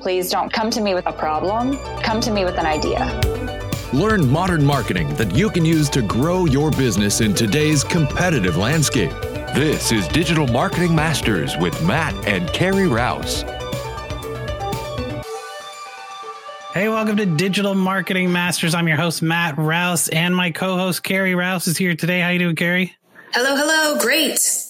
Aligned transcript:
Please 0.00 0.30
don't 0.30 0.52
come 0.52 0.70
to 0.70 0.80
me 0.80 0.94
with 0.94 1.06
a 1.06 1.12
problem, 1.12 1.76
come 2.02 2.20
to 2.20 2.30
me 2.30 2.44
with 2.44 2.56
an 2.56 2.66
idea. 2.66 3.20
Learn 3.92 4.28
modern 4.28 4.64
marketing 4.64 5.08
that 5.14 5.34
you 5.34 5.50
can 5.50 5.64
use 5.64 5.88
to 5.90 6.02
grow 6.02 6.44
your 6.44 6.70
business 6.70 7.20
in 7.20 7.34
today's 7.34 7.82
competitive 7.82 8.56
landscape. 8.56 9.10
This 9.54 9.90
is 9.90 10.06
Digital 10.08 10.46
Marketing 10.46 10.94
Masters 10.94 11.56
with 11.56 11.82
Matt 11.84 12.14
and 12.26 12.48
Carrie 12.52 12.86
Rouse. 12.86 13.42
Hey, 16.74 16.88
welcome 16.88 17.16
to 17.16 17.26
Digital 17.26 17.74
Marketing 17.74 18.30
Masters. 18.30 18.74
I'm 18.74 18.86
your 18.86 18.98
host, 18.98 19.20
Matt 19.20 19.58
Rouse, 19.58 20.08
and 20.08 20.36
my 20.36 20.52
co-host, 20.52 21.02
Carrie 21.02 21.34
Rouse, 21.34 21.66
is 21.66 21.76
here 21.76 21.96
today. 21.96 22.20
How 22.20 22.28
you 22.28 22.38
doing, 22.38 22.56
Carrie? 22.56 22.94
Hello, 23.32 23.56
hello. 23.56 23.98
Great. 23.98 24.67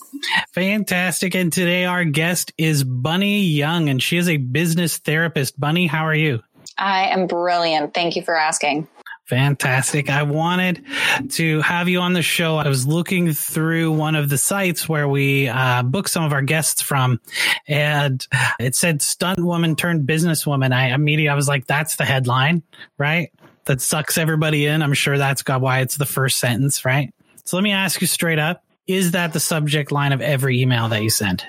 Fantastic. 0.53 1.35
And 1.35 1.53
today 1.53 1.85
our 1.85 2.05
guest 2.05 2.53
is 2.59 2.85
Bunny 2.85 3.41
Young, 3.41 3.89
and 3.89 4.03
she 4.03 4.17
is 4.17 4.29
a 4.29 4.37
business 4.37 4.99
therapist. 4.99 5.59
Bunny, 5.59 5.87
how 5.87 6.05
are 6.05 6.15
you? 6.15 6.43
I 6.77 7.09
am 7.09 7.27
brilliant. 7.27 7.95
Thank 7.95 8.17
you 8.17 8.23
for 8.23 8.37
asking. 8.37 8.89
Fantastic. 9.29 10.09
I 10.09 10.23
wanted 10.23 10.87
to 11.33 11.61
have 11.61 11.87
you 11.91 12.01
on 12.01 12.15
the 12.15 12.23
show. 12.23 12.57
I 12.57 12.67
was 12.69 12.87
looking 12.87 13.35
through 13.35 13.93
one 13.93 14.15
of 14.15 14.31
the 14.31 14.39
sites 14.39 14.89
where 14.89 15.07
we 15.07 15.49
uh, 15.49 15.83
book 15.83 16.09
some 16.09 16.25
of 16.25 16.33
our 16.33 16.41
guests 16.41 16.81
from, 16.81 17.21
and 17.67 18.27
it 18.59 18.75
said 18.75 19.03
stunt 19.03 19.39
woman 19.45 19.77
turned 19.77 20.09
businesswoman. 20.09 20.73
I 20.73 20.95
immediately 20.95 21.29
I 21.29 21.35
was 21.35 21.47
like, 21.47 21.67
that's 21.67 21.97
the 21.97 22.07
headline, 22.07 22.63
right? 22.97 23.31
That 23.67 23.83
sucks 23.83 24.17
everybody 24.17 24.65
in. 24.65 24.81
I'm 24.81 24.95
sure 24.95 25.19
that's 25.19 25.43
got 25.43 25.61
why 25.61 25.81
it's 25.81 25.99
the 25.99 26.07
first 26.07 26.39
sentence, 26.39 26.87
right? 26.87 27.13
So 27.45 27.59
let 27.59 27.63
me 27.63 27.73
ask 27.73 28.01
you 28.01 28.07
straight 28.07 28.39
up. 28.39 28.65
Is 28.89 29.11
that 29.11 29.35
the 29.35 29.41
subject 29.41 29.93
line 29.93 30.13
of 30.13 30.23
every 30.23 30.63
email 30.63 30.89
that 30.89 31.03
you 31.03 31.11
send? 31.11 31.45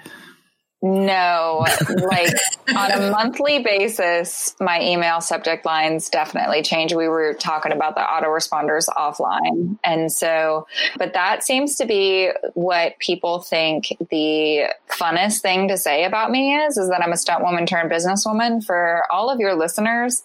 No, 0.81 1.65
like 1.88 2.33
on 2.75 2.91
a 2.91 3.11
monthly 3.11 3.61
basis, 3.61 4.55
my 4.61 4.81
email 4.81 5.19
subject 5.19 5.65
lines 5.65 6.07
definitely 6.09 6.61
change. 6.61 6.93
We 6.93 7.09
were 7.09 7.33
talking 7.33 7.73
about 7.73 7.95
the 7.95 8.02
autoresponders 8.02 8.88
offline. 8.88 9.77
And 9.83 10.09
so, 10.09 10.67
but 10.97 11.13
that 11.13 11.44
seems 11.44 11.75
to 11.75 11.86
be 11.86 12.31
what 12.53 12.97
people 12.99 13.39
think 13.39 13.88
the 14.09 14.73
funnest 14.89 15.41
thing 15.41 15.67
to 15.67 15.77
say 15.77 16.05
about 16.05 16.31
me 16.31 16.55
is, 16.55 16.77
is 16.77 16.88
that 16.89 17.03
I'm 17.03 17.11
a 17.11 17.17
stunt 17.17 17.43
woman 17.43 17.66
turned 17.66 17.91
businesswoman. 17.91 18.64
For 18.64 19.03
all 19.11 19.30
of 19.30 19.41
your 19.41 19.55
listeners, 19.55 20.23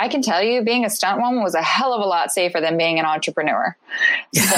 I 0.00 0.08
can 0.08 0.20
tell 0.20 0.42
you 0.42 0.62
being 0.62 0.84
a 0.84 0.90
stunt 0.90 1.20
woman 1.20 1.44
was 1.44 1.54
a 1.54 1.62
hell 1.62 1.92
of 1.92 2.00
a 2.00 2.08
lot 2.08 2.32
safer 2.32 2.60
than 2.60 2.76
being 2.76 2.98
an 2.98 3.04
entrepreneur. 3.04 3.76
So 4.34 4.42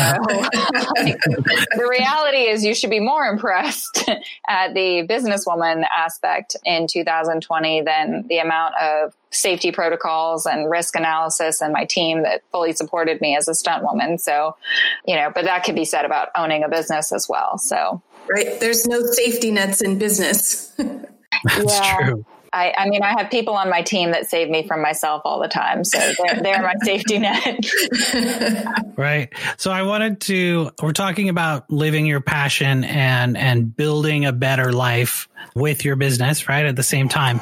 like, 0.96 1.20
the 1.26 1.86
reality 1.90 2.48
is 2.48 2.64
you 2.64 2.74
should 2.74 2.90
be 2.90 3.00
more 3.00 3.26
impressed 3.26 4.08
at 4.48 4.72
the 4.72 5.02
business 5.02 5.33
businesswoman 5.34 5.84
aspect 5.94 6.56
in 6.64 6.86
2020 6.86 7.82
than 7.82 8.26
the 8.28 8.38
amount 8.38 8.74
of 8.80 9.14
safety 9.30 9.72
protocols 9.72 10.46
and 10.46 10.70
risk 10.70 10.96
analysis 10.96 11.60
and 11.60 11.72
my 11.72 11.84
team 11.84 12.22
that 12.22 12.42
fully 12.50 12.72
supported 12.72 13.20
me 13.20 13.36
as 13.36 13.48
a 13.48 13.54
stunt 13.54 13.82
woman. 13.82 14.18
So, 14.18 14.56
you 15.06 15.16
know, 15.16 15.30
but 15.34 15.44
that 15.44 15.64
could 15.64 15.74
be 15.74 15.84
said 15.84 16.04
about 16.04 16.28
owning 16.36 16.62
a 16.64 16.68
business 16.68 17.12
as 17.12 17.28
well. 17.28 17.58
So, 17.58 18.02
right. 18.28 18.58
There's 18.60 18.86
no 18.86 19.02
safety 19.02 19.50
nets 19.50 19.82
in 19.82 19.98
business. 19.98 20.66
That's 20.76 21.74
yeah. 21.74 21.96
true. 21.96 22.26
I, 22.54 22.72
I, 22.78 22.88
mean, 22.88 23.02
I 23.02 23.18
have 23.18 23.30
people 23.30 23.54
on 23.54 23.68
my 23.68 23.82
team 23.82 24.12
that 24.12 24.30
save 24.30 24.48
me 24.48 24.64
from 24.66 24.80
myself 24.80 25.22
all 25.24 25.40
the 25.40 25.48
time. 25.48 25.84
So 25.84 25.98
they're, 25.98 26.40
they're 26.40 26.62
my 26.62 26.74
safety 26.82 27.18
net. 27.18 27.58
right. 28.96 29.32
So 29.56 29.72
I 29.72 29.82
wanted 29.82 30.20
to, 30.22 30.70
we're 30.80 30.92
talking 30.92 31.28
about 31.28 31.68
living 31.68 32.06
your 32.06 32.20
passion 32.20 32.84
and, 32.84 33.36
and 33.36 33.76
building 33.76 34.24
a 34.24 34.32
better 34.32 34.72
life 34.72 35.28
with 35.56 35.84
your 35.84 35.96
business, 35.96 36.48
right? 36.48 36.64
At 36.64 36.76
the 36.76 36.84
same 36.84 37.08
time. 37.08 37.40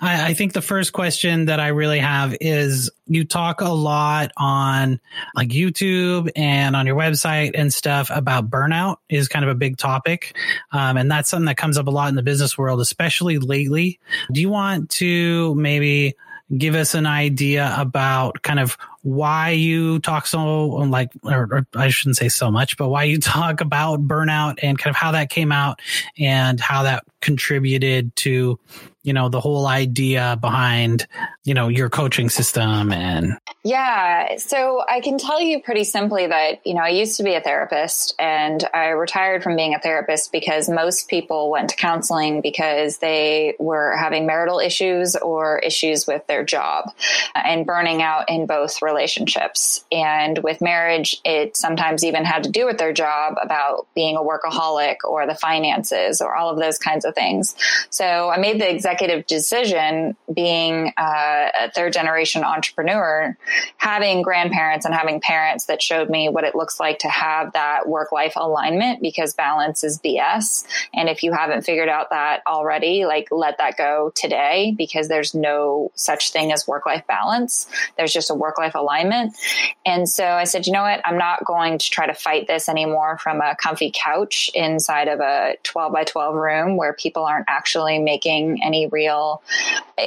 I, 0.00 0.28
I 0.28 0.34
think 0.34 0.52
the 0.52 0.62
first 0.62 0.92
question 0.92 1.46
that 1.46 1.58
I 1.58 1.68
really 1.68 1.98
have 1.98 2.36
is 2.40 2.90
you 3.08 3.24
talk 3.24 3.60
a 3.60 3.68
lot 3.68 4.32
on 4.36 5.00
like 5.34 5.48
YouTube 5.48 6.30
and 6.36 6.76
on 6.76 6.86
your 6.86 6.96
website 6.96 7.52
and 7.54 7.72
stuff 7.72 8.10
about 8.12 8.50
burnout 8.50 8.96
is 9.08 9.28
kind 9.28 9.44
of 9.44 9.50
a 9.50 9.54
big 9.54 9.76
topic. 9.76 10.36
Um, 10.72 10.96
and 10.96 11.10
that's 11.10 11.30
something 11.30 11.46
that 11.46 11.56
comes 11.56 11.78
up 11.78 11.86
a 11.86 11.90
lot 11.90 12.08
in 12.08 12.14
the 12.14 12.22
business 12.22 12.56
world, 12.56 12.80
especially 12.80 13.38
lately. 13.38 13.98
Do 14.32 14.40
you 14.40 14.50
want 14.50 14.90
to 14.90 15.54
maybe 15.54 16.14
give 16.56 16.74
us 16.74 16.94
an 16.94 17.06
idea 17.06 17.74
about 17.76 18.42
kind 18.42 18.58
of 18.58 18.78
why 19.02 19.50
you 19.50 19.98
talk 20.00 20.26
so 20.26 20.66
like 20.66 21.10
or, 21.22 21.48
or, 21.50 21.66
I 21.74 21.88
shouldn't 21.88 22.16
say 22.16 22.28
so 22.28 22.50
much, 22.50 22.76
but 22.76 22.88
why 22.88 23.04
you 23.04 23.18
talk 23.20 23.60
about 23.60 24.06
burnout 24.06 24.58
and 24.62 24.78
kind 24.78 24.90
of 24.90 24.96
how 24.96 25.12
that 25.12 25.30
came 25.30 25.52
out 25.52 25.80
and 26.18 26.60
how 26.60 26.84
that 26.84 27.04
contributed 27.20 28.14
to 28.16 28.58
you 29.02 29.12
know 29.12 29.28
the 29.28 29.40
whole 29.40 29.66
idea 29.66 30.36
behind 30.40 31.06
you 31.44 31.54
know 31.54 31.68
your 31.68 31.88
coaching 31.88 32.28
system 32.28 32.92
and 32.92 33.38
yeah. 33.64 34.36
So 34.38 34.82
i 34.88 35.00
can 35.00 35.18
tell 35.18 35.40
you 35.40 35.62
pretty 35.62 35.84
simply 35.84 36.26
that 36.26 36.66
you 36.66 36.74
know 36.74 36.82
i 36.82 36.88
used 36.88 37.16
to 37.18 37.22
be 37.22 37.34
a 37.34 37.40
therapist 37.40 38.14
and 38.18 38.64
i 38.74 38.88
retired 38.88 39.42
from 39.42 39.56
being 39.56 39.74
a 39.74 39.78
therapist 39.78 40.32
because 40.32 40.68
most 40.68 41.08
people 41.08 41.50
went 41.50 41.70
to 41.70 41.76
counseling 41.76 42.40
because 42.40 42.98
they 42.98 43.54
were 43.58 43.96
having 43.96 44.26
marital 44.26 44.58
issues 44.58 45.16
or 45.16 45.58
issues 45.58 46.06
with 46.06 46.26
their 46.26 46.44
job 46.44 46.92
and 47.34 47.66
burning 47.66 48.02
out 48.02 48.28
in 48.28 48.46
both 48.46 48.82
relationships. 48.82 49.84
And 49.92 50.38
with 50.38 50.60
marriage 50.60 51.20
it 51.24 51.56
sometimes 51.56 52.04
even 52.04 52.24
had 52.24 52.44
to 52.44 52.50
do 52.50 52.66
with 52.66 52.78
their 52.78 52.92
job 52.92 53.34
about 53.42 53.86
being 53.94 54.16
a 54.16 54.20
workaholic 54.20 54.96
or 55.04 55.26
the 55.26 55.34
finances 55.34 56.20
or 56.20 56.34
all 56.34 56.50
of 56.50 56.58
those 56.58 56.78
kinds 56.78 57.04
of 57.04 57.14
things. 57.14 57.54
So 57.90 58.28
i 58.28 58.38
made 58.38 58.60
the 58.60 58.70
executive 58.88 59.26
decision 59.26 60.16
being 60.32 60.92
uh, 60.96 61.48
a 61.60 61.70
third 61.70 61.92
generation 61.92 62.42
entrepreneur, 62.42 63.36
having 63.76 64.22
grandparents 64.22 64.86
and 64.86 64.94
having 64.94 65.20
parents 65.20 65.66
that 65.66 65.82
showed 65.82 66.08
me 66.08 66.28
what 66.28 66.44
it 66.44 66.54
looks 66.54 66.80
like 66.80 66.98
to 67.00 67.08
have 67.08 67.52
that 67.52 67.86
work 67.86 68.12
life 68.12 68.32
alignment 68.36 69.02
because 69.02 69.34
balance 69.34 69.84
is 69.84 69.98
BS. 69.98 70.66
And 70.94 71.08
if 71.08 71.22
you 71.22 71.32
haven't 71.32 71.62
figured 71.62 71.88
out 71.88 72.10
that 72.10 72.42
already, 72.46 73.04
like 73.04 73.28
let 73.30 73.58
that 73.58 73.76
go 73.76 74.10
today 74.14 74.74
because 74.76 75.08
there's 75.08 75.34
no 75.34 75.92
such 75.94 76.32
thing 76.32 76.50
as 76.52 76.66
work 76.66 76.86
life 76.86 77.06
balance. 77.06 77.68
There's 77.98 78.12
just 78.12 78.30
a 78.30 78.34
work 78.34 78.56
life 78.56 78.74
alignment. 78.74 79.36
And 79.84 80.08
so 80.08 80.24
I 80.24 80.44
said, 80.44 80.66
you 80.66 80.72
know 80.72 80.82
what? 80.82 81.00
I'm 81.04 81.18
not 81.18 81.44
going 81.44 81.78
to 81.78 81.90
try 81.90 82.06
to 82.06 82.14
fight 82.14 82.46
this 82.46 82.68
anymore 82.68 83.18
from 83.18 83.40
a 83.40 83.54
comfy 83.54 83.92
couch 83.94 84.50
inside 84.54 85.08
of 85.08 85.20
a 85.20 85.56
12 85.62 85.92
by 85.92 86.04
12 86.04 86.34
room 86.34 86.76
where 86.76 86.94
people 86.94 87.24
aren't 87.24 87.46
actually 87.48 87.98
making 87.98 88.62
any 88.62 88.77
real. 88.86 89.42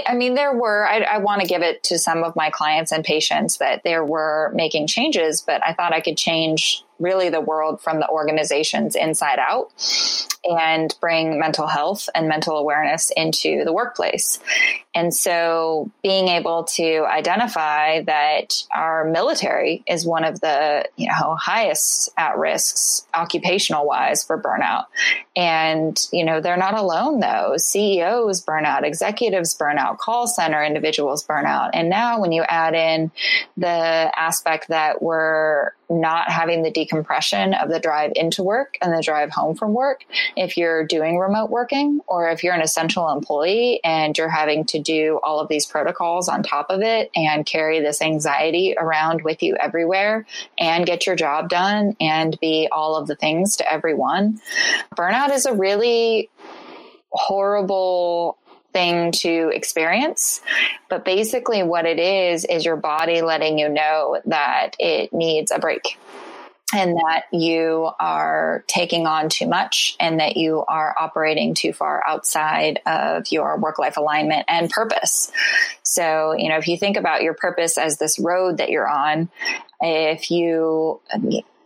I 0.07 0.15
mean, 0.15 0.35
there 0.35 0.53
were, 0.53 0.87
I, 0.87 1.01
I 1.01 1.17
want 1.17 1.41
to 1.41 1.47
give 1.47 1.61
it 1.61 1.83
to 1.83 1.99
some 1.99 2.23
of 2.23 2.35
my 2.35 2.49
clients 2.49 2.91
and 2.91 3.03
patients 3.03 3.57
that 3.57 3.83
there 3.83 4.03
were 4.05 4.51
making 4.55 4.87
changes, 4.87 5.41
but 5.41 5.61
I 5.65 5.73
thought 5.73 5.93
I 5.93 6.01
could 6.01 6.17
change 6.17 6.83
really 6.99 7.29
the 7.29 7.41
world 7.41 7.81
from 7.81 7.99
the 7.99 8.07
organizations 8.07 8.95
inside 8.95 9.39
out 9.39 9.71
and 10.43 10.95
bring 10.99 11.39
mental 11.39 11.67
health 11.67 12.09
and 12.15 12.27
mental 12.27 12.57
awareness 12.57 13.11
into 13.15 13.63
the 13.63 13.73
workplace. 13.73 14.39
And 14.93 15.13
so 15.13 15.89
being 16.03 16.27
able 16.27 16.65
to 16.75 17.05
identify 17.05 18.01
that 18.03 18.61
our 18.73 19.05
military 19.05 19.83
is 19.87 20.05
one 20.05 20.25
of 20.25 20.41
the, 20.41 20.85
you 20.97 21.07
know, 21.07 21.35
highest 21.39 22.09
at 22.17 22.37
risks 22.37 23.07
occupational 23.13 23.85
wise 23.85 24.23
for 24.23 24.41
burnout. 24.41 24.85
And, 25.35 25.97
you 26.11 26.25
know, 26.25 26.41
they're 26.41 26.57
not 26.57 26.73
alone 26.73 27.21
though. 27.21 27.55
CEOs 27.57 28.43
burnout, 28.43 28.83
executives 28.83 29.57
burnout, 29.57 29.97
call 29.97 30.27
center 30.27 30.61
individuals 30.61 31.25
burnout. 31.25 31.69
And 31.73 31.89
now 31.89 32.19
when 32.19 32.33
you 32.33 32.43
add 32.43 32.73
in 32.73 33.11
the 33.55 33.67
aspect 33.67 34.67
that 34.69 35.01
we're 35.01 35.71
not 35.89 36.29
having 36.29 36.63
the 36.63 36.71
decompression 36.71 37.53
of 37.53 37.69
the 37.69 37.79
drive 37.79 38.11
into 38.15 38.43
work 38.43 38.77
and 38.81 38.93
the 38.93 39.01
drive 39.01 39.29
home 39.29 39.55
from 39.55 39.73
work, 39.73 40.03
if 40.35 40.57
you're 40.57 40.85
doing 40.85 41.17
remote 41.17 41.49
working 41.49 42.01
or 42.07 42.29
if 42.29 42.43
you're 42.43 42.53
an 42.53 42.61
essential 42.61 43.09
employee 43.09 43.79
and 43.83 44.17
you're 44.17 44.29
having 44.29 44.65
to 44.65 44.79
do 44.79 45.19
all 45.23 45.39
of 45.39 45.47
these 45.47 45.65
protocols 45.65 46.29
on 46.29 46.43
top 46.43 46.69
of 46.69 46.81
it 46.81 47.11
and 47.15 47.45
carry 47.45 47.79
this 47.79 48.01
anxiety 48.01 48.75
around 48.77 49.23
with 49.23 49.43
you 49.43 49.55
everywhere 49.55 50.25
and 50.57 50.85
get 50.85 51.05
your 51.05 51.15
job 51.15 51.49
done 51.49 51.95
and 51.99 52.39
be 52.39 52.67
all 52.71 52.95
of 52.95 53.07
the 53.07 53.15
things 53.15 53.57
to 53.57 53.71
everyone. 53.71 54.39
Burnout 54.95 55.31
is 55.31 55.45
a 55.45 55.53
really 55.53 56.29
horrible 57.11 58.37
thing 58.73 59.11
to 59.11 59.51
experience. 59.53 60.41
But 60.89 61.05
basically, 61.05 61.63
what 61.63 61.85
it 61.85 61.99
is, 61.99 62.45
is 62.45 62.65
your 62.65 62.77
body 62.77 63.21
letting 63.21 63.59
you 63.59 63.69
know 63.69 64.21
that 64.25 64.71
it 64.79 65.13
needs 65.13 65.51
a 65.51 65.59
break 65.59 65.97
and 66.73 66.95
that 66.95 67.23
you 67.31 67.89
are 67.99 68.63
taking 68.67 69.05
on 69.05 69.29
too 69.29 69.47
much 69.47 69.95
and 69.99 70.19
that 70.19 70.37
you 70.37 70.63
are 70.67 70.95
operating 70.97 71.53
too 71.53 71.73
far 71.73 72.01
outside 72.05 72.79
of 72.85 73.31
your 73.31 73.57
work 73.57 73.77
life 73.77 73.97
alignment 73.97 74.45
and 74.47 74.69
purpose. 74.69 75.31
So, 75.83 76.33
you 76.33 76.49
know, 76.49 76.57
if 76.57 76.67
you 76.67 76.77
think 76.77 76.97
about 76.97 77.23
your 77.23 77.33
purpose 77.33 77.77
as 77.77 77.97
this 77.97 78.19
road 78.19 78.57
that 78.57 78.69
you're 78.69 78.89
on, 78.89 79.29
if 79.81 80.31
you 80.31 81.01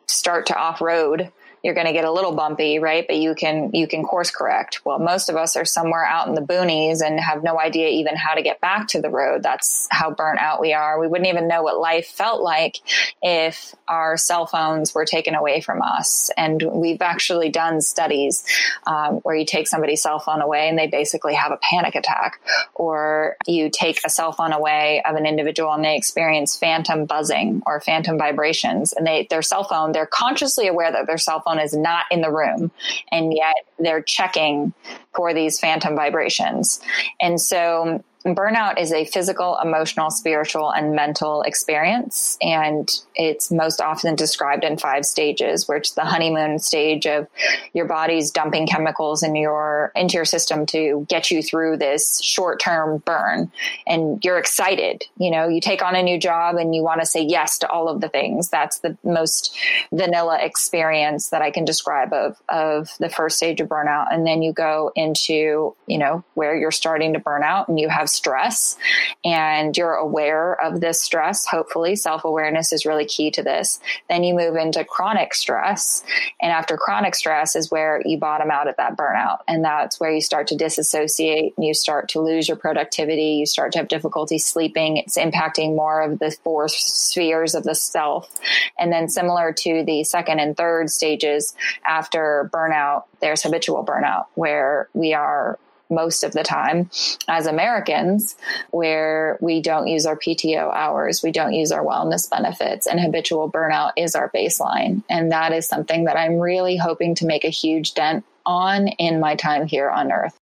start 0.08 0.48
to 0.48 0.56
off 0.56 0.82
road, 0.82 1.32
you're 1.66 1.74
going 1.74 1.88
to 1.88 1.94
get 1.94 2.06
a 2.06 2.12
little 2.12 2.36
bumpy, 2.36 2.78
right? 2.78 3.08
But 3.08 3.16
you 3.16 3.34
can, 3.34 3.72
you 3.74 3.88
can 3.88 4.04
course 4.04 4.30
correct. 4.30 4.82
Well, 4.86 5.00
most 5.00 5.30
of 5.30 5.36
us 5.36 5.56
are 5.56 5.66
somewhere 5.66 6.06
out 6.06 6.28
in 6.28 6.36
the 6.36 6.42
boonies 6.42 7.02
and 7.04 7.20
have 7.20 7.44
no 7.44 7.60
idea 7.60 7.88
even 7.88 8.16
how 8.16 8.36
to 8.36 8.44
get 8.44 8.62
back 8.62 8.88
to 8.90 9.02
the 9.02 9.10
road. 9.10 9.42
That's 9.42 9.88
how 9.90 10.12
burnt 10.12 10.38
out 10.40 10.62
we 10.62 10.74
are. 10.74 11.00
We 11.00 11.08
wouldn't 11.08 11.28
even 11.28 11.48
know 11.48 11.64
what 11.64 11.80
life 11.80 12.06
felt 12.06 12.40
like 12.40 12.78
if 13.24 13.74
our 13.88 14.16
cell 14.16 14.46
phones 14.46 14.94
were 14.94 15.06
taken 15.06 15.34
away 15.34 15.60
from 15.60 15.82
us. 15.82 16.30
And 16.38 16.62
we've 16.62 17.02
actually 17.02 17.50
done 17.50 17.82
studies 17.82 18.46
um, 18.86 19.16
where 19.24 19.36
you 19.36 19.44
take 19.44 19.68
somebody's 19.68 20.04
cell 20.04 20.20
phone 20.20 20.42
away 20.42 20.70
and 20.70 20.78
they 20.78 20.86
basically 20.86 21.34
have 21.34 21.52
a 21.52 21.58
panic 21.58 21.96
attack, 21.96 22.40
or 22.76 23.38
you 23.48 23.72
take 23.72 24.02
a 24.06 24.10
cell 24.10 24.34
phone 24.34 24.54
away 24.54 25.02
of 25.04 25.16
an 25.16 25.26
individual 25.26 25.74
and 25.74 25.84
they 25.84 25.98
experience 25.98 26.56
phantom 26.56 27.06
buzzing 27.06 27.64
or 27.66 27.82
phantom 27.82 28.20
vibrations, 28.20 28.94
and 28.94 29.08
they 29.08 29.26
their 29.32 29.42
cell 29.42 29.64
phone 29.64 29.94
they're 29.94 30.06
consciously 30.06 30.68
aware 30.68 30.92
that 30.92 31.08
their 31.08 31.18
cell 31.18 31.42
phone 31.42 31.55
is 31.60 31.74
not 31.74 32.06
in 32.12 32.22
the 32.22 32.32
room, 32.32 32.72
and 33.12 33.34
yet 33.34 33.56
they're 33.80 34.02
checking 34.02 34.74
for 35.16 35.34
these 35.34 35.60
phantom 35.60 35.96
vibrations, 35.96 36.80
and 37.22 37.40
so 37.40 38.04
burnout 38.26 38.80
is 38.80 38.92
a 38.92 39.06
physical, 39.06 39.58
emotional, 39.64 40.10
spiritual, 40.10 40.72
and 40.72 40.96
mental 40.96 41.44
experience. 41.44 42.38
And 42.42 42.90
it's 43.14 43.52
most 43.52 43.80
often 43.80 44.16
described 44.16 44.64
in 44.64 44.78
five 44.78 45.06
stages, 45.06 45.70
it's 45.70 45.92
the 45.92 46.06
honeymoon 46.06 46.58
stage 46.60 47.06
of 47.06 47.28
your 47.74 47.86
body's 47.86 48.32
dumping 48.32 48.66
chemicals 48.66 49.22
in 49.22 49.36
your, 49.36 49.92
into 49.96 50.16
your 50.16 50.26
system 50.26 50.66
to 50.68 51.06
get 51.10 51.30
you 51.30 51.44
through 51.44 51.78
this 51.78 52.22
short 52.22 52.60
term 52.60 52.98
burn. 53.00 53.52
And 53.86 54.24
you're 54.24 54.40
excited. 54.40 55.04
You 55.18 55.30
know, 55.30 55.48
you 55.48 55.62
take 55.62 55.84
on 55.84 55.96
a 55.96 56.02
new 56.02 56.20
job 56.20 56.56
and 56.56 56.74
you 56.74 56.82
want 56.82 57.02
to 57.02 57.06
say 57.06 57.22
yes 57.22 57.60
to 57.60 57.70
all 57.70 57.88
of 57.88 58.02
the 58.02 58.10
things. 58.10 58.50
That's 58.50 58.80
the 58.80 58.98
most 59.04 59.56
vanilla 59.92 60.40
experience 60.42 61.30
that 61.30 61.42
I 61.42 61.52
can 61.52 61.66
describe 61.66 62.14
of, 62.14 62.38
of 62.50 62.90
the 63.00 63.10
first 63.10 63.38
stage 63.38 63.62
of 63.62 63.68
burnout. 63.68 64.08
And 64.12 64.26
then 64.26 64.42
you 64.42 64.52
go 64.52 64.92
into, 64.96 65.76
you 65.86 65.98
know, 65.98 66.24
where 66.34 66.56
you're 66.58 66.72
starting 66.72 67.14
to 67.14 67.20
burn 67.20 67.44
out 67.44 67.68
and 67.68 67.80
you 67.80 67.90
have 67.90 68.10
stress 68.16 68.78
and 69.24 69.76
you're 69.76 69.94
aware 69.94 70.62
of 70.62 70.82
this 70.82 71.02
stress, 71.02 71.46
hopefully 71.46 71.96
self 71.96 72.24
awareness 72.24 72.72
is 72.74 72.86
really 72.86 73.06
key 73.06 73.32
to 73.32 73.44
this. 73.44 73.80
Then 74.10 74.24
you 74.24 74.34
move 74.34 74.56
into 74.56 74.84
chronic 74.84 75.34
stress. 75.34 76.04
And 76.42 76.52
after 76.52 76.78
chronic 76.78 77.16
stress 77.16 77.56
is 77.56 77.72
where 77.72 78.02
you 78.06 78.18
bottom 78.18 78.52
out 78.52 78.68
at 78.68 78.78
that 78.78 78.98
burnout. 78.98 79.40
And 79.48 79.64
that's 79.64 80.00
where 80.00 80.12
you 80.12 80.22
start 80.22 80.48
to 80.48 80.56
disassociate 80.56 81.54
and 81.58 81.66
you 81.66 81.74
start 81.74 82.10
to 82.10 82.22
lose 82.22 82.48
your 82.48 82.58
productivity. 82.58 83.36
You 83.36 83.46
start 83.46 83.72
to 83.74 83.80
have 83.80 83.88
difficulty 83.88 84.38
sleeping. 84.38 84.98
It's 84.98 85.18
impacting 85.18 85.76
more 85.76 86.02
of 86.02 86.20
the 86.20 86.32
four 86.44 86.68
spheres 86.68 87.56
of 87.56 87.64
the 87.64 87.76
self. 87.76 88.30
And 88.78 88.92
then 88.92 89.10
similar 89.10 89.54
to 89.54 89.84
the 89.84 90.04
second 90.04 90.40
and 90.40 90.56
third 90.56 90.90
stages 90.90 91.56
after 91.86 92.50
burnout, 92.54 93.04
there's 93.20 93.44
habitual 93.44 93.86
burnout 93.86 94.26
where 94.36 94.90
we 94.94 95.14
are 95.14 95.60
most 95.90 96.24
of 96.24 96.32
the 96.32 96.44
time 96.44 96.90
as 97.28 97.46
Americans, 97.46 98.36
where 98.72 99.38
we 99.42 99.62
don't 99.62 99.88
use 99.88 100.06
our 100.06 100.18
PTO 100.18 100.74
hours, 100.74 101.22
we 101.24 101.32
don't 101.32 101.54
use 101.54 101.72
our 101.72 101.86
wellness 101.86 102.30
benefits, 102.30 102.88
and 102.88 103.00
habitual 103.00 103.52
burnout 103.52 103.92
is 103.98 104.16
our 104.16 104.32
baseline. 104.32 105.04
And 105.10 105.32
that 105.32 105.54
is 105.54 105.68
something 105.68 106.06
that 106.06 106.18
I'm 106.18 106.40
really 106.40 106.78
hoping 106.78 107.16
to 107.16 107.26
make 107.26 107.44
a 107.44 107.50
huge 107.50 107.94
dent 107.94 108.26
on 108.46 108.88
in 108.88 109.20
my 109.20 109.36
time 109.36 109.68
here 109.68 109.90
on 109.90 110.12
earth. 110.12 110.38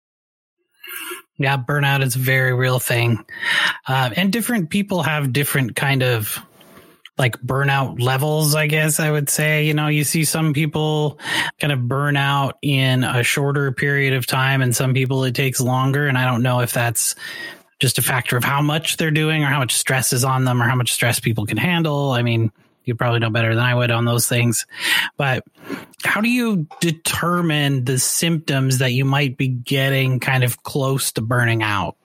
Yeah, 1.38 1.58
burnout 1.58 2.04
is 2.04 2.16
a 2.16 2.20
very 2.20 2.54
real 2.54 2.80
thing. 2.80 3.26
Uh, 3.88 4.10
and 4.16 4.32
different 4.32 4.70
people 4.70 5.04
have 5.04 5.32
different 5.32 5.76
kind 5.76 6.04
of 6.04 6.38
like 7.20 7.40
burnout 7.42 8.02
levels, 8.02 8.56
I 8.56 8.68
guess 8.68 9.00
I 9.00 9.12
would 9.12 9.30
say. 9.30 9.66
You 9.66 9.74
know, 9.74 9.88
you 9.88 10.06
see 10.06 10.24
some 10.24 10.54
people 10.54 11.20
kind 11.60 11.74
of 11.74 11.88
burn 11.88 12.16
out 12.16 12.58
in 12.62 13.04
a 13.04 13.24
shorter 13.24 13.72
period 13.74 14.14
of 14.14 14.26
time, 14.26 14.62
and 14.62 14.76
some 14.76 14.94
people 14.94 15.26
it 15.26 15.36
takes 15.36 15.60
longer. 15.60 16.08
And 16.08 16.18
I 16.18 16.26
don't 16.26 16.42
know 16.42 16.62
if 16.62 16.72
that's 16.72 17.16
just 17.80 17.98
a 17.98 18.02
factor 18.02 18.38
of 18.38 18.44
how 18.44 18.62
much 18.62 18.98
they're 18.98 19.12
doing 19.12 19.44
or 19.44 19.48
how 19.48 19.60
much 19.60 19.76
stress 19.76 20.14
is 20.14 20.24
on 20.24 20.46
them 20.46 20.62
or 20.62 20.66
how 20.66 20.76
much 20.76 20.94
stress 20.94 21.20
people 21.20 21.46
can 21.46 21.58
handle. 21.58 22.12
I 22.12 22.24
mean, 22.24 22.52
you 22.86 22.96
probably 22.96 23.20
know 23.20 23.30
better 23.30 23.54
than 23.54 23.64
I 23.64 23.76
would 23.76 23.92
on 23.92 24.06
those 24.06 24.28
things. 24.28 24.66
But 25.18 25.44
how 26.04 26.22
do 26.22 26.30
you 26.30 26.68
determine 26.80 27.86
the 27.86 28.00
symptoms 28.00 28.80
that 28.80 28.92
you 28.92 29.06
might 29.06 29.38
be 29.38 29.48
getting 29.48 30.20
kind 30.20 30.44
of 30.44 30.64
close 30.64 31.12
to 31.14 31.22
burning 31.22 31.64
out? 31.64 31.96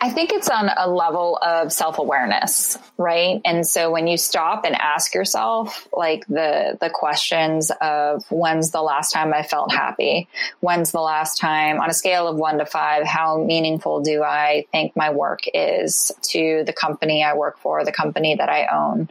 I 0.00 0.10
think 0.10 0.32
it's 0.32 0.48
on 0.48 0.70
a 0.74 0.88
level 0.88 1.36
of 1.42 1.72
self 1.72 1.98
awareness, 1.98 2.78
right? 2.96 3.40
And 3.44 3.66
so 3.66 3.90
when 3.90 4.06
you 4.06 4.16
stop 4.16 4.64
and 4.64 4.74
ask 4.74 5.14
yourself, 5.14 5.86
like 5.92 6.26
the 6.26 6.78
the 6.80 6.88
questions 6.88 7.70
of 7.80 8.24
when's 8.30 8.70
the 8.70 8.80
last 8.80 9.12
time 9.12 9.34
I 9.34 9.42
felt 9.42 9.70
happy? 9.70 10.28
When's 10.60 10.92
the 10.92 11.00
last 11.00 11.38
time, 11.38 11.80
on 11.80 11.90
a 11.90 11.94
scale 11.94 12.28
of 12.28 12.36
one 12.36 12.58
to 12.58 12.66
five, 12.66 13.04
how 13.04 13.42
meaningful 13.42 14.00
do 14.00 14.22
I 14.22 14.66
think 14.72 14.96
my 14.96 15.10
work 15.10 15.40
is 15.52 16.12
to 16.30 16.62
the 16.64 16.72
company 16.72 17.22
I 17.22 17.34
work 17.34 17.58
for, 17.58 17.84
the 17.84 17.92
company 17.92 18.34
that 18.36 18.48
I 18.48 18.68
own? 18.72 19.10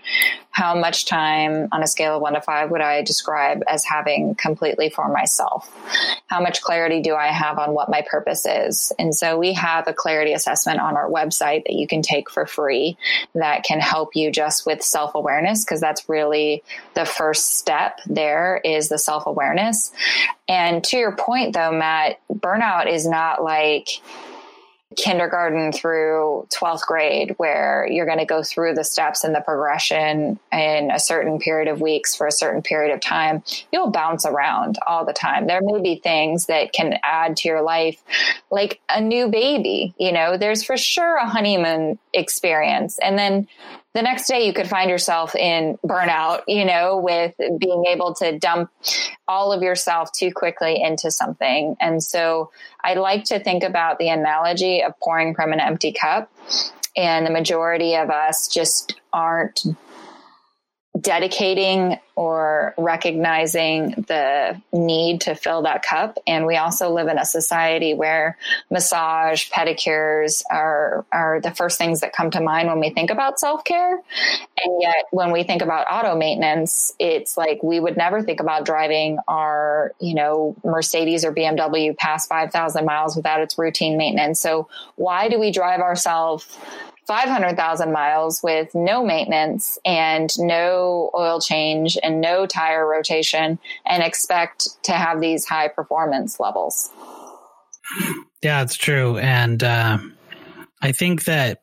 How 0.52 0.76
much 0.76 1.06
time, 1.06 1.70
on 1.72 1.82
a 1.82 1.88
scale 1.88 2.18
of 2.18 2.22
one 2.22 2.34
to 2.34 2.42
five, 2.42 2.72
would 2.72 2.82
I 2.82 3.02
describe 3.02 3.64
as 3.68 3.86
having 3.86 4.36
completely 4.36 4.90
for 4.90 5.08
myself? 5.08 5.74
How 6.28 6.42
much 6.42 6.62
clarity 6.62 7.02
do 7.02 7.16
I 7.16 7.28
have 7.28 7.58
on 7.58 7.74
what 7.74 7.90
my 7.90 8.02
purpose 8.10 8.46
is? 8.46 8.92
And 9.00 9.16
so 9.16 9.38
we 9.38 9.54
have 9.54 9.88
a 9.88 9.94
clarity 9.94 10.34
assessment 10.34 10.80
on 10.80 10.98
our 10.98 11.10
website 11.10 11.64
that 11.66 11.74
you 11.74 11.88
can 11.88 12.02
take 12.02 12.30
for 12.30 12.46
free 12.46 12.98
that 13.34 13.64
can 13.64 13.80
help 13.80 14.16
you 14.16 14.32
just 14.32 14.66
with 14.66 14.84
self 14.84 15.16
awareness, 15.16 15.64
because 15.64 15.80
that's 15.80 16.10
really 16.10 16.64
the 16.96 17.06
first 17.06 17.56
step 17.58 18.00
there 18.06 18.60
is 18.64 18.90
the 18.90 18.98
self 18.98 19.26
awareness. 19.26 19.92
And 20.48 20.84
to 20.86 20.98
your 20.98 21.16
point, 21.16 21.54
though, 21.54 21.72
Matt, 21.72 22.20
burnout 22.32 22.92
is 22.92 23.08
not 23.08 23.42
like, 23.42 23.88
kindergarten 24.98 25.72
through 25.72 26.48
12th 26.50 26.86
grade 26.86 27.36
where 27.38 27.88
you're 27.90 28.06
going 28.06 28.20
to 28.20 28.26
go 28.26 28.44
through 28.44 28.74
the 28.74 28.84
steps 28.84 29.24
and 29.24 29.34
the 29.34 29.42
progression 29.42 30.40
in 30.52 30.92
a 30.92 31.00
certain 31.00 31.40
period 31.40 31.68
of 31.68 31.82
weeks 31.82 32.16
for 32.16 32.28
a 32.28 32.32
certain 32.32 32.62
period 32.62 32.94
of 32.94 33.00
time. 33.00 33.44
You'll 33.72 33.92
bounce 33.92 34.26
around 34.26 34.78
all 34.86 35.06
the 35.06 35.14
time. 35.14 35.48
There 35.48 35.62
may 35.62 35.82
be 35.82 35.96
things 35.96 36.48
that 36.48 36.74
can 36.74 37.00
add 37.04 37.38
to 37.38 37.48
your 37.48 37.62
life 37.62 38.02
like 38.50 38.82
a 38.90 39.00
new 39.00 39.30
baby 39.30 39.52
you 39.98 40.12
know? 40.12 40.38
There's 40.38 40.64
for 40.64 40.78
sure 40.78 41.16
a 41.16 41.28
honeymoon 41.28 42.00
experience. 42.14 42.98
And 43.00 43.18
then 43.18 43.48
the 43.94 44.02
next 44.02 44.28
day 44.28 44.46
you 44.46 44.54
could 44.54 44.68
find 44.68 44.90
yourself 44.90 45.36
in 45.36 45.78
burnout, 45.86 46.44
you 46.48 46.64
know, 46.64 46.98
with 46.98 47.36
being 47.60 47.86
able 47.90 48.14
to 48.16 48.40
dump 48.40 48.72
all 49.28 49.52
of 49.52 49.62
yourself 49.62 50.12
too 50.14 50.32
quickly 50.32 50.82
into 50.82 51.12
something. 51.12 51.76
And 51.82 52.02
so 52.02 52.52
I 52.84 52.94
like 52.94 53.26
to 53.26 53.40
think 53.40 53.64
about 53.64 54.00
the 54.00 54.10
analogy 54.10 54.82
of 54.82 54.98
pouring 55.00 55.36
from 55.36 55.52
an 55.52 55.60
empty 55.60 55.92
cup. 55.92 56.32
And 56.96 57.26
the 57.26 57.32
majority 57.32 57.96
of 57.96 58.10
us 58.10 58.48
just 58.48 59.00
aren't 59.14 59.64
dedicating 61.02 61.98
or 62.16 62.76
recognizing 62.78 64.06
the 64.08 64.62
need 64.72 65.22
to 65.22 65.34
fill 65.34 65.64
that 65.64 65.82
cup. 65.82 66.20
And 66.28 66.46
we 66.46 66.58
also 66.58 66.92
live 66.92 67.08
in 67.08 67.18
a 67.18 67.26
society 67.26 67.94
where 67.94 68.38
massage, 68.70 69.50
pedicures 69.50 70.44
are, 70.52 71.06
are 71.12 71.42
the 71.42 71.52
first 71.52 71.78
things 71.78 72.02
that 72.02 72.14
come 72.14 72.30
to 72.32 72.42
mind 72.42 72.68
when 72.68 72.80
we 72.80 72.90
think 72.90 73.10
about 73.10 73.40
self 73.40 73.64
care. 73.64 73.94
And 73.94 74.82
yet, 74.82 75.06
when 75.12 75.32
we 75.32 75.44
think 75.44 75.62
about 75.62 75.88
auto 75.90 76.16
maintenance, 76.16 76.94
it's 77.00 77.38
like 77.38 77.64
we 77.64 77.80
would 77.80 77.98
never 77.98 78.22
think 78.22 78.40
about 78.40 78.66
driving 78.66 79.18
our, 79.28 79.94
you 80.00 80.14
know, 80.14 80.56
Mercedes 80.64 81.26
or 81.26 81.34
BMW 81.34 81.98
past 81.98 82.30
5,000 82.30 82.86
miles 82.86 83.16
without 83.16 83.42
its 83.42 83.58
routine 83.58 83.98
maintenance. 83.98 84.40
So, 84.40 84.68
why 84.96 85.30
do 85.30 85.40
we 85.40 85.52
drive 85.52 85.80
ourselves 85.80 86.46
500,000 87.12 87.92
miles 87.92 88.42
with 88.42 88.74
no 88.74 89.04
maintenance 89.04 89.78
and 89.84 90.30
no 90.40 91.12
oil 91.14 91.42
change 91.42 91.98
and 92.02 92.22
no 92.22 92.46
tire 92.46 92.88
rotation 92.88 93.60
and 93.86 94.02
expect 94.02 94.70
to 94.84 94.94
have 94.94 95.20
these 95.20 95.44
high 95.44 95.68
performance 95.68 96.40
levels. 96.40 96.90
Yeah, 98.42 98.62
it's 98.62 98.78
true. 98.78 99.18
And 99.18 99.62
uh, 99.62 99.98
I 100.82 100.94
think 100.94 101.26
that 101.26 101.62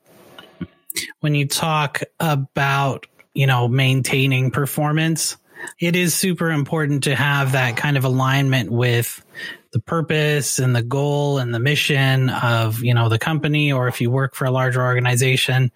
when 1.21 1.35
you 1.35 1.49
talk 1.49 2.03
about, 2.21 3.07
you 3.33 3.47
know, 3.47 3.69
maintaining 3.69 4.51
performance, 4.51 5.39
it 5.81 5.97
is 5.97 6.13
super 6.13 6.51
important 6.51 7.05
to 7.05 7.15
have 7.15 7.53
that 7.53 7.79
kind 7.79 7.97
of 7.97 8.05
alignment 8.05 8.71
with 8.71 9.25
the 9.73 9.81
purpose 9.81 10.59
and 10.59 10.75
the 10.75 10.83
goal 10.83 11.39
and 11.39 11.55
the 11.55 11.59
mission 11.59 12.31
of 12.31 12.83
you 12.83 12.95
know 12.95 13.09
the 13.09 13.19
company 13.19 13.71
or 13.71 13.87
if 13.89 14.01
you 14.01 14.11
work 14.11 14.35
for 14.35 14.47
a 14.47 14.51
larger 14.51 14.83
organization 14.83 15.71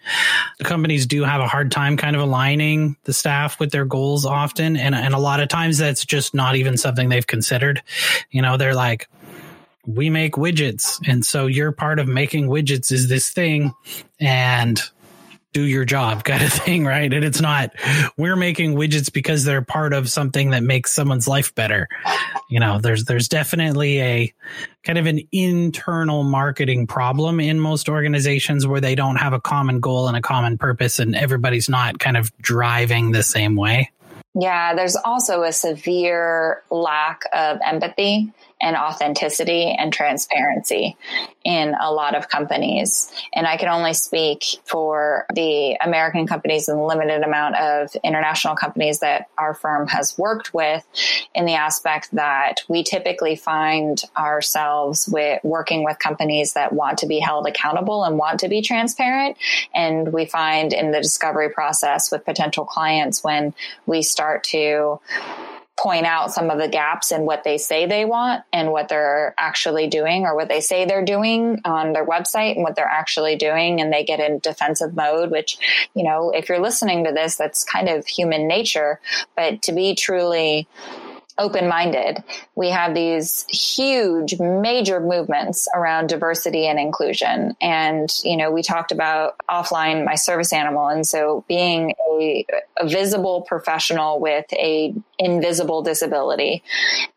the 0.59 0.65
companies 0.65 1.07
do 1.07 1.25
have 1.25 1.41
a 1.41 1.49
hard 1.49 1.71
time 1.71 1.97
kind 1.97 2.17
of 2.17 2.23
aligning 2.23 2.97
the 3.05 3.13
staff 3.13 3.59
with 3.61 3.71
their 3.71 3.85
goals 3.85 4.25
often. 4.25 4.77
And, 4.77 4.95
and 4.95 5.15
a 5.15 5.19
lot 5.19 5.41
of 5.41 5.49
times 5.49 5.79
that's 5.79 6.05
just 6.05 6.35
not 6.35 6.57
even 6.57 6.77
something 6.77 7.09
they've 7.09 7.27
considered. 7.27 7.83
You 8.31 8.43
know 8.43 8.57
they're 8.57 8.75
like 8.75 9.09
we 9.87 10.11
make 10.11 10.35
widgets 10.35 11.01
and 11.09 11.27
so 11.27 11.47
you're 11.47 11.73
part 11.73 11.99
of 11.99 12.07
making 12.07 12.49
widgets 12.49 12.93
is 12.93 13.09
this 13.09 13.31
thing. 13.31 13.73
And 14.21 14.81
do 15.53 15.63
your 15.63 15.85
job 15.85 16.25
kind 16.25 16.43
of 16.43 16.53
thing, 16.53 16.85
right? 16.85 17.13
And 17.13 17.25
it's 17.25 17.41
not 17.41 17.73
we're 18.17 18.37
making 18.37 18.75
widgets 18.75 19.13
because 19.13 19.45
they're 19.45 19.63
part 19.63 19.93
of 19.93 20.09
something 20.09 20.51
that 20.51 20.63
makes 20.63 20.93
someone's 20.93 21.29
life 21.29 21.55
better. 21.55 21.89
You 22.49 22.61
know, 22.61 22.79
there's 22.79 23.05
there's 23.05 23.29
definitely 23.29 24.01
a 24.01 24.35
kind 24.85 24.99
of 24.99 25.07
an 25.07 25.21
internal 25.31 26.25
marketing 26.25 26.87
problem 26.87 27.41
in 27.41 27.61
most 27.61 27.89
organizations 27.89 28.67
where 28.67 28.81
they 28.81 28.95
don't 28.95 29.17
have 29.17 29.33
a 29.33 29.41
common 29.41 29.81
goal 29.81 30.09
and 30.09 30.17
a 30.17 30.23
common 30.23 30.59
purpose 30.59 30.99
and 30.99 31.15
everybody's 31.15 31.69
not 31.69 31.99
kind 31.99 32.17
of 32.17 32.37
driving 32.39 33.13
the 33.13 33.23
same 33.23 33.57
way. 33.57 33.91
Yeah, 34.35 34.75
there's 34.75 34.97
also 34.97 35.43
a 35.43 35.53
severe 35.53 36.63
lack 36.71 37.25
of 37.35 37.59
empathy 37.65 38.33
and 38.63 38.77
authenticity 38.77 39.75
and 39.77 39.93
transparency 39.93 40.97
in 41.45 41.75
a 41.81 41.93
lot 41.93 42.15
of 42.15 42.29
companies. 42.29 43.13
And 43.35 43.47
I 43.47 43.57
can 43.57 43.69
only 43.69 43.93
speak 43.93 44.45
for 44.65 45.27
the 45.35 45.77
American 45.83 46.27
companies 46.27 46.69
and 46.69 46.79
the 46.79 46.85
limited 46.85 47.23
amount 47.23 47.57
of 47.57 47.95
international 48.05 48.55
companies 48.55 49.01
that 49.01 49.29
our 49.37 49.53
firm 49.53 49.89
has 49.89 50.17
worked 50.17 50.55
with 50.55 50.87
in 51.35 51.45
the 51.45 51.55
aspect 51.55 52.11
that 52.13 52.63
we 52.69 52.85
typically 52.85 53.35
find 53.35 54.01
ourselves 54.17 55.09
with 55.09 55.41
working 55.43 55.85
with 55.85 55.99
companies 55.99 56.55
that 56.55 56.73
want 56.73 56.99
to 56.99 57.07
be 57.07 57.19
held 57.19 57.47
accountable 57.47 58.05
and 58.05 58.17
want 58.17 58.41
to 58.41 58.49
be 58.49 58.63
transparent. 58.63 59.37
And 59.75 60.13
we 60.13 60.27
find 60.27 60.73
in 60.73 60.93
the 60.93 61.01
discovery 61.01 61.51
process 61.51 62.13
with 62.13 62.25
potential 62.25 62.65
clients 62.65 63.25
when 63.25 63.55
we 63.87 64.03
start 64.03 64.45
to 64.45 65.01
point 65.83 66.07
out 66.07 66.33
some 66.33 66.49
of 66.49 66.59
the 66.59 66.69
gaps 66.69 67.11
in 67.11 67.23
what 67.23 67.43
they 67.43 67.59
say 67.59 67.87
they 67.87 68.05
want 68.05 68.45
and 68.53 68.71
what 68.71 68.89
they're 68.89 69.35
actually 69.37 69.89
doing 69.89 70.25
or 70.25 70.37
what 70.37 70.49
they 70.49 70.61
say 70.61 70.85
they're 70.85 71.05
doing 71.05 71.61
on 71.65 71.93
their 71.93 72.07
website 72.07 72.55
and 72.55 72.63
what 72.63 72.77
they're 72.77 72.87
actually 72.87 73.35
doing 73.35 73.81
and 73.81 73.93
they 73.93 74.05
get 74.05 74.21
in 74.21 74.39
defensive 74.39 74.95
mode 74.95 75.31
which 75.31 75.59
you 75.95 76.05
know 76.05 76.31
if 76.31 76.49
you're 76.49 76.61
listening 76.61 77.05
to 77.05 77.11
this 77.11 77.35
that's 77.35 77.65
kind 77.65 77.89
of 77.89 78.07
human 78.07 78.47
nature 78.47 79.01
but 79.35 79.61
to 79.61 79.73
be 79.73 79.95
truly 79.95 80.69
open 81.39 81.69
minded. 81.69 82.23
We 82.55 82.69
have 82.71 82.95
these 82.95 83.45
huge, 83.49 84.39
major 84.39 85.01
movements 85.01 85.67
around 85.75 86.09
diversity 86.09 86.67
and 86.67 86.79
inclusion. 86.79 87.57
And, 87.61 88.13
you 88.23 88.37
know, 88.37 88.51
we 88.51 88.63
talked 88.63 88.93
about 88.93 89.37
offline 89.51 90.05
my 90.05 90.15
service 90.15 90.53
animal. 90.53 90.89
And 90.89 91.07
so 91.07 91.45
being 91.49 91.95
a, 92.11 92.47
a 92.79 92.89
visible 92.89 93.43
professional 93.43 94.21
with 94.21 94.47
a 94.53 94.95
invisible 95.23 95.83
disability 95.83 96.63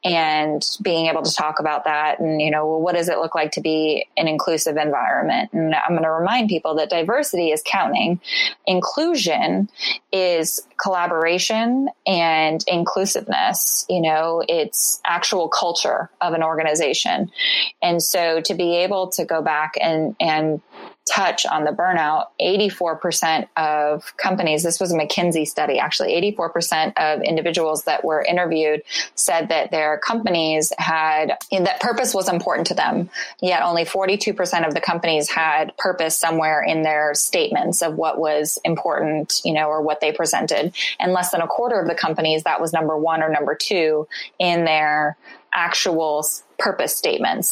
and 0.03 0.63
being 0.81 1.07
able 1.07 1.23
to 1.23 1.33
talk 1.33 1.59
about 1.59 1.85
that 1.85 2.19
and, 2.19 2.41
you 2.41 2.51
know, 2.51 2.77
what 2.77 2.95
does 2.95 3.09
it 3.09 3.17
look 3.17 3.33
like 3.33 3.51
to 3.51 3.61
be 3.61 4.07
an 4.15 4.27
inclusive 4.27 4.77
environment? 4.77 5.49
And 5.53 5.73
I'm 5.73 5.91
going 5.91 6.03
to 6.03 6.11
remind 6.11 6.49
people 6.49 6.75
that 6.75 6.89
diversity 6.89 7.49
is 7.49 7.63
counting. 7.65 8.19
Inclusion 8.67 9.69
is 10.11 10.61
collaboration 10.81 11.89
and 12.05 12.63
inclusiveness. 12.67 13.85
You 13.89 14.01
know, 14.01 14.43
it's 14.47 15.01
actual 15.05 15.49
culture 15.49 16.09
of 16.21 16.33
an 16.33 16.43
organization. 16.43 17.31
And 17.81 18.01
so 18.01 18.41
to 18.41 18.53
be 18.53 18.75
able 18.77 19.09
to 19.11 19.25
go 19.25 19.41
back 19.41 19.73
and, 19.81 20.15
and 20.19 20.61
touch 21.05 21.45
on 21.45 21.63
the 21.63 21.71
burnout, 21.71 22.27
84% 22.41 23.47
of 23.55 24.15
companies, 24.17 24.63
this 24.63 24.79
was 24.79 24.91
a 24.91 24.97
McKinsey 24.97 25.47
study 25.47 25.77
actually, 25.77 26.19
84% 26.37 26.93
of 26.97 27.21
individuals 27.21 27.83
that 27.83 28.03
were 28.03 28.23
interviewed 28.23 28.81
said 29.13 29.49
that 29.49 29.71
their 29.71 29.99
companies 29.99 30.73
had, 30.77 31.37
that 31.51 31.79
purpose 31.79 32.13
was 32.13 32.27
important 32.27 32.67
to 32.67 32.73
them. 32.73 33.09
Yet 33.41 33.61
only 33.61 33.85
42% 33.85 34.67
of 34.67 34.73
the 34.73 34.81
companies 34.81 35.29
had 35.29 35.77
purpose 35.77 36.17
somewhere 36.17 36.63
in 36.63 36.81
their 36.81 37.13
statements 37.13 37.81
of 37.81 37.95
what 37.95 38.19
was 38.19 38.59
important, 38.63 39.41
you 39.45 39.53
know, 39.53 39.67
or 39.67 39.81
what 39.81 40.01
they 40.01 40.11
presented. 40.11 40.73
And 40.99 41.13
less 41.13 41.31
than 41.31 41.41
a 41.41 41.47
quarter 41.47 41.79
of 41.79 41.87
the 41.87 41.95
companies, 41.95 42.43
that 42.43 42.59
was 42.59 42.73
number 42.73 42.97
one 42.97 43.21
or 43.21 43.29
number 43.29 43.55
two 43.55 44.07
in 44.39 44.65
their 44.65 45.17
actual 45.53 46.25
purpose 46.57 46.95
statements. 46.95 47.51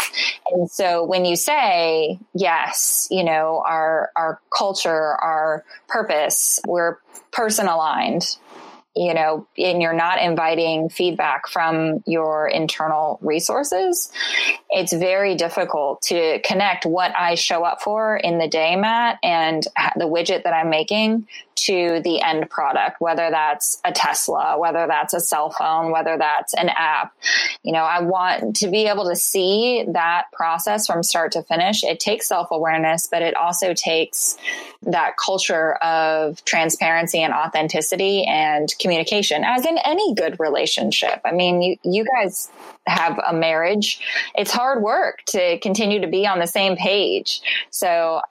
And 0.51 0.69
so 0.69 1.03
when 1.03 1.25
you 1.25 1.35
say, 1.35 2.19
yes, 2.33 3.07
you 3.11 3.23
know, 3.23 3.63
our, 3.65 4.11
our 4.15 4.39
culture, 4.55 4.91
our 4.91 5.63
purpose, 5.87 6.59
we're 6.67 6.97
person 7.31 7.67
aligned, 7.67 8.37
you 8.95 9.13
know, 9.13 9.47
and 9.57 9.81
you're 9.81 9.93
not 9.93 10.21
inviting 10.21 10.89
feedback 10.89 11.47
from 11.47 12.03
your 12.05 12.47
internal 12.47 13.17
resources, 13.21 14.11
it's 14.69 14.93
very 14.93 15.35
difficult 15.35 16.01
to 16.03 16.39
connect 16.41 16.85
what 16.85 17.11
I 17.17 17.35
show 17.35 17.63
up 17.63 17.81
for 17.81 18.15
in 18.15 18.37
the 18.37 18.47
day, 18.47 18.75
Matt, 18.75 19.17
and 19.23 19.65
the 19.95 20.05
widget 20.05 20.43
that 20.43 20.53
I'm 20.53 20.69
making 20.69 21.27
to 21.55 22.01
the 22.03 22.21
end 22.21 22.49
product, 22.49 22.99
whether 22.99 23.29
that's 23.29 23.79
a 23.83 23.91
Tesla, 23.91 24.57
whether 24.59 24.87
that's 24.87 25.13
a 25.13 25.19
cell 25.19 25.51
phone, 25.51 25.91
whether 25.91 26.17
that's 26.17 26.53
an 26.53 26.69
app. 26.69 27.13
You 27.63 27.73
know, 27.73 27.83
I 27.83 28.01
want 28.01 28.57
to 28.57 28.69
be 28.69 28.87
able 28.87 29.09
to 29.09 29.15
see 29.15 29.85
that 29.89 30.25
process 30.31 30.87
from 30.87 31.03
start 31.03 31.31
to 31.33 31.43
finish. 31.43 31.83
It 31.83 31.99
takes 31.99 32.27
self 32.27 32.49
awareness, 32.51 33.07
but 33.07 33.21
it 33.21 33.35
also 33.35 33.73
takes 33.73 34.37
that 34.83 35.15
culture 35.17 35.75
of 35.75 36.43
transparency 36.45 37.19
and 37.19 37.33
authenticity 37.33 38.25
and 38.25 38.73
communication, 38.79 39.43
as 39.43 39.65
in 39.65 39.77
any 39.85 40.13
good 40.15 40.39
relationship. 40.39 41.21
I 41.23 41.31
mean, 41.31 41.61
you, 41.61 41.77
you 41.83 42.05
guys 42.05 42.49
have 42.85 43.19
a 43.25 43.33
marriage. 43.33 44.01
It's 44.35 44.51
hard 44.51 44.81
work 44.81 45.23
to 45.27 45.57
continue 45.59 46.01
to 46.01 46.07
be 46.07 46.27
on 46.27 46.39
the 46.39 46.47
same 46.47 46.75
page. 46.75 47.41
So 47.69 48.21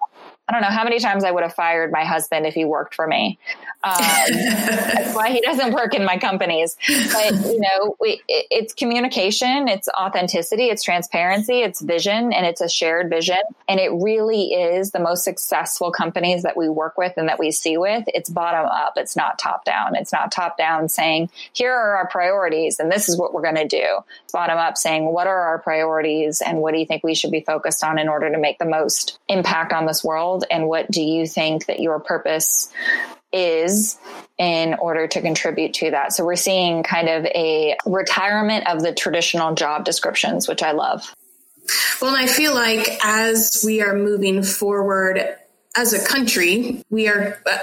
I 0.48 0.52
don't 0.52 0.62
know 0.62 0.68
how 0.68 0.84
many 0.84 0.98
times 0.98 1.24
I 1.24 1.30
would 1.30 1.42
have 1.42 1.54
fired 1.54 1.92
my 1.92 2.04
husband 2.04 2.46
if 2.46 2.54
he 2.54 2.64
worked 2.64 2.94
for 2.94 3.06
me. 3.06 3.38
Um, 3.84 3.96
that's 4.00 5.14
why 5.14 5.30
he 5.30 5.40
doesn't 5.40 5.72
work 5.72 5.94
in 5.94 6.04
my 6.04 6.18
companies. 6.18 6.76
But 7.12 7.32
you 7.32 7.60
know, 7.60 7.96
we, 8.00 8.22
it, 8.28 8.46
it's 8.50 8.74
communication, 8.74 9.68
it's 9.68 9.88
authenticity, 9.88 10.66
it's 10.66 10.82
transparency, 10.82 11.60
it's 11.60 11.80
vision, 11.80 12.32
and 12.32 12.46
it's 12.46 12.60
a 12.60 12.68
shared 12.68 13.10
vision. 13.10 13.38
And 13.68 13.80
it 13.80 13.90
really 13.92 14.52
is 14.52 14.90
the 14.90 15.00
most 15.00 15.24
successful 15.24 15.90
companies 15.90 16.42
that 16.42 16.56
we 16.56 16.68
work 16.68 16.96
with 16.96 17.14
and 17.16 17.28
that 17.28 17.38
we 17.38 17.50
see 17.50 17.76
with. 17.76 18.04
It's 18.08 18.30
bottom 18.30 18.66
up. 18.66 18.94
It's 18.96 19.16
not 19.16 19.38
top 19.38 19.64
down. 19.64 19.96
It's 19.96 20.12
not 20.12 20.32
top 20.32 20.56
down 20.56 20.88
saying 20.88 21.30
here 21.52 21.72
are 21.72 21.96
our 21.96 22.08
priorities 22.08 22.78
and 22.78 22.90
this 22.90 23.08
is 23.08 23.18
what 23.18 23.34
we're 23.34 23.42
going 23.42 23.56
to 23.56 23.68
do. 23.68 23.98
It's 24.24 24.32
bottom 24.32 24.58
up 24.58 24.76
saying 24.76 25.12
what 25.12 25.26
are 25.26 25.40
our 25.40 25.58
priorities 25.58 26.40
and 26.40 26.58
what 26.58 26.72
do 26.72 26.80
you 26.80 26.86
think 26.86 27.02
we 27.02 27.14
should 27.14 27.30
be 27.30 27.40
focused 27.40 27.84
on 27.84 27.98
in 27.98 28.08
order 28.08 28.30
to 28.30 28.38
make 28.38 28.58
the 28.58 28.64
most 28.64 29.18
impact 29.28 29.72
on 29.72 29.86
this 29.86 30.04
world 30.04 30.12
world 30.12 30.44
and 30.50 30.68
what 30.68 30.90
do 30.90 31.02
you 31.02 31.26
think 31.26 31.66
that 31.66 31.80
your 31.80 31.98
purpose 31.98 32.72
is 33.32 33.98
in 34.38 34.74
order 34.74 35.06
to 35.06 35.20
contribute 35.20 35.74
to 35.74 35.90
that. 35.90 36.12
So 36.12 36.24
we're 36.24 36.36
seeing 36.36 36.82
kind 36.82 37.08
of 37.08 37.24
a 37.26 37.76
retirement 37.86 38.68
of 38.68 38.82
the 38.82 38.92
traditional 38.92 39.54
job 39.54 39.84
descriptions, 39.84 40.48
which 40.48 40.62
I 40.62 40.72
love. 40.72 41.14
Well, 42.00 42.14
I 42.14 42.26
feel 42.26 42.54
like 42.54 42.88
as 43.04 43.62
we 43.64 43.82
are 43.82 43.94
moving 43.94 44.42
forward 44.42 45.36
as 45.76 45.92
a 45.92 46.04
country, 46.04 46.84
we 46.90 47.08
are 47.08 47.40
uh, 47.46 47.58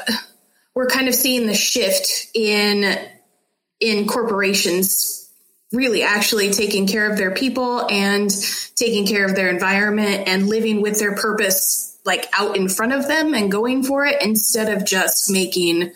we're 0.74 0.88
kind 0.88 1.08
of 1.08 1.16
seeing 1.16 1.46
the 1.46 1.54
shift 1.54 2.30
in 2.34 2.98
in 3.80 4.08
corporations 4.08 5.30
really 5.72 6.02
actually 6.02 6.52
taking 6.52 6.88
care 6.88 7.12
of 7.12 7.18
their 7.18 7.32
people 7.32 7.86
and 7.90 8.32
taking 8.76 9.06
care 9.06 9.26
of 9.26 9.36
their 9.36 9.50
environment 9.50 10.28
and 10.28 10.48
living 10.48 10.82
with 10.82 11.00
their 11.00 11.16
purpose 11.16 11.89
like 12.10 12.28
out 12.34 12.58
in 12.58 12.68
front 12.68 12.92
of 12.92 13.08
them 13.08 13.36
and 13.36 13.52
going 13.52 13.84
for 13.84 14.04
it 14.04 14.20
instead 14.24 14.76
of 14.76 14.84
just 14.84 15.30
making 15.30 15.92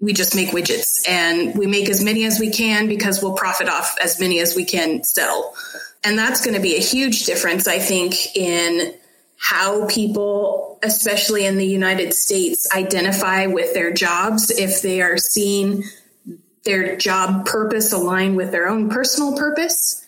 we 0.00 0.12
just 0.12 0.34
make 0.34 0.48
widgets 0.48 1.08
and 1.08 1.56
we 1.56 1.68
make 1.68 1.88
as 1.88 2.02
many 2.02 2.24
as 2.24 2.40
we 2.40 2.50
can 2.50 2.88
because 2.88 3.22
we'll 3.22 3.34
profit 3.34 3.68
off 3.68 3.96
as 4.02 4.18
many 4.18 4.40
as 4.40 4.56
we 4.56 4.64
can 4.64 5.04
sell. 5.04 5.54
And 6.02 6.18
that's 6.18 6.44
going 6.44 6.56
to 6.56 6.60
be 6.60 6.74
a 6.76 6.80
huge 6.80 7.24
difference, 7.24 7.68
I 7.68 7.78
think, 7.78 8.36
in 8.36 8.92
how 9.38 9.86
people, 9.86 10.80
especially 10.82 11.46
in 11.46 11.56
the 11.56 11.66
United 11.66 12.12
States, 12.12 12.68
identify 12.74 13.46
with 13.46 13.72
their 13.72 13.92
jobs 13.92 14.50
if 14.50 14.82
they 14.82 15.00
are 15.00 15.16
seeing 15.16 15.84
their 16.64 16.96
job 16.96 17.46
purpose 17.46 17.92
align 17.92 18.34
with 18.34 18.50
their 18.50 18.68
own 18.68 18.90
personal 18.90 19.36
purpose. 19.36 20.04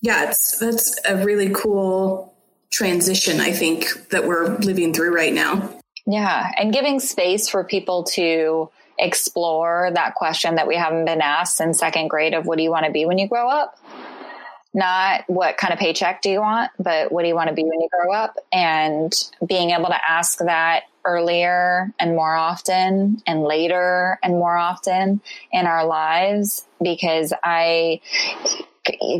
Yeah, 0.00 0.30
it's 0.30 0.58
that's 0.58 0.96
a 1.04 1.16
really 1.24 1.50
cool 1.50 2.33
transition 2.74 3.40
I 3.40 3.52
think 3.52 3.86
that 4.10 4.26
we're 4.26 4.56
living 4.58 4.92
through 4.92 5.14
right 5.14 5.32
now. 5.32 5.78
Yeah, 6.06 6.50
and 6.58 6.72
giving 6.72 6.98
space 6.98 7.48
for 7.48 7.62
people 7.62 8.02
to 8.14 8.68
explore 8.98 9.90
that 9.94 10.16
question 10.16 10.56
that 10.56 10.66
we 10.66 10.74
haven't 10.76 11.04
been 11.04 11.20
asked 11.20 11.60
in 11.60 11.72
second 11.72 12.08
grade 12.08 12.34
of 12.34 12.46
what 12.46 12.58
do 12.58 12.64
you 12.64 12.70
want 12.70 12.84
to 12.86 12.92
be 12.92 13.06
when 13.06 13.18
you 13.18 13.28
grow 13.28 13.48
up? 13.48 13.78
Not 14.74 15.22
what 15.28 15.56
kind 15.56 15.72
of 15.72 15.78
paycheck 15.78 16.20
do 16.20 16.30
you 16.30 16.40
want, 16.40 16.72
but 16.80 17.12
what 17.12 17.22
do 17.22 17.28
you 17.28 17.34
want 17.36 17.48
to 17.48 17.54
be 17.54 17.62
when 17.62 17.80
you 17.80 17.88
grow 17.92 18.12
up? 18.12 18.34
And 18.52 19.14
being 19.46 19.70
able 19.70 19.86
to 19.86 20.10
ask 20.10 20.38
that 20.38 20.82
earlier 21.04 21.92
and 22.00 22.16
more 22.16 22.34
often 22.34 23.22
and 23.24 23.44
later 23.44 24.18
and 24.22 24.34
more 24.34 24.56
often 24.56 25.20
in 25.52 25.66
our 25.66 25.86
lives 25.86 26.66
because 26.82 27.32
I 27.42 28.00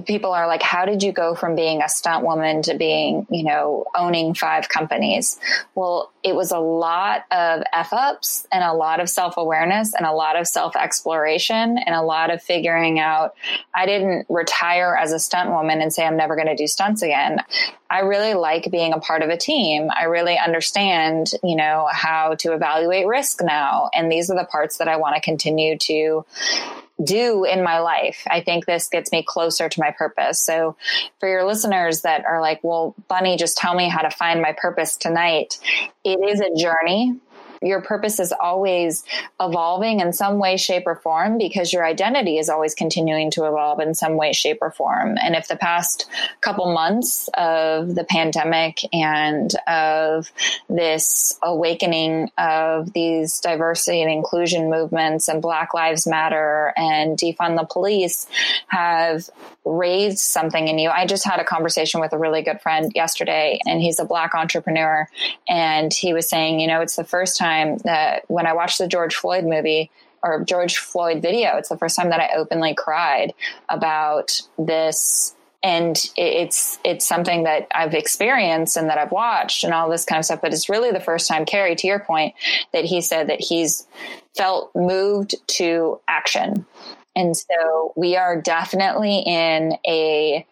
people 0.07 0.33
are 0.33 0.47
like, 0.47 0.63
how 0.63 0.85
did 0.85 1.03
you 1.03 1.13
go 1.13 1.35
from 1.35 1.55
being 1.55 1.81
a 1.81 1.89
stunt 1.89 2.25
woman 2.25 2.63
to 2.63 2.77
being, 2.77 3.27
you 3.31 3.45
know, 3.45 3.87
owning 3.95 4.35
five 4.35 4.69
companies? 4.69 5.39
Well, 5.75 6.13
it 6.23 6.35
was 6.35 6.51
a 6.51 6.59
lot 6.59 7.25
of 7.31 7.63
F 7.73 7.93
ups 7.93 8.47
and 8.53 8.63
a 8.63 8.75
lot 8.75 9.01
of 9.01 9.09
self 9.09 9.37
awareness 9.37 9.95
and 9.95 10.07
a 10.07 10.13
lot 10.13 10.37
of 10.37 10.47
self 10.47 10.77
exploration 10.77 11.79
and 11.79 11.95
a 11.95 12.03
lot 12.03 12.31
of 12.31 12.43
figuring 12.43 12.99
out. 12.99 13.35
I 13.75 13.87
didn't 13.87 14.27
retire 14.29 14.97
as 14.97 15.13
a 15.13 15.19
stunt 15.19 15.51
woman 15.51 15.81
and 15.81 15.93
say, 15.93 16.05
I'm 16.05 16.17
never 16.17 16.37
going 16.37 16.49
to 16.49 16.57
do 16.57 16.67
stunts 16.67 17.03
again. 17.03 17.39
I 17.89 18.01
really 18.01 18.35
like 18.35 18.71
being 18.71 18.93
a 18.93 19.01
part 19.01 19.23
of 19.23 19.31
a 19.31 19.37
team. 19.37 19.89
I 19.95 20.05
really 20.05 20.39
understand, 20.39 21.31
you 21.43 21.57
know, 21.57 21.89
how 21.91 22.35
to 22.41 22.53
evaluate 22.53 23.07
risk 23.07 23.41
now. 23.43 23.89
And 23.95 24.11
these 24.11 24.31
are 24.31 24.37
the 24.37 24.47
parts 24.47 24.79
that 24.79 24.89
I 24.89 24.97
want 24.97 25.15
to 25.15 25.23
continue 25.23 25.79
to 25.79 26.25
do 27.03 27.45
in 27.45 27.65
my 27.65 27.81
life. 27.81 28.23
I 28.31 28.41
think 28.41 28.67
this 28.67 28.89
gets 28.89 29.11
me 29.11 29.25
closer 29.27 29.69
to 29.69 29.81
my 29.81 29.91
purpose. 29.91 30.41
So 30.41 30.77
for 31.19 31.29
your 31.29 31.45
listeners 31.45 32.03
that 32.03 32.25
are 32.25 32.41
like, 32.41 32.61
well, 32.63 32.95
Bunny, 33.09 33.37
just 33.37 33.57
tell 33.57 33.75
me 33.75 33.89
how 33.89 34.03
to 34.03 34.11
find 34.11 34.41
my 34.41 34.53
purpose 34.57 34.97
tonight. 34.97 35.59
It 36.05 36.19
is 36.23 36.41
a 36.41 36.55
journey 36.57 37.19
your 37.65 37.81
purpose 37.81 38.21
is 38.21 38.33
always 38.33 39.05
evolving 39.41 40.01
in 40.01 40.13
some 40.13 40.39
way, 40.39 40.57
shape, 40.57 40.85
or 40.87 40.97
form 40.97 41.39
because 41.39 41.73
your 41.73 41.85
identity 41.85 42.39
is 42.39 42.49
always 42.49 42.75
continuing 42.75 43.31
to 43.33 43.45
evolve 43.47 43.81
in 43.81 43.95
some 43.95 44.17
way, 44.17 44.33
shape, 44.33 44.59
or 44.61 44.71
form. 44.71 45.17
And 45.23 45.35
if 45.35 45.49
the 45.49 45.57
past 45.57 46.09
couple 46.41 46.73
months 46.73 47.29
of 47.35 47.95
the 47.95 48.05
pandemic 48.05 48.81
and 48.93 49.51
of 49.67 50.31
this 50.69 51.39
awakening 51.43 52.31
of 52.37 52.93
these 52.93 53.41
diversity 53.41 54.03
and 54.03 54.11
inclusion 54.11 54.71
movements 54.71 55.29
and 55.29 55.41
Black 55.41 55.73
Lives 55.73 56.07
Matter 56.07 56.73
and 56.77 57.19
defund 57.19 57.59
the 57.59 57.65
police 57.65 58.27
have 58.69 59.31
raised 59.65 60.19
something 60.19 60.69
in 60.69 60.79
you. 60.79 60.91
I 60.91 61.07
just 61.07 61.25
had 61.25 61.41
a 61.41 61.45
conversation 61.45 62.01
with 62.01 62.13
a 62.13 62.19
really 62.19 62.43
good 62.43 62.61
friend 62.61 62.93
yesterday, 62.95 63.59
and 63.67 63.81
he's 63.81 63.99
a 63.99 64.05
Black 64.05 64.35
entrepreneur. 64.35 65.09
And 65.49 65.93
he 65.93 66.13
was 66.13 66.29
saying, 66.29 66.61
you 66.61 66.67
know, 66.67 66.83
it's 66.83 66.97
the 66.97 67.05
first 67.05 67.39
time 67.39 67.54
time 67.55 67.79
that 67.79 68.25
when 68.29 68.47
I 68.47 68.53
watched 68.53 68.79
the 68.79 68.89
George 68.89 69.15
Floyd 69.15 69.45
movie 69.45 69.91
or 70.23 70.43
George 70.45 70.79
Floyd 70.79 71.23
video, 71.23 71.57
it's 71.57 71.69
the 71.69 71.79
first 71.79 71.97
time 71.97 72.11
that 72.11 72.21
I 72.21 72.31
openly 72.37 72.75
cried 72.75 73.35
about 73.69 74.41
this 74.59 75.35
and 75.63 76.11
it's 76.15 76.79
it's 76.85 77.07
something 77.07 77.45
that 77.45 77.67
I've 77.75 77.95
experienced 77.95 78.77
and 78.77 78.91
that 78.91 78.99
I've 78.99 79.11
watched 79.11 79.65
and 79.65 79.73
all 79.73 79.89
this 79.89 80.05
kind 80.05 80.19
of 80.19 80.27
stuff. 80.27 80.43
But 80.43 80.53
it's 80.53 80.69
really 80.69 80.91
the 80.91 81.01
first 81.01 81.27
time, 81.27 81.47
Carrie, 81.47 81.75
to 81.77 81.87
your 81.87 82.01
point, 82.01 82.35
that 82.73 82.85
he 82.85 83.01
said 83.01 83.31
that 83.31 83.41
he's 83.41 83.87
felt 84.37 84.71
moved 84.75 85.35
to 85.57 86.01
action. 86.07 86.67
And 87.17 87.35
so 87.35 87.95
we 87.97 88.17
are 88.17 88.39
definitely 88.41 89.21
in 89.21 89.79
a 89.87 90.47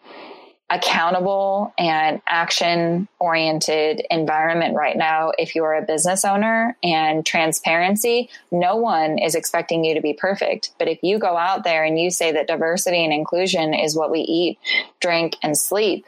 accountable 0.73 1.71
and 1.77 2.19
action 2.27 3.07
oriented 3.19 4.03
environment 4.09 4.75
right 4.75 4.97
now 4.97 5.31
if 5.37 5.53
you're 5.53 5.75
a 5.75 5.83
business 5.83 6.25
owner 6.25 6.75
and 6.81 7.23
transparency 7.27 8.27
no 8.51 8.75
one 8.75 9.19
is 9.19 9.35
expecting 9.35 9.85
you 9.85 9.93
to 9.93 10.01
be 10.01 10.13
perfect 10.13 10.71
but 10.79 10.87
if 10.87 10.97
you 11.03 11.19
go 11.19 11.37
out 11.37 11.63
there 11.63 11.83
and 11.83 11.99
you 11.99 12.09
say 12.09 12.31
that 12.31 12.47
diversity 12.47 13.03
and 13.03 13.13
inclusion 13.13 13.75
is 13.75 13.95
what 13.95 14.09
we 14.09 14.21
eat 14.21 14.57
drink 14.99 15.35
and 15.43 15.55
sleep 15.55 16.07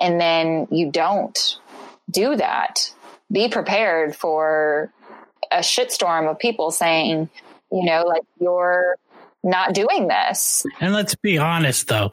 and 0.00 0.18
then 0.18 0.66
you 0.70 0.90
don't 0.90 1.58
do 2.10 2.36
that 2.36 2.90
be 3.30 3.48
prepared 3.48 4.16
for 4.16 4.90
a 5.52 5.58
shitstorm 5.58 6.30
of 6.30 6.38
people 6.38 6.70
saying 6.70 7.28
you 7.70 7.84
know 7.84 8.04
like 8.04 8.22
you're 8.40 8.96
not 9.46 9.74
doing 9.74 10.08
this. 10.08 10.66
And 10.80 10.92
let's 10.92 11.14
be 11.14 11.38
honest 11.38 11.86
though, 11.86 12.12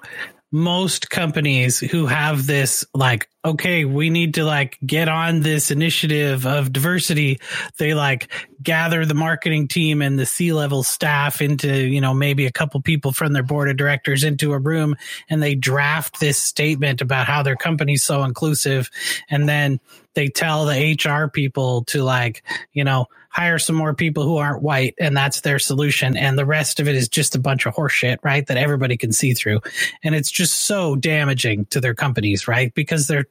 most 0.54 1.10
companies 1.10 1.80
who 1.80 2.06
have 2.06 2.46
this 2.46 2.86
like 2.94 3.28
okay 3.44 3.86
we 3.86 4.12
need 4.12 4.36
to 4.36 4.44
like 4.44 4.78
get 4.86 5.10
on 5.10 5.40
this 5.40 5.72
initiative 5.72 6.46
of 6.46 6.72
diversity. 6.72 7.40
They 7.80 7.96
like 7.96 8.32
gather 8.62 9.04
the 9.04 9.16
marketing 9.16 9.68
team 9.68 10.04
and 10.04 10.18
the 10.18 10.28
c-level 10.28 10.84
staff 10.84 11.42
into 11.42 11.76
you 11.76 12.00
know 12.00 12.14
maybe 12.14 12.46
a 12.46 12.52
couple 12.52 12.80
people 12.84 13.12
from 13.12 13.34
their 13.34 13.42
board 13.42 13.68
of 13.68 13.78
directors 13.78 14.24
into 14.24 14.54
a 14.54 14.60
room 14.60 14.96
and 15.28 15.42
they 15.42 15.56
draft 15.56 16.20
this 16.20 16.38
statement 16.38 17.02
about 17.02 17.26
how 17.26 17.42
their 17.42 17.56
company's 17.56 18.04
so 18.04 18.24
inclusive. 18.24 18.92
And 19.32 19.50
then 19.50 19.80
they 20.14 20.28
tell 20.28 20.66
the 20.66 20.96
hr 21.04 21.30
people 21.30 21.84
to 21.86 22.04
like 22.04 22.44
you 22.74 22.84
know 22.84 23.08
hire 23.34 23.58
some 23.58 23.76
more 23.76 23.96
people 23.96 24.24
who 24.24 24.38
aren't 24.38 24.62
white 24.62 24.94
and 25.00 25.18
that's 25.18 25.42
their 25.42 25.58
solution. 25.58 26.16
And 26.16 26.38
the 26.38 26.46
rest 26.46 26.80
of 26.80 26.88
it 26.88 26.96
is 26.96 27.10
just 27.10 27.36
a 27.36 27.40
bunch 27.40 27.66
of 27.66 27.74
horseshit, 27.74 28.18
right? 28.24 28.46
That 28.46 28.58
everybody 28.58 28.96
can 28.96 29.12
see 29.12 29.34
through. 29.34 29.60
And 30.04 30.14
it's 30.14 30.30
just 30.30 30.62
so 30.62 30.96
damaging 30.96 31.66
to 31.66 31.82
their 31.82 31.96
companies, 31.96 32.48
right? 32.48 32.74
Because 32.76 33.08
they're, 33.08 33.26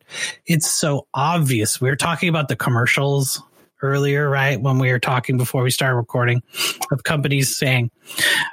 it's 0.45 0.71
so 0.71 1.07
obvious. 1.15 1.81
We 1.81 1.89
are 1.89 1.97
talking 1.97 2.29
about 2.29 2.49
the 2.49 2.57
commercials 2.57 3.41
earlier, 3.83 4.29
right? 4.29 4.61
When 4.61 4.79
we 4.79 4.91
were 4.91 4.99
talking 4.99 5.37
before 5.37 5.63
we 5.63 5.71
started 5.71 5.97
recording 5.97 6.43
of 6.91 7.03
companies 7.03 7.57
saying, 7.57 7.91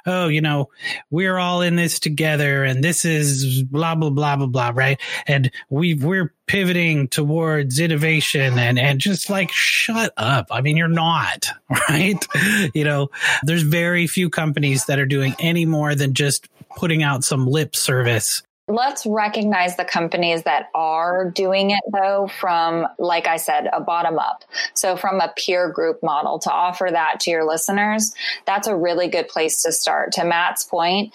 Oh, 0.05 0.27
you 0.27 0.41
know, 0.41 0.69
we're 1.09 1.37
all 1.37 1.61
in 1.61 1.75
this 1.75 1.99
together 1.99 2.63
and 2.63 2.83
this 2.83 3.05
is 3.05 3.63
blah, 3.63 3.95
blah, 3.95 4.09
blah, 4.09 4.35
blah, 4.35 4.47
blah, 4.47 4.71
right? 4.73 4.99
And 5.27 5.51
we, 5.69 5.93
we're 5.93 6.33
pivoting 6.47 7.07
towards 7.07 7.79
innovation 7.79 8.57
and, 8.57 8.79
and 8.79 8.99
just 8.99 9.29
like, 9.29 9.51
shut 9.51 10.13
up. 10.17 10.47
I 10.51 10.61
mean, 10.61 10.77
you're 10.77 10.87
not, 10.87 11.47
right? 11.89 12.25
You 12.73 12.83
know, 12.83 13.09
there's 13.43 13.63
very 13.63 14.07
few 14.07 14.29
companies 14.29 14.85
that 14.85 14.99
are 14.99 15.05
doing 15.05 15.35
any 15.39 15.65
more 15.65 15.95
than 15.95 16.13
just 16.13 16.47
putting 16.75 17.03
out 17.03 17.23
some 17.23 17.45
lip 17.45 17.75
service 17.75 18.43
let's 18.69 19.05
recognize 19.05 19.75
the 19.75 19.83
companies 19.83 20.43
that 20.43 20.69
are 20.75 21.29
doing 21.31 21.71
it 21.71 21.81
though 21.91 22.29
from 22.39 22.87
like 22.99 23.27
i 23.27 23.35
said 23.35 23.67
a 23.73 23.81
bottom 23.81 24.19
up. 24.19 24.43
So 24.73 24.95
from 24.95 25.19
a 25.19 25.33
peer 25.35 25.69
group 25.69 26.01
model 26.03 26.39
to 26.39 26.51
offer 26.51 26.87
that 26.91 27.19
to 27.21 27.31
your 27.31 27.45
listeners 27.45 28.13
that's 28.45 28.67
a 28.67 28.75
really 28.75 29.07
good 29.07 29.27
place 29.27 29.63
to 29.63 29.71
start. 29.71 30.11
To 30.13 30.23
matt's 30.23 30.63
point 30.63 31.13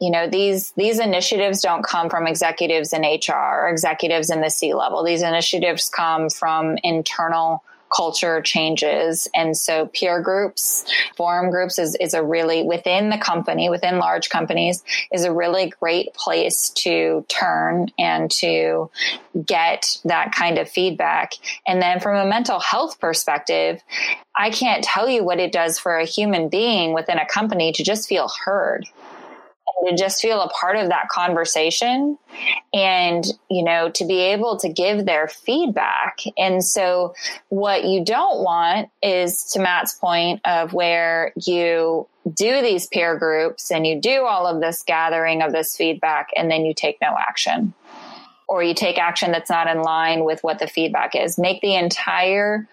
you 0.00 0.10
know 0.10 0.28
these 0.28 0.72
these 0.72 0.98
initiatives 0.98 1.60
don't 1.60 1.84
come 1.84 2.08
from 2.08 2.26
executives 2.26 2.92
in 2.92 3.02
hr 3.02 3.32
or 3.32 3.68
executives 3.68 4.30
in 4.30 4.40
the 4.40 4.50
c 4.50 4.74
level. 4.74 5.04
These 5.04 5.22
initiatives 5.22 5.88
come 5.88 6.30
from 6.30 6.78
internal 6.82 7.62
culture 7.94 8.40
changes. 8.42 9.28
And 9.34 9.56
so 9.56 9.86
peer 9.86 10.20
groups, 10.20 10.84
forum 11.16 11.50
groups 11.50 11.78
is, 11.78 11.96
is 12.00 12.14
a 12.14 12.22
really 12.22 12.62
within 12.62 13.10
the 13.10 13.18
company, 13.18 13.68
within 13.70 13.98
large 13.98 14.28
companies 14.30 14.82
is 15.12 15.24
a 15.24 15.32
really 15.32 15.72
great 15.80 16.12
place 16.14 16.70
to 16.70 17.24
turn 17.28 17.88
and 17.98 18.30
to 18.32 18.90
get 19.46 19.98
that 20.04 20.32
kind 20.32 20.58
of 20.58 20.68
feedback. 20.68 21.32
And 21.66 21.80
then 21.80 22.00
from 22.00 22.16
a 22.16 22.28
mental 22.28 22.60
health 22.60 23.00
perspective, 23.00 23.82
I 24.36 24.50
can't 24.50 24.82
tell 24.82 25.08
you 25.08 25.24
what 25.24 25.38
it 25.38 25.52
does 25.52 25.78
for 25.78 25.96
a 25.96 26.04
human 26.04 26.48
being 26.48 26.92
within 26.92 27.18
a 27.18 27.26
company 27.26 27.72
to 27.72 27.84
just 27.84 28.08
feel 28.08 28.28
heard 28.44 28.86
to 29.86 29.96
just 29.96 30.20
feel 30.20 30.40
a 30.40 30.48
part 30.48 30.76
of 30.76 30.88
that 30.88 31.08
conversation 31.08 32.18
and, 32.72 33.24
you 33.50 33.62
know, 33.62 33.90
to 33.90 34.04
be 34.06 34.20
able 34.20 34.58
to 34.58 34.68
give 34.68 35.04
their 35.04 35.28
feedback. 35.28 36.20
And 36.36 36.64
so 36.64 37.14
what 37.48 37.84
you 37.84 38.04
don't 38.04 38.42
want 38.42 38.90
is 39.02 39.44
to 39.52 39.60
Matt's 39.60 39.94
point 39.94 40.40
of 40.44 40.72
where 40.72 41.32
you 41.36 42.06
do 42.32 42.62
these 42.62 42.86
peer 42.86 43.18
groups 43.18 43.70
and 43.70 43.86
you 43.86 44.00
do 44.00 44.24
all 44.24 44.46
of 44.46 44.60
this 44.60 44.82
gathering 44.82 45.42
of 45.42 45.52
this 45.52 45.76
feedback 45.76 46.28
and 46.36 46.50
then 46.50 46.64
you 46.64 46.72
take 46.74 46.98
no 47.00 47.14
action 47.18 47.74
or 48.46 48.62
you 48.62 48.74
take 48.74 48.98
action 48.98 49.32
that's 49.32 49.50
not 49.50 49.68
in 49.68 49.82
line 49.82 50.24
with 50.24 50.42
what 50.42 50.58
the 50.58 50.66
feedback 50.66 51.14
is. 51.14 51.38
Make 51.38 51.60
the 51.60 51.74
entire 51.74 52.68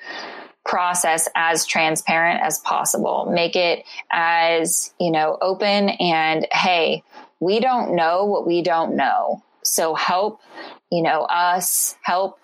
process 0.65 1.28
as 1.36 1.65
transparent 1.65 2.41
as 2.41 2.60
possible. 2.60 3.30
Make 3.32 3.56
it 3.56 3.84
as, 4.12 4.93
you 5.00 5.12
know, 5.12 5.38
open 5.41 5.89
and 5.89 6.47
hey, 6.52 7.04
we 7.39 7.60
don't 7.60 7.95
know 7.95 8.26
what 8.26 8.45
we 8.45 8.62
don't 8.62 8.95
know. 8.95 9.43
So 9.63 9.95
help, 9.95 10.39
you 10.91 11.02
know, 11.02 11.21
us 11.21 11.95
help 12.04 12.39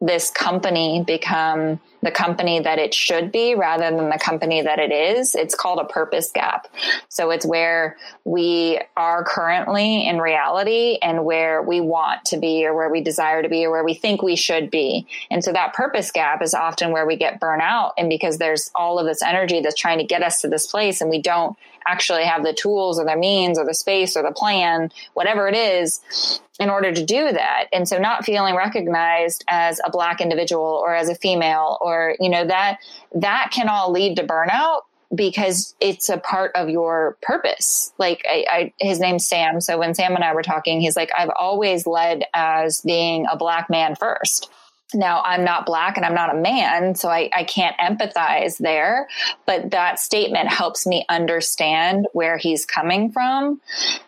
this 0.00 0.30
company 0.30 1.02
become 1.06 1.80
the 2.04 2.10
company 2.10 2.60
that 2.60 2.78
it 2.78 2.92
should 2.92 3.32
be 3.32 3.54
rather 3.54 3.90
than 3.90 4.10
the 4.10 4.18
company 4.18 4.60
that 4.60 4.78
it 4.78 4.92
is. 4.92 5.34
It's 5.34 5.54
called 5.54 5.78
a 5.78 5.84
purpose 5.84 6.30
gap. 6.30 6.68
So 7.08 7.30
it's 7.30 7.46
where 7.46 7.96
we 8.24 8.78
are 8.96 9.24
currently 9.24 10.06
in 10.06 10.18
reality 10.18 10.98
and 11.00 11.24
where 11.24 11.62
we 11.62 11.80
want 11.80 12.26
to 12.26 12.36
be 12.36 12.66
or 12.66 12.74
where 12.74 12.90
we 12.90 13.00
desire 13.00 13.42
to 13.42 13.48
be 13.48 13.64
or 13.64 13.70
where 13.70 13.84
we 13.84 13.94
think 13.94 14.22
we 14.22 14.36
should 14.36 14.70
be. 14.70 15.06
And 15.30 15.42
so 15.42 15.50
that 15.52 15.72
purpose 15.72 16.10
gap 16.10 16.42
is 16.42 16.52
often 16.52 16.92
where 16.92 17.06
we 17.06 17.16
get 17.16 17.40
burnt 17.40 17.62
out. 17.62 17.94
And 17.96 18.10
because 18.10 18.36
there's 18.36 18.70
all 18.74 18.98
of 18.98 19.06
this 19.06 19.22
energy 19.22 19.62
that's 19.62 19.80
trying 19.80 19.98
to 19.98 20.04
get 20.04 20.22
us 20.22 20.42
to 20.42 20.48
this 20.48 20.66
place 20.66 21.00
and 21.00 21.08
we 21.08 21.22
don't 21.22 21.56
actually 21.86 22.24
have 22.24 22.42
the 22.42 22.52
tools 22.52 22.98
or 22.98 23.04
the 23.04 23.16
means 23.16 23.58
or 23.58 23.64
the 23.64 23.74
space 23.74 24.16
or 24.16 24.22
the 24.22 24.32
plan, 24.32 24.90
whatever 25.14 25.48
it 25.48 25.54
is, 25.54 26.40
in 26.60 26.70
order 26.70 26.92
to 26.92 27.04
do 27.04 27.32
that. 27.32 27.66
And 27.72 27.88
so 27.88 27.98
not 27.98 28.24
feeling 28.24 28.54
recognized 28.54 29.44
as 29.48 29.80
a 29.84 29.90
black 29.90 30.20
individual 30.20 30.80
or 30.84 30.94
as 30.94 31.08
a 31.08 31.14
female 31.14 31.78
or, 31.80 32.16
you 32.20 32.28
know, 32.28 32.44
that 32.46 32.78
that 33.14 33.50
can 33.52 33.68
all 33.68 33.90
lead 33.90 34.16
to 34.16 34.26
burnout 34.26 34.82
because 35.14 35.74
it's 35.80 36.08
a 36.08 36.18
part 36.18 36.52
of 36.54 36.68
your 36.68 37.16
purpose. 37.22 37.92
Like 37.98 38.24
I, 38.28 38.44
I, 38.48 38.72
his 38.78 39.00
name's 39.00 39.26
Sam. 39.26 39.60
So 39.60 39.78
when 39.78 39.94
Sam 39.94 40.14
and 40.14 40.24
I 40.24 40.34
were 40.34 40.42
talking, 40.42 40.80
he's 40.80 40.96
like, 40.96 41.10
I've 41.16 41.30
always 41.38 41.86
led 41.86 42.24
as 42.34 42.80
being 42.80 43.26
a 43.30 43.36
black 43.36 43.70
man 43.70 43.94
first. 43.96 44.50
Now 44.92 45.22
I'm 45.24 45.44
not 45.44 45.66
black 45.66 45.96
and 45.96 46.04
I'm 46.04 46.14
not 46.14 46.34
a 46.34 46.38
man, 46.38 46.94
so 46.94 47.08
I, 47.08 47.30
I 47.34 47.44
can't 47.44 47.76
empathize 47.78 48.58
there. 48.58 49.08
But 49.46 49.70
that 49.70 49.98
statement 49.98 50.48
helps 50.48 50.86
me 50.86 51.04
understand 51.08 52.06
where 52.12 52.36
he's 52.36 52.66
coming 52.66 53.10
from 53.10 53.60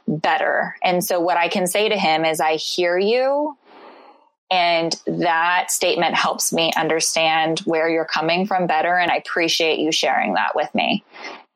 better. 0.07 0.77
And 0.85 1.03
so 1.03 1.19
what 1.21 1.37
I 1.37 1.49
can 1.49 1.67
say 1.67 1.89
to 1.89 1.97
him 1.97 2.25
is, 2.25 2.41
I 2.41 2.57
hear 2.57 2.99
you. 2.99 3.57
And 4.49 4.95
that 5.07 5.73
statement 5.73 6.15
helps 6.15 6.53
me 6.53 6.73
understand 6.77 7.61
where 7.61 7.89
you're 7.89 8.05
coming 8.05 8.47
from 8.47 8.69
better. 8.69 8.97
And 8.97 9.11
I 9.11 9.17
appreciate 9.17 9.81
you 9.81 9.91
sharing 9.91 10.35
that 10.35 10.55
with 10.55 10.73
me. 10.73 11.05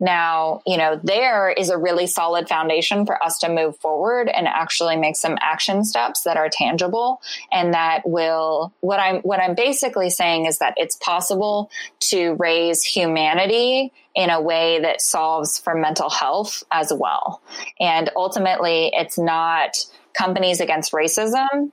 Now, 0.00 0.62
you 0.66 0.78
know, 0.78 0.98
there 1.02 1.50
is 1.50 1.68
a 1.68 1.76
really 1.76 2.06
solid 2.06 2.48
foundation 2.48 3.04
for 3.04 3.22
us 3.22 3.38
to 3.40 3.50
move 3.50 3.76
forward 3.78 4.28
and 4.28 4.48
actually 4.48 4.96
make 4.96 5.16
some 5.16 5.36
action 5.40 5.84
steps 5.84 6.22
that 6.22 6.38
are 6.38 6.48
tangible 6.48 7.20
and 7.52 7.74
that 7.74 8.02
will 8.06 8.72
what 8.80 8.98
I'm 8.98 9.20
what 9.20 9.40
I'm 9.40 9.54
basically 9.54 10.08
saying 10.08 10.46
is 10.46 10.58
that 10.58 10.74
it's 10.78 10.96
possible 10.96 11.70
to 12.00 12.34
raise 12.38 12.82
humanity 12.82 13.92
in 14.14 14.30
a 14.30 14.40
way 14.40 14.80
that 14.80 15.02
solves 15.02 15.58
for 15.58 15.74
mental 15.74 16.10
health 16.10 16.64
as 16.72 16.92
well. 16.92 17.42
And 17.78 18.10
ultimately, 18.16 18.90
it's 18.94 19.18
not 19.18 19.76
companies 20.14 20.60
against 20.60 20.92
racism 20.92 21.70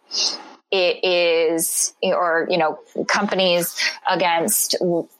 it 0.72 1.04
is 1.04 1.94
or 2.04 2.46
you 2.50 2.58
know 2.58 2.78
companies 3.08 3.76
against 4.10 4.76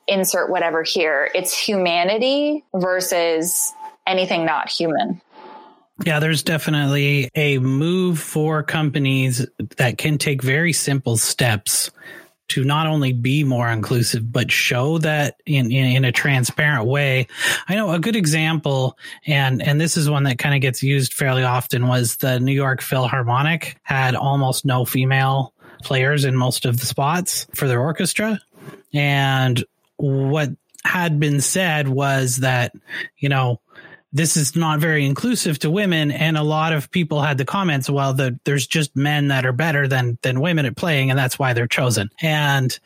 insert 0.08 0.50
whatever 0.50 0.84
here 0.84 1.30
it's 1.36 1.58
humanity 1.58 2.64
versus 2.74 3.74
anything 4.06 4.46
not 4.46 4.70
human 4.70 5.22
yeah, 6.06 6.20
there's 6.20 6.44
definitely 6.44 7.30
a 7.34 7.58
move 7.58 8.20
for 8.20 8.62
companies 8.62 9.48
that 9.78 9.98
can 9.98 10.20
take 10.20 10.44
very 10.44 10.72
simple 10.72 11.18
steps 11.18 11.90
to 12.50 12.64
not 12.64 12.88
only 12.88 13.14
be 13.14 13.44
more 13.44 13.70
inclusive, 13.70 14.32
but 14.32 14.52
show 14.52 15.00
that 15.00 15.42
in, 15.46 15.72
in, 15.72 15.98
in, 15.98 16.06
a 16.06 16.12
transparent 16.12 16.86
way. 16.86 17.28
I 17.68 17.76
know 17.76 17.92
a 17.92 18.00
good 18.00 18.16
example, 18.16 18.98
and, 19.26 19.62
and 19.62 19.82
this 19.82 19.98
is 19.98 20.10
one 20.10 20.24
that 20.24 20.38
kind 20.38 20.56
of 20.56 20.62
gets 20.62 20.82
used 20.82 21.14
fairly 21.14 21.44
often 21.44 21.88
was 21.88 22.18
the 22.18 22.40
New 22.40 22.54
York 22.54 22.82
Philharmonic 22.82 23.78
had 23.84 24.16
almost 24.16 24.66
no 24.66 24.86
female 24.86 25.54
players 25.84 26.24
in 26.24 26.38
most 26.38 26.66
of 26.66 26.80
the 26.80 26.86
spots 26.86 27.48
for 27.54 27.68
their 27.68 27.82
orchestra. 27.82 28.40
And 28.94 29.64
what 29.98 30.50
had 30.84 31.20
been 31.20 31.42
said 31.42 31.88
was 31.88 32.38
that, 32.38 32.74
you 33.18 33.30
know, 33.30 33.60
this 34.14 34.38
is 34.38 34.56
not 34.56 34.80
very 34.80 35.06
inclusive 35.06 35.60
to 35.60 35.70
women 35.70 36.12
and 36.12 36.38
a 36.38 36.44
lot 36.44 36.74
of 36.74 36.90
people 36.92 37.22
had 37.22 37.38
the 37.38 37.46
comments 37.46 37.90
well 37.90 38.14
the, 38.14 38.40
there's 38.46 38.66
just 38.66 38.96
men 38.96 39.28
that 39.28 39.46
are 39.46 39.54
better 39.54 39.88
than 39.88 40.18
than 40.22 40.40
women 40.40 40.66
at 40.66 40.78
playing 40.78 41.10
and 41.10 41.20
that's 41.20 41.38
why 41.38 41.54
they're 41.54 41.68
chosen. 41.68 42.10
And 42.22 42.78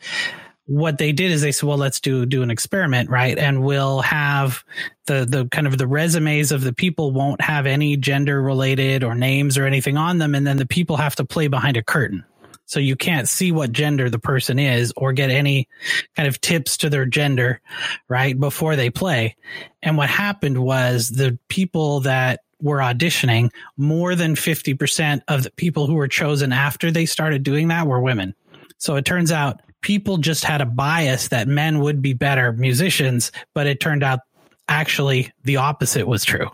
what 0.66 0.98
they 0.98 1.12
did 1.12 1.30
is 1.30 1.42
they 1.42 1.52
said 1.52 1.68
well 1.68 1.78
let's 1.78 2.00
do 2.00 2.26
do 2.26 2.42
an 2.42 2.50
experiment 2.50 3.08
right? 3.08 3.38
And 3.38 3.62
we'll 3.62 4.00
have 4.02 4.64
the 5.06 5.24
the 5.24 5.46
kind 5.46 5.66
of 5.66 5.78
the 5.78 5.86
resumes 5.86 6.50
of 6.50 6.62
the 6.62 6.72
people 6.72 7.12
won't 7.12 7.40
have 7.40 7.66
any 7.66 7.96
gender 7.96 8.42
related 8.42 9.04
or 9.04 9.14
names 9.14 9.56
or 9.56 9.64
anything 9.64 9.96
on 9.96 10.18
them 10.18 10.34
and 10.34 10.46
then 10.46 10.56
the 10.56 10.66
people 10.66 10.96
have 10.96 11.14
to 11.16 11.24
play 11.24 11.46
behind 11.46 11.76
a 11.76 11.82
curtain 11.82 12.24
so 12.72 12.80
you 12.80 12.96
can't 12.96 13.28
see 13.28 13.52
what 13.52 13.70
gender 13.70 14.08
the 14.08 14.18
person 14.18 14.58
is 14.58 14.94
or 14.96 15.12
get 15.12 15.28
any 15.28 15.68
kind 16.16 16.26
of 16.26 16.40
tips 16.40 16.78
to 16.78 16.88
their 16.88 17.04
gender, 17.04 17.60
right? 18.08 18.40
Before 18.40 18.76
they 18.76 18.88
play. 18.88 19.36
And 19.82 19.98
what 19.98 20.08
happened 20.08 20.56
was 20.56 21.10
the 21.10 21.38
people 21.48 22.00
that 22.00 22.40
were 22.62 22.78
auditioning, 22.78 23.50
more 23.76 24.14
than 24.14 24.36
50% 24.36 25.20
of 25.28 25.42
the 25.42 25.50
people 25.50 25.86
who 25.86 25.96
were 25.96 26.08
chosen 26.08 26.50
after 26.50 26.90
they 26.90 27.04
started 27.04 27.42
doing 27.42 27.68
that 27.68 27.86
were 27.86 28.00
women. 28.00 28.34
So 28.78 28.96
it 28.96 29.04
turns 29.04 29.30
out 29.30 29.60
people 29.82 30.16
just 30.16 30.42
had 30.42 30.62
a 30.62 30.66
bias 30.66 31.28
that 31.28 31.48
men 31.48 31.80
would 31.80 32.00
be 32.00 32.14
better 32.14 32.52
musicians, 32.54 33.32
but 33.52 33.66
it 33.66 33.80
turned 33.80 34.02
out 34.02 34.20
actually 34.66 35.30
the 35.44 35.56
opposite 35.56 36.08
was 36.08 36.24
true. 36.24 36.48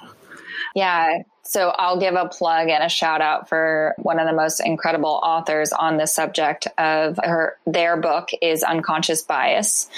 Yeah. 0.74 1.18
So 1.48 1.70
I'll 1.70 1.98
give 1.98 2.14
a 2.14 2.28
plug 2.28 2.68
and 2.68 2.84
a 2.84 2.90
shout 2.90 3.22
out 3.22 3.48
for 3.48 3.94
one 3.96 4.20
of 4.20 4.26
the 4.26 4.34
most 4.34 4.60
incredible 4.60 5.18
authors 5.22 5.72
on 5.72 5.96
the 5.96 6.06
subject 6.06 6.66
of 6.76 7.18
her 7.22 7.56
their 7.66 7.96
book 7.96 8.28
is 8.42 8.62
Unconscious 8.62 9.22
Bias. 9.22 9.88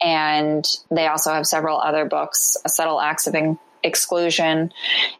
And 0.00 0.66
they 0.90 1.06
also 1.06 1.32
have 1.32 1.46
several 1.46 1.80
other 1.80 2.06
books, 2.06 2.56
Subtle 2.66 3.00
Acts 3.00 3.28
of 3.28 3.36
exclusion 3.84 4.72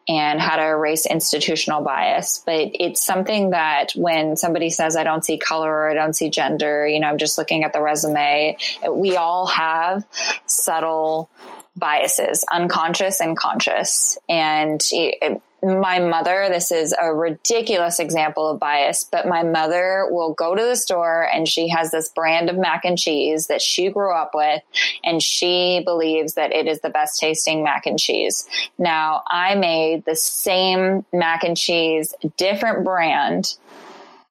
and 0.08 0.40
how 0.40 0.56
to 0.56 0.62
erase 0.62 1.06
institutional 1.06 1.82
bias. 1.82 2.42
But 2.44 2.72
it's 2.74 3.00
something 3.00 3.50
that 3.50 3.92
when 3.94 4.36
somebody 4.36 4.70
says, 4.70 4.96
I 4.96 5.04
don't 5.04 5.24
see 5.24 5.38
color 5.38 5.72
or 5.72 5.90
I 5.90 5.94
don't 5.94 6.14
see 6.14 6.30
gender, 6.30 6.86
you 6.86 6.98
know, 6.98 7.06
I'm 7.06 7.18
just 7.18 7.38
looking 7.38 7.62
at 7.62 7.72
the 7.72 7.80
resume, 7.80 8.56
we 8.90 9.16
all 9.16 9.46
have 9.46 10.04
subtle 10.46 11.30
biases, 11.76 12.44
unconscious 12.52 13.20
and 13.20 13.36
conscious. 13.36 14.18
And 14.28 14.82
it, 14.90 15.40
my 15.62 15.98
mother, 15.98 16.48
this 16.48 16.72
is 16.72 16.94
a 17.00 17.12
ridiculous 17.14 17.98
example 17.98 18.48
of 18.48 18.58
bias, 18.58 19.04
but 19.04 19.26
my 19.26 19.42
mother 19.42 20.06
will 20.10 20.32
go 20.32 20.54
to 20.54 20.62
the 20.62 20.76
store 20.76 21.28
and 21.32 21.46
she 21.46 21.68
has 21.68 21.90
this 21.90 22.08
brand 22.08 22.48
of 22.48 22.56
mac 22.56 22.84
and 22.84 22.98
cheese 22.98 23.48
that 23.48 23.60
she 23.60 23.90
grew 23.90 24.14
up 24.14 24.30
with, 24.34 24.62
and 25.04 25.22
she 25.22 25.82
believes 25.84 26.34
that 26.34 26.52
it 26.52 26.66
is 26.66 26.80
the 26.80 26.90
best 26.90 27.20
tasting 27.20 27.62
mac 27.62 27.86
and 27.86 27.98
cheese. 27.98 28.48
Now, 28.78 29.22
I 29.28 29.54
made 29.54 30.04
the 30.04 30.16
same 30.16 31.04
mac 31.12 31.44
and 31.44 31.56
cheese, 31.56 32.14
different 32.36 32.84
brand, 32.84 33.56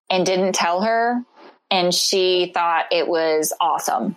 and 0.10 0.26
didn't 0.26 0.54
tell 0.54 0.82
her, 0.82 1.24
and 1.70 1.94
she 1.94 2.52
thought 2.54 2.86
it 2.92 3.08
was 3.08 3.54
awesome. 3.62 4.16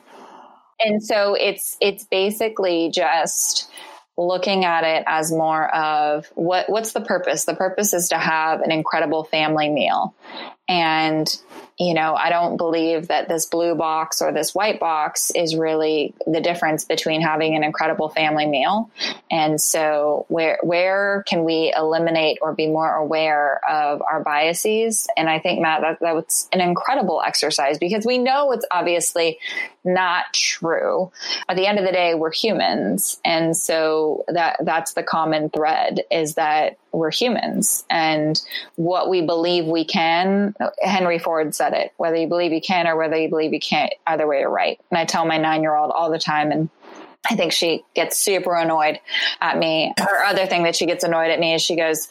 And 0.81 1.03
so 1.03 1.35
it's 1.35 1.77
it's 1.81 2.05
basically 2.05 2.91
just 2.91 3.71
looking 4.17 4.65
at 4.65 4.85
it 4.85 5.05
as 5.07 5.31
more 5.31 5.75
of 5.75 6.27
what 6.35 6.69
what's 6.69 6.93
the 6.93 7.01
purpose? 7.01 7.45
The 7.45 7.55
purpose 7.55 7.95
is 7.95 8.11
to 8.11 8.19
have 8.19 8.61
an 8.61 8.71
incredible 8.71 9.25
family 9.25 9.69
meal. 9.69 10.15
And 10.69 11.29
you 11.83 11.95
know 11.95 12.15
i 12.15 12.31
don't 12.31 12.57
believe 12.57 13.09
that 13.09 13.29
this 13.29 13.47
blue 13.47 13.75
box 13.75 14.23
or 14.23 14.33
this 14.33 14.55
white 14.55 14.79
box 14.79 15.31
is 15.35 15.57
really 15.57 16.15
the 16.27 16.41
difference 16.41 16.85
between 16.85 17.21
having 17.21 17.55
an 17.57 17.65
incredible 17.65 18.09
family 18.09 18.47
meal 18.47 18.91
and 19.31 19.61
so 19.61 20.25
where 20.29 20.59
where 20.63 21.25
can 21.27 21.45
we 21.45 21.73
eliminate 21.77 22.39
or 22.41 22.55
be 22.55 22.67
more 22.67 22.95
aware 22.95 23.61
of 23.69 24.01
our 24.03 24.23
biases 24.23 25.09
and 25.17 25.29
i 25.29 25.39
think 25.39 25.61
matt 25.61 25.81
that, 25.81 25.99
that's 26.01 26.49
an 26.53 26.61
incredible 26.61 27.23
exercise 27.27 27.79
because 27.79 28.07
we 28.07 28.19
know 28.19 28.53
it's 28.53 28.67
obviously 28.71 29.39
not 29.85 30.33
true. 30.33 31.11
At 31.49 31.57
the 31.57 31.67
end 31.67 31.79
of 31.79 31.85
the 31.85 31.93
day, 31.93 32.15
we're 32.15 32.33
humans. 32.33 33.21
And 33.25 33.57
so 33.57 34.25
that 34.29 34.57
that's 34.61 34.93
the 34.93 35.03
common 35.03 35.51
thread 35.51 36.03
is 36.11 36.35
that 36.35 36.79
we're 36.93 37.11
humans 37.11 37.85
and 37.91 38.41
what 38.77 39.09
we 39.09 39.23
believe 39.23 39.67
we 39.67 39.85
can. 39.85 40.55
Henry 40.81 41.19
Ford 41.19 41.55
said 41.55 41.73
it, 41.73 41.93
whether 41.97 42.17
you 42.17 42.27
believe 42.27 42.53
you 42.53 42.61
can 42.61 42.87
or 42.87 42.97
whether 42.97 43.17
you 43.17 43.29
believe 43.29 43.53
you 43.53 43.61
can't, 43.61 43.93
either 44.07 44.27
way 44.27 44.41
you're 44.41 44.51
right. 44.51 44.81
And 44.91 44.99
I 44.99 45.05
tell 45.05 45.25
my 45.25 45.39
nine 45.39 45.63
year 45.63 45.75
old 45.75 45.91
all 45.91 46.11
the 46.11 46.19
time 46.19 46.53
and 46.53 46.69
I 47.31 47.37
think 47.37 47.53
she 47.53 47.85
gets 47.95 48.19
super 48.19 48.55
annoyed 48.55 48.99
at 49.41 49.57
me. 49.57 49.95
Her 49.99 50.25
other 50.25 50.47
thing 50.47 50.65
that 50.65 50.75
she 50.75 50.87
gets 50.87 51.05
annoyed 51.05 51.31
at 51.31 51.39
me 51.39 51.55
is 51.55 51.63
she 51.63 51.77
goes, 51.77 52.09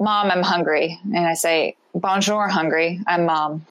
Mom, 0.00 0.30
I'm 0.30 0.42
hungry. 0.42 0.98
And 1.04 1.26
I 1.26 1.34
say, 1.34 1.76
Bonjour, 1.94 2.48
hungry. 2.48 3.00
I'm 3.06 3.26
mom 3.26 3.66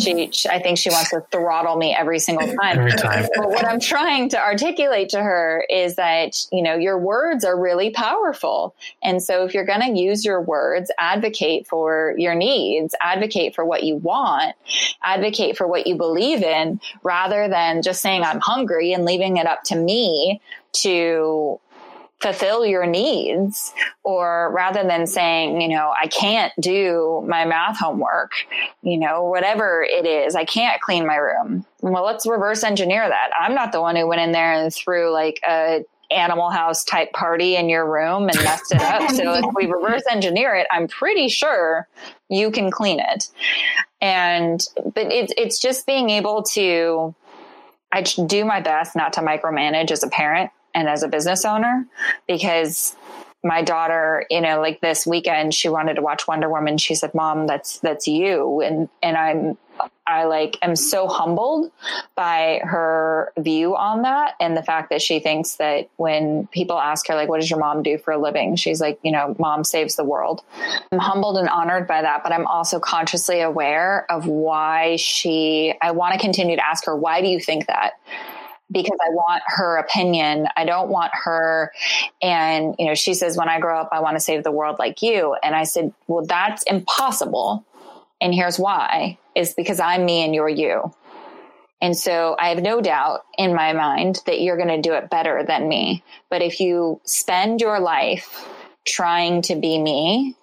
she, 0.00 0.30
she, 0.32 0.48
I 0.48 0.60
think 0.60 0.78
she 0.78 0.90
wants 0.90 1.10
to 1.10 1.24
throttle 1.30 1.76
me 1.76 1.94
every 1.94 2.18
single 2.18 2.46
time. 2.46 2.78
Every 2.78 2.92
time. 2.92 3.26
But 3.34 3.48
what 3.48 3.66
I'm 3.66 3.80
trying 3.80 4.28
to 4.30 4.40
articulate 4.40 5.08
to 5.10 5.22
her 5.22 5.66
is 5.68 5.96
that, 5.96 6.36
you 6.50 6.62
know, 6.62 6.74
your 6.76 6.98
words 6.98 7.44
are 7.44 7.58
really 7.58 7.90
powerful. 7.90 8.74
And 9.02 9.22
so 9.22 9.44
if 9.44 9.54
you're 9.54 9.64
going 9.64 9.80
to 9.80 10.00
use 10.00 10.24
your 10.24 10.40
words, 10.40 10.90
advocate 10.98 11.66
for 11.66 12.14
your 12.16 12.34
needs, 12.34 12.94
advocate 13.00 13.54
for 13.54 13.64
what 13.64 13.82
you 13.82 13.96
want, 13.96 14.56
advocate 15.02 15.56
for 15.56 15.66
what 15.66 15.86
you 15.86 15.96
believe 15.96 16.42
in, 16.42 16.80
rather 17.02 17.48
than 17.48 17.82
just 17.82 18.02
saying, 18.02 18.22
I'm 18.22 18.40
hungry 18.40 18.92
and 18.92 19.04
leaving 19.04 19.36
it 19.36 19.46
up 19.46 19.62
to 19.64 19.76
me 19.76 20.40
to 20.72 21.60
fulfill 22.22 22.64
your 22.64 22.86
needs 22.86 23.74
or 24.04 24.52
rather 24.54 24.84
than 24.84 25.06
saying 25.08 25.60
you 25.60 25.68
know 25.68 25.92
i 26.00 26.06
can't 26.06 26.52
do 26.60 27.24
my 27.26 27.44
math 27.44 27.76
homework 27.76 28.30
you 28.82 28.96
know 28.96 29.24
whatever 29.24 29.82
it 29.82 30.06
is 30.06 30.36
i 30.36 30.44
can't 30.44 30.80
clean 30.80 31.06
my 31.06 31.16
room. 31.16 31.66
Well 31.80 32.04
let's 32.04 32.26
reverse 32.26 32.62
engineer 32.62 33.08
that. 33.08 33.30
I'm 33.38 33.54
not 33.54 33.72
the 33.72 33.80
one 33.80 33.96
who 33.96 34.06
went 34.06 34.20
in 34.20 34.32
there 34.32 34.52
and 34.52 34.72
threw 34.72 35.12
like 35.12 35.40
a 35.46 35.84
animal 36.12 36.50
house 36.50 36.84
type 36.84 37.12
party 37.12 37.56
in 37.56 37.68
your 37.68 37.90
room 37.90 38.28
and 38.28 38.36
messed 38.44 38.70
it 38.70 38.82
up. 38.82 39.10
So 39.10 39.32
if 39.34 39.46
we 39.54 39.66
reverse 39.66 40.02
engineer 40.10 40.54
it 40.54 40.66
i'm 40.70 40.86
pretty 40.86 41.28
sure 41.28 41.88
you 42.28 42.50
can 42.50 42.70
clean 42.70 43.00
it. 43.00 43.28
And 44.00 44.64
but 44.76 45.12
it's 45.12 45.32
it's 45.36 45.60
just 45.60 45.86
being 45.86 46.10
able 46.10 46.44
to 46.54 47.14
I 47.90 48.02
do 48.02 48.44
my 48.44 48.60
best 48.60 48.96
not 48.96 49.12
to 49.14 49.20
micromanage 49.20 49.90
as 49.90 50.02
a 50.02 50.08
parent 50.08 50.50
and 50.74 50.88
as 50.88 51.02
a 51.02 51.08
business 51.08 51.44
owner 51.44 51.86
because 52.26 52.96
my 53.44 53.62
daughter, 53.62 54.24
you 54.30 54.40
know, 54.40 54.60
like 54.60 54.80
this 54.80 55.04
weekend, 55.06 55.52
she 55.52 55.68
wanted 55.68 55.94
to 55.94 56.02
watch 56.02 56.28
Wonder 56.28 56.48
Woman. 56.48 56.78
She 56.78 56.94
said, 56.94 57.12
"Mom, 57.12 57.46
that's 57.46 57.80
that's 57.80 58.06
you," 58.06 58.60
and 58.60 58.88
and 59.02 59.16
I'm 59.16 59.58
I 60.06 60.24
like 60.24 60.58
am 60.62 60.76
so 60.76 61.08
humbled 61.08 61.72
by 62.14 62.60
her 62.62 63.32
view 63.38 63.74
on 63.76 64.02
that 64.02 64.34
and 64.40 64.56
the 64.56 64.62
fact 64.62 64.90
that 64.90 65.00
she 65.00 65.20
thinks 65.20 65.56
that 65.56 65.88
when 65.96 66.46
people 66.48 66.78
ask 66.78 67.08
her 67.08 67.14
like 67.14 67.28
what 67.28 67.40
does 67.40 67.48
your 67.48 67.58
mom 67.58 67.82
do 67.82 67.98
for 67.98 68.12
a 68.12 68.18
living? 68.18 68.56
She's 68.56 68.80
like 68.80 68.98
you 69.02 69.12
know 69.12 69.34
mom 69.38 69.64
saves 69.64 69.96
the 69.96 70.04
world. 70.04 70.42
I'm 70.90 70.98
humbled 70.98 71.38
and 71.38 71.48
honored 71.48 71.86
by 71.86 72.02
that 72.02 72.22
but 72.22 72.32
i'm 72.32 72.46
also 72.46 72.78
consciously 72.78 73.40
aware 73.40 74.06
of 74.10 74.26
why 74.26 74.96
she 74.96 75.74
i 75.80 75.90
want 75.90 76.14
to 76.14 76.20
continue 76.20 76.56
to 76.56 76.66
ask 76.66 76.84
her 76.86 76.94
why 76.94 77.20
do 77.20 77.28
you 77.28 77.40
think 77.40 77.66
that 77.66 77.94
because 78.72 78.98
I 79.04 79.10
want 79.10 79.42
her 79.46 79.76
opinion. 79.76 80.48
I 80.56 80.64
don't 80.64 80.88
want 80.88 81.12
her. 81.24 81.72
And, 82.20 82.74
you 82.78 82.86
know, 82.86 82.94
she 82.94 83.14
says, 83.14 83.36
when 83.36 83.48
I 83.48 83.60
grow 83.60 83.78
up, 83.78 83.90
I 83.92 84.00
want 84.00 84.16
to 84.16 84.20
save 84.20 84.42
the 84.44 84.50
world 84.50 84.78
like 84.78 85.02
you. 85.02 85.36
And 85.42 85.54
I 85.54 85.64
said, 85.64 85.92
well, 86.06 86.24
that's 86.24 86.62
impossible. 86.64 87.64
And 88.20 88.34
here's 88.34 88.58
why 88.58 89.18
is 89.34 89.54
because 89.54 89.80
I'm 89.80 90.04
me 90.04 90.24
and 90.24 90.34
you're 90.34 90.48
you. 90.48 90.92
And 91.80 91.96
so 91.96 92.36
I 92.38 92.50
have 92.50 92.62
no 92.62 92.80
doubt 92.80 93.22
in 93.36 93.54
my 93.54 93.72
mind 93.72 94.20
that 94.26 94.40
you're 94.40 94.56
going 94.56 94.68
to 94.68 94.80
do 94.80 94.94
it 94.94 95.10
better 95.10 95.44
than 95.44 95.68
me. 95.68 96.04
But 96.30 96.40
if 96.40 96.60
you 96.60 97.00
spend 97.04 97.60
your 97.60 97.80
life 97.80 98.48
trying 98.86 99.42
to 99.42 99.56
be 99.56 99.80
me, 99.80 100.36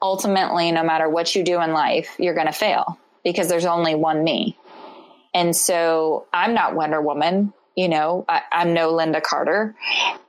ultimately, 0.00 0.72
no 0.72 0.82
matter 0.82 1.08
what 1.08 1.34
you 1.34 1.44
do 1.44 1.60
in 1.60 1.72
life, 1.72 2.16
you're 2.18 2.34
going 2.34 2.46
to 2.46 2.52
fail 2.52 2.98
because 3.22 3.48
there's 3.48 3.66
only 3.66 3.94
one 3.94 4.24
me. 4.24 4.56
And 5.34 5.56
so 5.56 6.26
I'm 6.32 6.54
not 6.54 6.74
Wonder 6.74 7.00
Woman, 7.00 7.52
you 7.74 7.88
know, 7.88 8.24
I, 8.28 8.42
am 8.52 8.74
no 8.74 8.92
Lynda 8.92 9.22
Carter. 9.22 9.74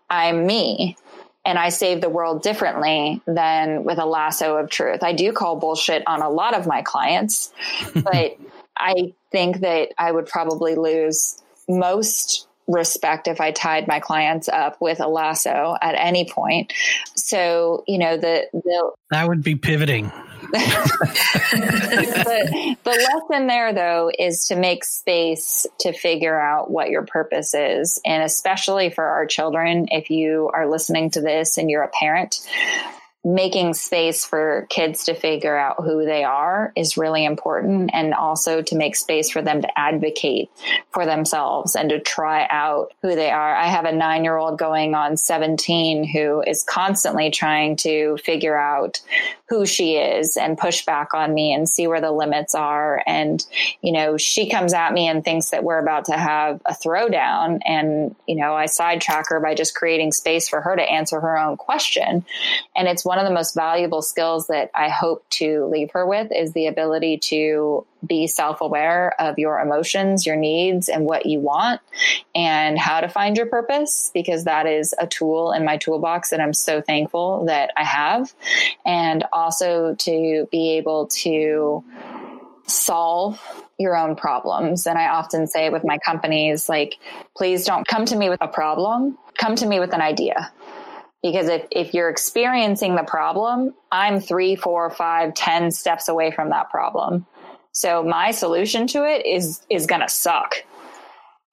I'm 0.10 0.46
me. 0.46 0.98
And 1.46 1.60
I 1.60 1.70
save 1.70 2.00
the 2.00 2.10
world 2.10 2.42
differently 2.42 3.22
than 3.28 3.84
with 3.84 3.98
a 3.98 4.06
lasso 4.06 4.56
of 4.56 4.70
truth. 4.70 5.04
I 5.04 5.12
do 5.12 5.34
call 5.34 5.58
bullshit 5.58 6.04
on 6.08 6.22
a 6.22 6.30
lot 6.30 6.54
of 6.54 6.66
my 6.66 6.82
clients, 6.82 7.52
but 7.94 8.38
I 8.78 9.14
think 9.32 9.60
that 9.60 9.90
I 9.98 10.12
would 10.12 10.26
probably 10.26 10.76
lose 10.76 11.42
most 11.68 12.48
respect 12.68 13.28
if 13.28 13.42
I 13.42 13.52
tied 13.52 13.90
my 13.90 14.00
clients 14.00 14.48
up 14.48 14.80
with 14.80 15.02
a 15.02 15.08
lasso 15.08 15.76
at 15.82 15.96
any 15.96 16.30
point. 16.30 16.72
So, 17.16 17.84
you 17.88 17.98
know, 17.98 18.16
the, 18.16 18.48
the 18.54 18.92
that 19.12 19.28
would 19.28 19.44
be 19.44 19.56
pivoting 19.56 20.12
the, 20.54 22.76
the 22.84 23.26
lesson 23.30 23.48
there, 23.48 23.74
though, 23.74 24.12
is 24.18 24.48
to 24.48 24.56
make 24.56 24.84
space 24.84 25.66
to 25.80 25.94
figure 25.94 26.40
out 26.40 26.70
what 26.70 26.90
your 26.90 27.06
purpose 27.06 27.54
is. 27.54 28.00
And 28.06 28.24
especially 28.24 28.90
for 28.90 29.04
our 29.04 29.26
children, 29.26 29.88
if 29.92 30.10
you 30.10 30.50
are 30.54 30.70
listening 30.70 31.12
to 31.12 31.22
this 31.22 31.58
and 31.58 31.70
you're 31.70 31.84
a 31.84 31.90
parent, 31.90 32.48
making 33.24 33.74
space 33.74 34.26
for 34.26 34.68
kids 34.70 35.06
to 35.06 35.14
figure 35.14 35.58
out 35.58 35.84
who 35.84 36.04
they 36.04 36.24
are 36.24 36.74
is 36.76 36.98
really 36.98 37.24
important 37.24 37.90
and 37.94 38.14
also 38.14 38.62
to 38.62 38.76
make 38.76 38.96
space 38.98 39.30
for 39.30 39.42
them 39.42 39.62
to 39.62 39.80
advocate 39.80 40.50
for 40.92 41.06
themselves 41.06 41.76
and 41.76 41.90
to 41.90 42.00
try 42.00 42.46
out 42.50 42.94
who 43.02 43.16
they 43.16 43.32
are. 43.32 43.56
I 43.56 43.68
have 43.68 43.86
a 43.86 43.92
9-year-old 43.92 44.60
going 44.60 44.94
on 44.94 45.16
17 45.16 46.04
who 46.04 46.42
is 46.42 46.66
constantly 46.68 47.32
trying 47.32 47.78
to 47.78 48.18
figure 48.18 48.58
out 48.58 49.00
who 49.48 49.66
she 49.66 49.96
is 49.96 50.36
and 50.36 50.58
push 50.58 50.84
back 50.84 51.14
on 51.14 51.34
me 51.34 51.54
and 51.54 51.70
see 51.70 51.86
where 51.86 52.02
the 52.02 52.12
limits 52.12 52.56
are. 52.56 53.04
And 53.06 53.46
you 53.82 53.94
know 53.94 54.18
she 54.18 54.50
comes 54.50 54.74
at 54.74 54.94
me 54.94 55.08
and 55.08 55.24
thinks 55.24 55.52
that 55.52 55.64
we're 55.64 55.80
about 55.80 56.06
to 56.06 56.18
have 56.18 56.60
a 56.66 56.74
throwdown. 56.74 57.60
And 57.66 58.16
you 58.28 58.36
know 58.36 58.54
I 58.54 58.66
sidetrack 58.66 59.30
her 59.30 59.40
by 59.40 59.54
just 59.54 59.76
creating 59.76 60.12
space 60.12 60.50
for 60.50 60.60
her 60.60 60.76
to 60.76 60.82
answer 60.82 61.20
her 61.20 61.38
own 61.38 61.56
question. 61.56 62.26
And 62.76 62.88
it's 62.88 63.06
one 63.14 63.20
of 63.20 63.30
the 63.30 63.34
most 63.36 63.54
valuable 63.54 64.02
skills 64.02 64.48
that 64.48 64.72
I 64.74 64.90
hope 64.90 65.24
to 65.30 65.66
leave 65.66 65.92
her 65.92 66.04
with 66.04 66.32
is 66.32 66.54
the 66.54 66.66
ability 66.66 67.20
to 67.26 67.86
be 68.04 68.26
self 68.26 68.60
aware 68.60 69.14
of 69.22 69.38
your 69.38 69.60
emotions, 69.60 70.26
your 70.26 70.36
needs, 70.36 70.90
and 70.90 71.06
what 71.06 71.28
you 71.28 71.40
want, 71.40 71.80
and 72.34 72.76
how 72.76 73.02
to 73.02 73.08
find 73.08 73.38
your 73.38 73.46
purpose, 73.46 74.10
because 74.16 74.46
that 74.46 74.66
is 74.66 74.96
a 75.00 75.06
tool 75.06 75.52
in 75.52 75.64
my 75.64 75.78
toolbox 75.78 76.32
that 76.32 76.42
I'm 76.42 76.56
so 76.56 76.82
thankful 76.82 77.46
that 77.46 77.70
I 77.78 77.84
have. 77.84 78.34
And 78.84 79.24
also 79.32 79.94
to 79.94 80.48
be 80.52 80.72
able 80.78 81.06
to 81.22 81.84
solve 82.66 83.40
your 83.78 83.96
own 83.96 84.16
problems. 84.16 84.88
And 84.88 84.98
I 84.98 85.10
often 85.10 85.46
say 85.46 85.70
with 85.70 85.84
my 85.84 86.00
companies, 86.00 86.68
like, 86.68 86.96
please 87.38 87.64
don't 87.64 87.88
come 87.88 88.06
to 88.06 88.16
me 88.16 88.30
with 88.30 88.42
a 88.42 88.48
problem, 88.48 89.20
come 89.38 89.56
to 89.58 89.68
me 89.68 89.80
with 89.80 89.94
an 89.94 90.02
idea 90.02 90.52
because 91.24 91.48
if, 91.48 91.66
if 91.72 91.94
you're 91.96 92.10
experiencing 92.10 92.96
the 92.96 93.04
problem 93.04 93.74
i'm 93.92 94.20
three 94.20 94.56
four 94.56 94.92
five 94.92 95.34
ten 95.34 95.72
steps 95.72 96.08
away 96.08 96.30
from 96.30 96.50
that 96.50 96.70
problem. 96.70 97.26
So 97.72 98.04
my 98.04 98.30
solution 98.32 98.86
to 98.88 99.04
it 99.10 99.26
is 99.26 99.66
is 99.70 99.88
gonna 99.88 100.10
suck. 100.10 100.56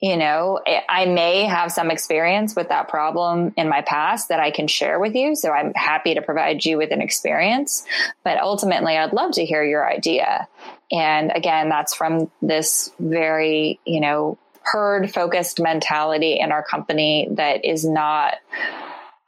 You 0.02 0.16
know 0.16 0.60
i 0.88 1.06
may 1.06 1.44
have 1.44 1.72
some 1.72 1.90
experience 1.90 2.56
with 2.56 2.68
that 2.68 2.88
problem 2.88 3.54
in 3.56 3.68
my 3.68 3.82
past 3.82 4.28
that 4.28 4.40
i 4.40 4.50
can 4.50 4.66
share 4.66 4.98
with 4.98 5.14
you. 5.14 5.34
So 5.36 5.52
i'm 5.52 5.72
happy 5.74 6.14
to 6.14 6.22
provide 6.22 6.64
you 6.64 6.76
with 6.76 6.90
an 6.90 7.00
experience. 7.00 7.86
But 8.24 8.38
ultimately 8.38 8.98
i'd 8.98 9.12
love 9.12 9.32
to 9.32 9.44
hear 9.44 9.64
your 9.64 9.88
idea. 9.88 10.48
And 10.92 11.30
again 11.34 11.68
that's 11.68 11.94
from 11.94 12.30
this 12.42 12.90
very 12.98 13.78
you 13.84 14.00
know 14.00 14.36
herd 14.62 15.10
focused 15.12 15.60
mentality 15.60 16.38
in 16.38 16.52
our 16.52 16.62
company 16.62 17.28
that 17.32 17.64
is 17.64 17.84
not 17.84 18.34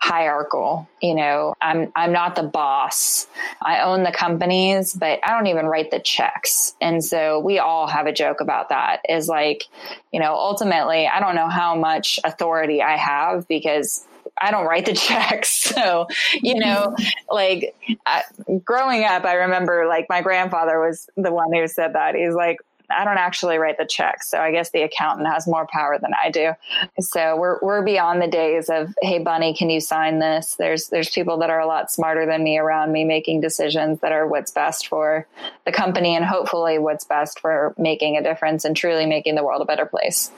hierarchical. 0.03 0.88
You 1.01 1.15
know, 1.15 1.55
I'm 1.62 1.93
I'm 1.95 2.12
not 2.12 2.35
the 2.35 2.43
boss. 2.43 3.29
I 3.62 3.83
own 3.83 4.03
the 4.03 4.11
companies, 4.11 4.95
but 4.95 5.21
I 5.23 5.31
don't 5.31 5.47
even 5.47 5.67
write 5.67 5.93
the 5.93 6.01
checks. 6.01 6.75
And 6.81 7.05
so 7.05 7.38
we 7.38 7.61
all 7.61 7.87
have 7.87 8.07
a 8.07 8.12
joke 8.12 8.41
about 8.41 8.71
that. 8.71 9.03
Is 9.09 9.29
like, 9.29 9.65
you 10.12 10.19
know, 10.19 10.35
ultimately, 10.35 11.07
I 11.07 11.21
don't 11.21 11.37
know 11.37 11.49
how 11.49 11.77
much 11.77 12.19
authority 12.25 12.83
I 12.83 12.97
have 12.97 13.47
because 13.47 14.05
I 14.41 14.51
don't 14.51 14.67
write 14.67 14.87
the 14.87 14.93
checks. 15.09 15.51
So, 15.51 16.09
you 16.35 16.57
know, 16.57 16.97
like 17.31 17.75
I, 18.05 18.23
growing 18.65 19.05
up, 19.05 19.25
I 19.25 19.35
remember 19.35 19.87
like 19.87 20.07
my 20.09 20.21
grandfather 20.21 20.81
was 20.81 21.09
the 21.17 21.33
one 21.33 21.53
who 21.53 21.67
said 21.69 21.95
that. 21.95 22.17
He's 22.17 22.35
like, 22.35 22.59
I 22.92 23.05
don't 23.05 23.18
actually 23.18 23.59
write 23.59 23.78
the 23.78 23.87
checks. 23.87 24.31
So 24.31 24.38
I 24.38 24.52
guess 24.52 24.70
the 24.70 24.83
accountant 24.83 25.28
has 25.28 25.46
more 25.46 25.66
power 25.66 25.98
than 25.98 26.12
I 26.22 26.31
do. 26.31 26.52
So 27.00 27.37
we're, 27.37 27.59
we're 27.61 27.83
beyond 27.83 28.22
the 28.22 28.28
days 28.28 28.68
of, 28.68 28.94
Hey, 29.02 29.18
bunny, 29.18 29.55
can 29.55 29.70
you 29.70 29.81
sign 29.81 30.18
this? 30.18 30.57
There's, 30.57 30.88
there's 30.88 31.11
people 31.11 31.38
that 31.38 31.50
are 31.50 31.61
a 31.61 31.66
lot 31.66 31.90
smarter 31.90 32.26
than 32.26 32.44
me 32.44 32.59
around 32.59 32.92
me 32.92 33.05
making 33.05 33.40
decisions 33.40 34.00
that 34.00 34.12
are 34.12 34.26
what's 34.26 34.50
best 34.50 34.88
for 34.88 35.26
the 35.64 35.72
company 35.72 36.14
and 36.14 36.24
hopefully 36.24 36.78
what's 36.78 37.05
best 37.05 37.40
for 37.40 37.74
making 37.78 38.16
a 38.16 38.22
difference 38.22 38.64
and 38.64 38.76
truly 38.76 39.07
making 39.07 39.35
the 39.35 39.44
world 39.44 39.62
a 39.62 39.66
better 39.66 39.87
place. 39.87 40.31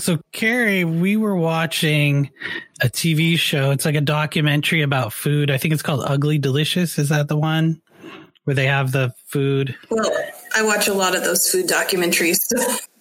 So, 0.00 0.18
Carrie, 0.32 0.84
we 0.84 1.16
were 1.16 1.36
watching 1.36 2.30
a 2.82 2.88
TV 2.88 3.38
show. 3.38 3.70
It's 3.70 3.84
like 3.84 3.94
a 3.94 4.00
documentary 4.00 4.82
about 4.82 5.12
food. 5.12 5.50
I 5.50 5.56
think 5.56 5.72
it's 5.72 5.82
called 5.82 6.02
Ugly 6.04 6.38
Delicious. 6.38 6.98
Is 6.98 7.10
that 7.10 7.28
the 7.28 7.36
one 7.36 7.80
where 8.42 8.54
they 8.54 8.66
have 8.66 8.92
the 8.92 9.14
food? 9.26 9.76
Well, 9.90 10.10
I 10.54 10.62
watch 10.62 10.88
a 10.88 10.94
lot 10.94 11.14
of 11.16 11.24
those 11.24 11.48
food 11.50 11.66
documentaries. 11.66 12.38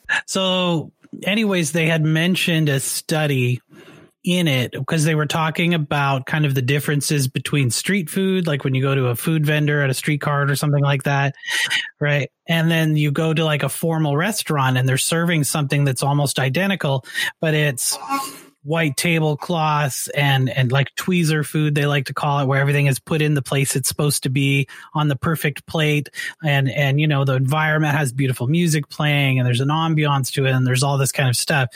so, 0.25 0.91
anyways, 1.23 1.71
they 1.71 1.87
had 1.87 2.03
mentioned 2.03 2.69
a 2.69 2.79
study 2.79 3.61
in 4.23 4.47
it 4.47 4.71
because 4.71 5.03
they 5.03 5.15
were 5.15 5.25
talking 5.25 5.73
about 5.73 6.25
kind 6.25 6.45
of 6.45 6.55
the 6.55 6.61
differences 6.61 7.27
between 7.27 7.69
street 7.69 8.09
food, 8.09 8.47
like 8.47 8.63
when 8.63 8.73
you 8.73 8.81
go 8.81 8.95
to 8.95 9.07
a 9.07 9.15
food 9.15 9.45
vendor 9.45 9.81
at 9.81 9.89
a 9.89 9.93
street 9.93 10.21
cart 10.21 10.49
or 10.49 10.55
something 10.55 10.81
like 10.81 11.03
that, 11.03 11.35
right? 11.99 12.31
And 12.47 12.71
then 12.71 12.95
you 12.95 13.11
go 13.11 13.33
to 13.33 13.43
like 13.43 13.63
a 13.63 13.69
formal 13.69 14.15
restaurant 14.15 14.77
and 14.77 14.87
they're 14.87 14.97
serving 14.97 15.43
something 15.43 15.83
that's 15.83 16.03
almost 16.03 16.39
identical, 16.39 17.05
but 17.41 17.53
it's 17.53 17.97
white 18.63 18.95
tablecloths 18.95 20.07
and 20.09 20.49
and 20.49 20.71
like 20.71 20.95
tweezer 20.95 21.45
food 21.45 21.75
they 21.75 21.85
like 21.85 22.05
to 22.05 22.13
call 22.13 22.39
it 22.39 22.45
where 22.45 22.61
everything 22.61 22.87
is 22.87 22.97
put 22.97 23.21
in 23.21 23.33
the 23.33 23.41
place 23.41 23.75
it's 23.75 23.89
supposed 23.89 24.23
to 24.23 24.29
be 24.29 24.67
on 24.93 25.07
the 25.07 25.15
perfect 25.15 25.65
plate. 25.65 26.09
And 26.43 26.69
and 26.69 26.99
you 26.99 27.07
know 27.07 27.25
the 27.25 27.35
environment 27.35 27.95
has 27.95 28.11
beautiful 28.11 28.47
music 28.47 28.89
playing 28.89 29.39
and 29.39 29.45
there's 29.45 29.61
an 29.61 29.69
ambiance 29.69 30.31
to 30.33 30.45
it 30.45 30.51
and 30.51 30.65
there's 30.65 30.83
all 30.83 30.97
this 30.97 31.11
kind 31.11 31.29
of 31.29 31.35
stuff. 31.35 31.69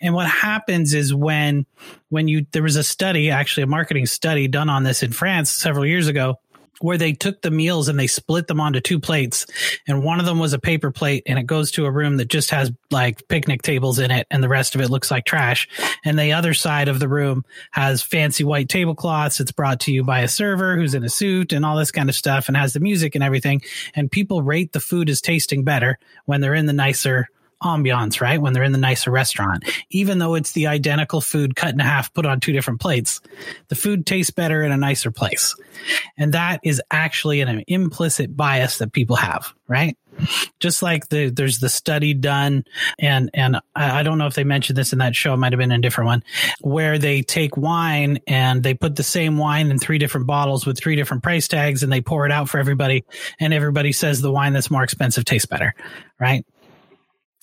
And 0.00 0.14
what 0.14 0.28
happens 0.28 0.94
is 0.94 1.12
when 1.12 1.66
when 2.08 2.28
you 2.28 2.46
there 2.52 2.62
was 2.62 2.76
a 2.76 2.84
study 2.84 3.30
actually 3.30 3.64
a 3.64 3.66
marketing 3.66 4.06
study 4.06 4.48
done 4.48 4.68
on 4.68 4.84
this 4.84 5.02
in 5.02 5.12
France 5.12 5.50
several 5.50 5.86
years 5.86 6.08
ago 6.08 6.38
where 6.80 6.98
they 6.98 7.12
took 7.12 7.42
the 7.42 7.50
meals 7.50 7.88
and 7.88 7.98
they 7.98 8.06
split 8.06 8.46
them 8.46 8.60
onto 8.60 8.80
two 8.80 8.98
plates. 8.98 9.46
And 9.86 10.02
one 10.02 10.20
of 10.20 10.26
them 10.26 10.38
was 10.38 10.52
a 10.52 10.58
paper 10.58 10.90
plate 10.90 11.22
and 11.26 11.38
it 11.38 11.46
goes 11.46 11.70
to 11.72 11.86
a 11.86 11.90
room 11.90 12.16
that 12.16 12.28
just 12.28 12.50
has 12.50 12.72
like 12.90 13.26
picnic 13.28 13.62
tables 13.62 13.98
in 13.98 14.10
it 14.10 14.26
and 14.30 14.42
the 14.42 14.48
rest 14.48 14.74
of 14.74 14.80
it 14.80 14.90
looks 14.90 15.10
like 15.10 15.24
trash. 15.24 15.68
And 16.04 16.18
the 16.18 16.32
other 16.32 16.54
side 16.54 16.88
of 16.88 17.00
the 17.00 17.08
room 17.08 17.44
has 17.70 18.02
fancy 18.02 18.44
white 18.44 18.68
tablecloths. 18.68 19.40
It's 19.40 19.52
brought 19.52 19.80
to 19.80 19.92
you 19.92 20.04
by 20.04 20.20
a 20.20 20.28
server 20.28 20.76
who's 20.76 20.94
in 20.94 21.04
a 21.04 21.08
suit 21.08 21.52
and 21.52 21.64
all 21.64 21.76
this 21.76 21.90
kind 21.90 22.08
of 22.08 22.14
stuff 22.14 22.48
and 22.48 22.56
has 22.56 22.72
the 22.72 22.80
music 22.80 23.14
and 23.14 23.24
everything. 23.24 23.62
And 23.94 24.10
people 24.10 24.42
rate 24.42 24.72
the 24.72 24.80
food 24.80 25.10
as 25.10 25.20
tasting 25.20 25.64
better 25.64 25.98
when 26.24 26.40
they're 26.40 26.54
in 26.54 26.66
the 26.66 26.72
nicer 26.72 27.28
ambiance, 27.62 28.20
right? 28.20 28.40
When 28.40 28.52
they're 28.52 28.62
in 28.62 28.72
the 28.72 28.78
nicer 28.78 29.10
restaurant, 29.10 29.64
even 29.90 30.18
though 30.18 30.34
it's 30.34 30.52
the 30.52 30.66
identical 30.66 31.20
food 31.20 31.56
cut 31.56 31.72
in 31.72 31.78
half, 31.78 32.12
put 32.14 32.26
on 32.26 32.40
two 32.40 32.52
different 32.52 32.80
plates, 32.80 33.20
the 33.68 33.74
food 33.74 34.06
tastes 34.06 34.30
better 34.30 34.62
in 34.62 34.72
a 34.72 34.76
nicer 34.76 35.10
place. 35.10 35.54
And 36.16 36.34
that 36.34 36.60
is 36.62 36.82
actually 36.90 37.40
an 37.40 37.64
implicit 37.66 38.36
bias 38.36 38.78
that 38.78 38.92
people 38.92 39.16
have, 39.16 39.54
right? 39.68 39.96
Just 40.58 40.82
like 40.82 41.08
the 41.08 41.30
there's 41.30 41.60
the 41.60 41.68
study 41.68 42.12
done, 42.12 42.64
and 42.98 43.30
and 43.32 43.58
I, 43.74 44.02
don't 44.02 44.18
know 44.18 44.26
if 44.26 44.34
they 44.34 44.44
mentioned 44.44 44.76
this 44.76 44.92
in 44.92 44.98
that 44.98 45.16
show. 45.16 45.32
It 45.32 45.38
might 45.38 45.52
have 45.52 45.58
been 45.58 45.72
a 45.72 45.78
different 45.78 46.06
one, 46.06 46.24
where 46.60 46.98
they 46.98 47.22
take 47.22 47.56
wine 47.56 48.18
and 48.26 48.62
they 48.62 48.74
put 48.74 48.96
the 48.96 49.02
same 49.02 49.38
wine 49.38 49.70
in 49.70 49.78
three 49.78 49.98
different 49.98 50.26
bottles 50.26 50.66
with 50.66 50.78
three 50.78 50.96
different 50.96 51.22
price 51.22 51.48
tags, 51.48 51.82
and 51.82 51.92
they 51.92 52.02
pour 52.02 52.26
it 52.26 52.32
out 52.32 52.50
for 52.50 52.58
everybody, 52.58 53.04
and 53.38 53.54
everybody 53.54 53.92
says 53.92 54.20
the 54.20 54.32
wine 54.32 54.52
that's 54.52 54.70
more 54.70 54.82
expensive 54.82 55.24
tastes 55.24 55.46
better, 55.46 55.74
right? 56.18 56.44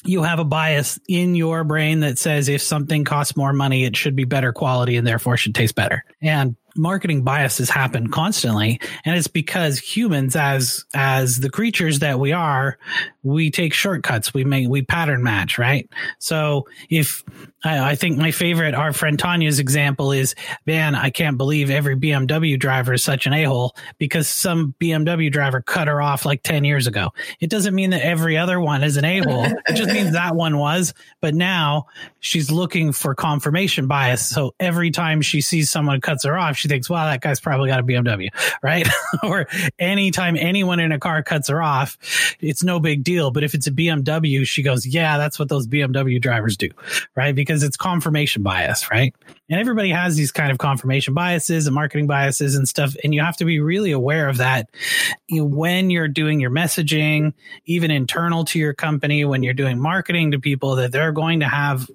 You 0.04 0.24
have 0.24 0.40
a 0.40 0.44
bias 0.44 1.00
in 1.08 1.36
your 1.36 1.64
brain 1.64 2.02
that 2.02 2.18
says 2.18 2.50
if 2.50 2.62
something 2.62 3.04
costs 3.04 3.36
more 3.36 3.54
money, 3.54 3.84
it 3.84 3.96
should 3.96 4.16
be 4.16 4.26
better 4.26 4.54
quality 4.54 4.96
and 4.96 5.06
therefore 5.06 5.38
should 5.38 5.56
taste 5.56 5.76
better. 5.76 6.06
And 6.22 6.56
marketing 6.78 7.24
biases 7.24 7.70
happen 7.70 8.10
constantly 8.10 8.80
and 9.04 9.16
it's 9.16 9.28
because 9.28 9.80
humans 9.80 10.36
as 10.36 10.86
as 10.94 11.38
the 11.38 11.50
creatures 11.50 12.00
that 12.00 12.20
we 12.20 12.32
are 12.32 12.78
we 13.28 13.52
take 13.52 13.74
shortcuts. 13.74 14.34
We 14.34 14.44
make 14.44 14.68
we 14.68 14.82
pattern 14.82 15.24
match 15.24 15.58
right? 15.58 15.90
So 16.20 16.68
if 16.90 17.24
I, 17.64 17.92
I, 17.92 17.96
think 17.96 18.18
my 18.18 18.32
favorite 18.32 18.76
our 18.76 18.94
friend 18.94 19.18
tanya's 19.18 19.58
example 19.58 20.12
is 20.12 20.36
man 20.68 20.94
i 20.94 21.10
can't 21.10 21.38
believe 21.38 21.72
every 21.72 21.96
bmw 21.96 22.60
driver 22.60 22.94
is 22.94 23.04
such 23.04 23.26
an 23.26 23.34
a-hole 23.34 23.76
because 23.98 24.28
some 24.28 24.76
bmw 24.80 25.32
driver 25.32 25.62
cut 25.62 25.88
her 25.88 26.00
off 26.00 26.26
like 26.26 26.44
10 26.44 26.64
years 26.64 26.86
ago. 26.88 27.14
It 27.40 27.50
doesn't 27.50 27.74
mean 27.74 27.90
that 27.92 28.06
every 28.06 28.38
other 28.38 28.60
one 28.60 28.84
is 28.84 28.98
an 28.98 29.06
a-hole. 29.06 29.46
It 29.46 29.74
just 29.74 29.92
means 29.92 30.14
that 30.14 30.36
one 30.36 30.58
was 30.58 30.94
but 31.22 31.34
now 31.34 31.88
she's 32.20 32.52
looking 32.52 32.92
for 32.92 33.16
confirmation 33.16 33.88
bias. 33.88 34.28
So 34.30 34.54
every 34.60 34.92
time 34.92 35.22
she 35.22 35.42
sees 35.42 35.70
someone 35.70 36.00
cuts 36.02 36.24
her 36.24 36.38
off 36.38 36.58
she 36.58 36.68
thinks, 36.68 36.90
wow, 36.90 37.06
that 37.06 37.22
guy's 37.22 37.40
probably 37.40 37.70
got 37.70 37.80
a 37.80 37.84
BMW, 37.84 38.30
right? 38.64 38.88
or 39.24 39.48
anytime 39.80 40.36
anyone 40.38 40.80
in 40.80 40.92
a 40.92 41.00
car 41.00 41.24
cuts 41.24 41.50
her 41.50 41.62
off, 41.62 41.98
it's 42.40 42.64
no 42.64 42.80
big 42.80 43.04
deal. 43.04 43.17
But 43.32 43.44
if 43.44 43.54
it's 43.54 43.68
a 43.68 43.72
BMW, 43.72 44.46
she 44.46 44.64
goes, 44.64 44.86
yeah, 44.86 45.18
that's 45.18 45.40
what 45.40 45.50
those 45.50 45.68
BMW 45.68 46.22
drivers 46.22 46.58
do, 46.58 46.70
right? 47.16 47.34
Because 47.34 47.64
it's 47.64 47.78
confirmation 47.78 48.44
bias, 48.44 48.90
right? 48.92 49.14
And 49.50 49.60
everybody 49.60 49.90
has 49.90 50.16
these 50.16 50.32
kind 50.32 50.52
of 50.52 50.58
confirmation 50.58 51.14
biases 51.14 51.68
and 51.68 51.74
marketing 51.76 52.08
biases 52.08 52.56
and 52.56 52.68
stuff. 52.68 52.96
And 53.04 53.14
you 53.14 53.22
have 53.22 53.38
to 53.38 53.46
be 53.46 53.60
really 53.60 53.92
aware 53.92 54.30
of 54.30 54.38
that 54.38 54.70
when 55.30 55.90
you're 55.90 56.08
doing 56.08 56.40
your 56.40 56.52
messaging, 56.52 57.34
even 57.66 57.92
internal 57.92 58.46
to 58.46 58.60
your 58.60 58.74
company, 58.74 59.26
when 59.26 59.44
you're 59.44 59.54
doing 59.54 59.80
marketing 59.80 60.32
to 60.32 60.40
people 60.40 60.76
that 60.76 60.92
they're 60.92 61.12
going 61.12 61.40
to 61.40 61.48
have 61.48 61.90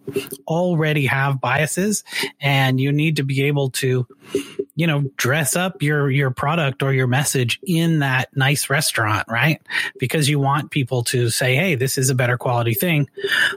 already 0.47 1.07
have 1.07 1.41
biases 1.41 2.05
and 2.41 2.81
you 2.81 2.93
need 2.93 3.17
to 3.17 3.23
be 3.23 3.45
able 3.45 3.71
to 3.71 4.07
you 4.75 4.87
know, 4.87 5.03
dress 5.17 5.55
up 5.55 5.83
your 5.83 6.11
your 6.11 6.31
product 6.31 6.83
or 6.83 6.93
your 6.93 7.07
message 7.07 7.61
in 7.63 7.99
that 7.99 8.35
nice 8.35 8.71
restaurant, 8.71 9.27
right? 9.29 9.61
Because 9.99 10.29
you 10.29 10.39
want 10.39 10.71
people 10.71 11.02
to 11.05 11.31
say, 11.31 11.55
"Hey, 11.55 11.75
this 11.75 11.99
is 11.99 12.11
a 12.11 12.15
better 12.15 12.37
quality 12.37 12.75
thing." 12.75 13.09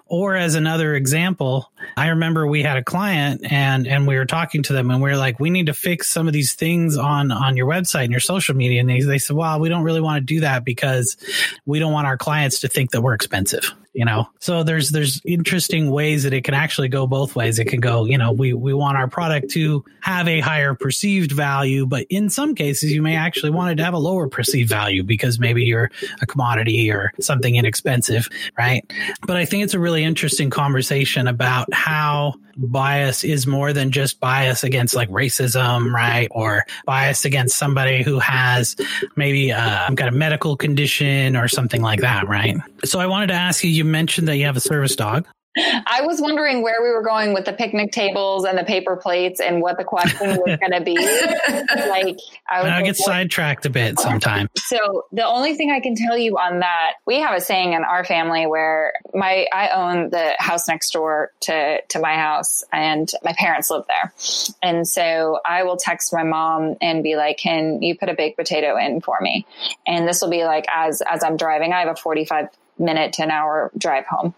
Or 0.07 0.35
as 0.35 0.55
another 0.55 0.95
example, 0.95 1.71
I 1.97 2.07
remember 2.07 2.47
we 2.47 2.63
had 2.63 2.77
a 2.77 2.83
client 2.83 3.41
and 3.49 3.87
and 3.87 4.07
we 4.07 4.15
were 4.15 4.25
talking 4.25 4.63
to 4.63 4.73
them 4.73 4.91
and 4.91 5.01
we 5.01 5.11
are 5.11 5.17
like, 5.17 5.39
"We 5.39 5.49
need 5.49 5.67
to 5.67 5.73
fix 5.73 6.09
some 6.09 6.27
of 6.27 6.33
these 6.33 6.53
things 6.53 6.97
on 6.97 7.31
on 7.31 7.57
your 7.57 7.67
website 7.67 8.03
and 8.03 8.11
your 8.11 8.19
social 8.19 8.55
media." 8.55 8.79
And 8.81 8.89
they 8.89 9.01
they 9.01 9.17
said, 9.17 9.35
"Well, 9.35 9.59
we 9.59 9.69
don't 9.69 9.83
really 9.83 10.01
want 10.01 10.17
to 10.17 10.33
do 10.33 10.41
that 10.41 10.65
because 10.65 11.17
we 11.65 11.79
don't 11.79 11.93
want 11.93 12.07
our 12.07 12.17
clients 12.17 12.59
to 12.61 12.67
think 12.67 12.91
that 12.91 13.01
we're 13.01 13.13
expensive." 13.13 13.73
You 13.95 14.03
know 14.03 14.27
so 14.39 14.61
there's 14.61 14.89
there's 14.89 15.21
interesting 15.25 15.89
ways 15.89 16.23
that 16.23 16.33
it 16.33 16.43
can 16.43 16.53
actually 16.53 16.89
go 16.89 17.07
both 17.07 17.35
ways 17.35 17.57
it 17.57 17.65
can 17.65 17.79
go 17.79 18.05
you 18.05 18.17
know 18.17 18.31
we 18.31 18.53
we 18.53 18.73
want 18.73 18.97
our 18.97 19.07
product 19.07 19.49
to 19.49 19.83
have 20.01 20.27
a 20.27 20.41
higher 20.41 20.75
perceived 20.75 21.31
value 21.31 21.85
but 21.85 22.05
in 22.09 22.29
some 22.29 22.53
cases 22.53 22.91
you 22.91 23.01
may 23.01 23.15
actually 23.15 23.49
want 23.49 23.71
it 23.71 23.75
to 23.75 23.83
have 23.83 23.93
a 23.93 23.97
lower 23.97 24.27
perceived 24.27 24.69
value 24.69 25.01
because 25.01 25.39
maybe 25.39 25.63
you're 25.63 25.89
a 26.21 26.25
commodity 26.25 26.91
or 26.91 27.11
something 27.19 27.55
inexpensive 27.55 28.27
right 28.57 28.91
but 29.25 29.37
i 29.37 29.45
think 29.45 29.63
it's 29.63 29.73
a 29.73 29.79
really 29.79 30.03
interesting 30.03 30.49
conversation 30.49 31.27
about 31.27 31.73
how 31.73 32.33
bias 32.57 33.23
is 33.23 33.45
more 33.45 33.73
than 33.73 33.91
just 33.91 34.19
bias 34.19 34.63
against 34.63 34.95
like 34.95 35.09
racism, 35.09 35.91
right? 35.91 36.27
Or 36.31 36.63
bias 36.85 37.25
against 37.25 37.57
somebody 37.57 38.03
who 38.03 38.19
has 38.19 38.75
maybe 39.15 39.51
uh, 39.51 39.89
got 39.91 40.07
a 40.07 40.11
medical 40.11 40.55
condition 40.55 41.35
or 41.35 41.47
something 41.47 41.81
like 41.81 42.01
that, 42.01 42.27
right? 42.27 42.55
So 42.83 42.99
I 42.99 43.07
wanted 43.07 43.27
to 43.27 43.33
ask 43.33 43.63
you, 43.63 43.69
you 43.69 43.84
mentioned 43.85 44.27
that 44.27 44.37
you 44.37 44.45
have 44.45 44.57
a 44.57 44.61
service 44.61 44.95
dog. 44.95 45.27
I 45.57 46.01
was 46.01 46.19
wondering 46.19 46.61
where 46.61 46.81
we 46.83 46.89
were 46.89 47.01
going 47.01 47.33
with 47.33 47.45
the 47.45 47.53
picnic 47.53 47.93
tables 47.93 48.43
and 48.43 48.57
the 48.57 48.65
paper 48.65 48.97
plates 48.97 49.39
and 49.39 49.61
what 49.61 49.77
the 49.77 49.85
question 49.85 50.27
was 50.37 50.57
going 50.59 50.71
to 50.71 50.81
be. 50.81 50.95
like, 50.95 52.17
I, 52.49 52.69
I 52.69 52.81
get 52.81 52.97
sidetracked 52.97 53.65
a 53.65 53.69
bit 53.69 53.97
sometimes. 53.99 54.49
So 54.57 55.05
the 55.13 55.25
only 55.25 55.55
thing 55.55 55.71
I 55.71 55.79
can 55.79 55.95
tell 55.95 56.17
you 56.17 56.37
on 56.37 56.59
that, 56.59 56.93
we 57.05 57.21
have 57.21 57.33
a 57.33 57.39
saying 57.39 57.71
in 57.71 57.83
our 57.83 58.03
family 58.03 58.47
where 58.47 58.93
my 59.13 59.47
I 59.53 59.69
own 59.69 60.09
the 60.09 60.33
house 60.39 60.67
next 60.67 60.91
door 60.91 61.31
to 61.41 61.81
to 61.81 61.99
my 61.99 62.15
house, 62.15 62.63
and 62.73 63.09
my 63.23 63.33
parents 63.37 63.69
live 63.69 63.85
there, 63.87 64.13
and 64.61 64.87
so 64.87 65.39
I 65.45 65.63
will 65.63 65.77
text 65.77 66.11
my 66.11 66.23
mom 66.23 66.75
and 66.81 67.01
be 67.01 67.15
like, 67.15 67.37
"Can 67.37 67.81
you 67.81 67.97
put 67.97 68.09
a 68.09 68.13
baked 68.13 68.37
potato 68.37 68.77
in 68.77 68.99
for 68.99 69.17
me?" 69.21 69.45
And 69.87 70.07
this 70.07 70.21
will 70.21 70.29
be 70.29 70.43
like 70.43 70.65
as 70.73 71.01
as 71.01 71.23
I'm 71.23 71.37
driving. 71.37 71.71
I 71.71 71.79
have 71.79 71.89
a 71.89 71.95
45 71.95 72.49
minute 72.77 73.13
to 73.13 73.23
an 73.23 73.31
hour 73.31 73.71
drive 73.77 74.05
home. 74.05 74.33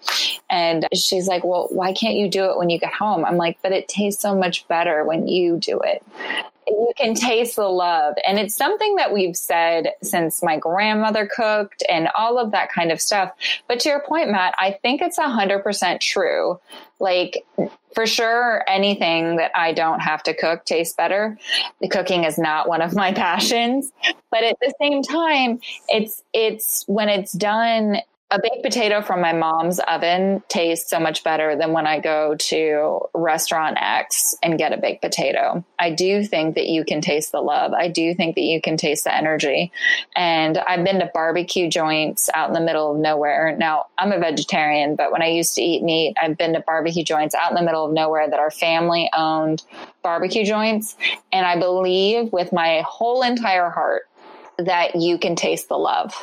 And 0.50 0.88
she's 0.94 1.28
like, 1.28 1.44
Well, 1.44 1.68
why 1.72 1.94
can't 1.94 2.16
you 2.16 2.30
do 2.30 2.46
it 2.46 2.58
when 2.58 2.70
you 2.70 2.80
get 2.80 2.94
home? 2.94 3.26
I'm 3.26 3.38
like, 3.38 3.60
But 3.62 3.72
it 3.72 3.88
tastes 3.88 4.22
so 4.22 4.36
much 4.36 4.68
better 4.68 5.04
when 5.04 5.28
you 5.28 5.58
do 5.58 5.80
it. 5.80 6.04
You 6.68 6.92
can 6.98 7.16
taste 7.16 7.56
the 7.56 7.70
love. 7.70 8.16
And 8.28 8.38
it's 8.38 8.56
something 8.56 8.98
that 8.98 9.14
we've 9.14 9.38
said 9.38 9.94
since 10.04 10.44
my 10.44 10.58
grandmother 10.58 11.30
cooked 11.34 11.82
and 11.88 12.10
all 12.14 12.38
of 12.38 12.52
that 12.52 12.72
kind 12.72 12.92
of 12.92 13.00
stuff. 13.00 13.32
But 13.70 13.80
to 13.82 13.90
your 13.90 14.02
point, 14.02 14.32
Matt, 14.32 14.54
I 14.60 14.78
think 14.82 15.02
it's 15.02 15.18
100% 15.18 16.02
true. 16.02 16.60
Like, 17.00 17.46
for 17.94 18.06
sure, 18.06 18.64
anything 18.68 19.38
that 19.38 19.52
I 19.56 19.72
don't 19.72 20.02
have 20.02 20.24
to 20.24 20.34
cook 20.34 20.66
tastes 20.66 20.94
better. 20.94 21.38
The 21.80 21.88
cooking 21.88 22.26
is 22.26 22.38
not 22.38 22.68
one 22.68 22.82
of 22.82 22.94
my 22.94 23.14
passions, 23.14 23.92
but 24.30 24.44
at 24.44 24.58
the 24.60 24.74
same 24.82 25.04
time, 25.04 25.62
it's, 25.88 26.22
it's 26.34 26.84
when 26.88 27.08
it's 27.08 27.32
done 27.32 27.98
a 28.30 28.40
baked 28.42 28.62
potato 28.62 29.02
from 29.02 29.22
my 29.22 29.32
mom's 29.32 29.80
oven 29.80 30.44
tastes 30.50 30.90
so 30.90 31.00
much 31.00 31.24
better 31.24 31.56
than 31.56 31.72
when 31.72 31.88
I 31.88 32.02
go 32.02 32.36
to 32.36 33.00
restaurant 33.14 33.78
X 33.80 34.36
and 34.44 34.58
get 34.58 34.74
a 34.74 34.78
baked 34.78 35.02
potato. 35.02 35.64
I 35.80 35.92
do 35.92 36.26
think 36.26 36.56
that 36.56 36.68
you 36.68 36.84
can 36.84 37.00
taste 37.00 37.32
the 37.32 37.40
love. 37.40 37.72
I 37.72 37.88
do 37.88 38.14
think 38.14 38.36
that 38.36 38.42
you 38.42 38.62
can 38.62 38.76
taste 38.76 39.06
the 39.06 39.16
energy. 39.16 39.72
And 40.14 40.58
I've 40.58 40.84
been 40.84 41.00
to 41.00 41.10
barbecue 41.14 41.70
joints 41.70 42.30
out 42.34 42.50
in 42.50 42.54
the 42.54 42.60
middle 42.60 42.92
of 42.92 42.98
nowhere. 42.98 43.56
Now, 43.58 43.86
I'm 43.98 44.12
a 44.12 44.20
vegetarian, 44.20 44.98
but 44.98 45.14
when 45.14 45.22
I 45.22 45.28
used 45.28 45.56
to 45.56 45.62
eat 45.62 45.82
meat, 45.82 46.18
I've 46.22 46.38
been 46.38 46.54
to 46.54 46.60
barbecue 46.60 47.06
joints 47.06 47.34
out 47.34 47.52
in 47.52 47.56
the 47.56 47.64
middle 47.64 47.86
of 47.86 47.94
nowhere 47.94 48.30
that 48.30 48.40
are 48.40 48.52
family 48.52 49.10
owned 49.16 49.64
barbecue 50.04 50.44
joints. 50.44 50.98
And 51.32 51.46
I 51.46 51.58
believe 51.58 52.34
with 52.34 52.52
my 52.52 52.84
whole 52.86 53.22
entire 53.22 53.70
heart 53.70 54.04
that 54.58 54.96
you 54.96 55.18
can 55.18 55.36
taste 55.36 55.70
the 55.70 55.78
love. 55.78 56.14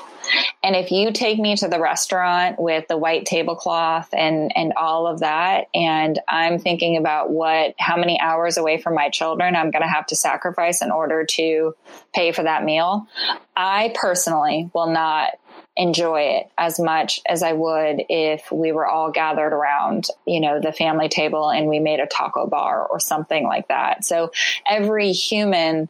And 0.62 0.74
if 0.74 0.90
you 0.90 1.12
take 1.12 1.38
me 1.38 1.56
to 1.56 1.68
the 1.68 1.78
restaurant 1.78 2.58
with 2.58 2.88
the 2.88 2.96
white 2.96 3.26
tablecloth 3.26 4.08
and 4.12 4.56
and 4.56 4.72
all 4.76 5.06
of 5.06 5.20
that 5.20 5.68
and 5.74 6.18
I'm 6.26 6.58
thinking 6.58 6.96
about 6.96 7.30
what 7.30 7.74
how 7.78 7.96
many 7.96 8.18
hours 8.18 8.56
away 8.56 8.80
from 8.80 8.94
my 8.94 9.10
children 9.10 9.54
I'm 9.54 9.70
going 9.70 9.82
to 9.82 9.88
have 9.88 10.06
to 10.06 10.16
sacrifice 10.16 10.82
in 10.82 10.90
order 10.90 11.24
to 11.24 11.76
pay 12.14 12.32
for 12.32 12.42
that 12.42 12.64
meal, 12.64 13.06
I 13.54 13.92
personally 13.94 14.70
will 14.74 14.90
not 14.90 15.32
enjoy 15.76 16.20
it 16.20 16.50
as 16.56 16.78
much 16.78 17.20
as 17.28 17.42
I 17.42 17.52
would 17.52 18.04
if 18.08 18.50
we 18.52 18.70
were 18.70 18.86
all 18.86 19.10
gathered 19.10 19.52
around, 19.52 20.06
you 20.24 20.40
know, 20.40 20.60
the 20.60 20.72
family 20.72 21.08
table 21.08 21.50
and 21.50 21.66
we 21.66 21.80
made 21.80 21.98
a 21.98 22.06
taco 22.06 22.46
bar 22.46 22.86
or 22.86 23.00
something 23.00 23.44
like 23.44 23.66
that. 23.68 24.04
So 24.04 24.30
every 24.68 25.10
human 25.10 25.88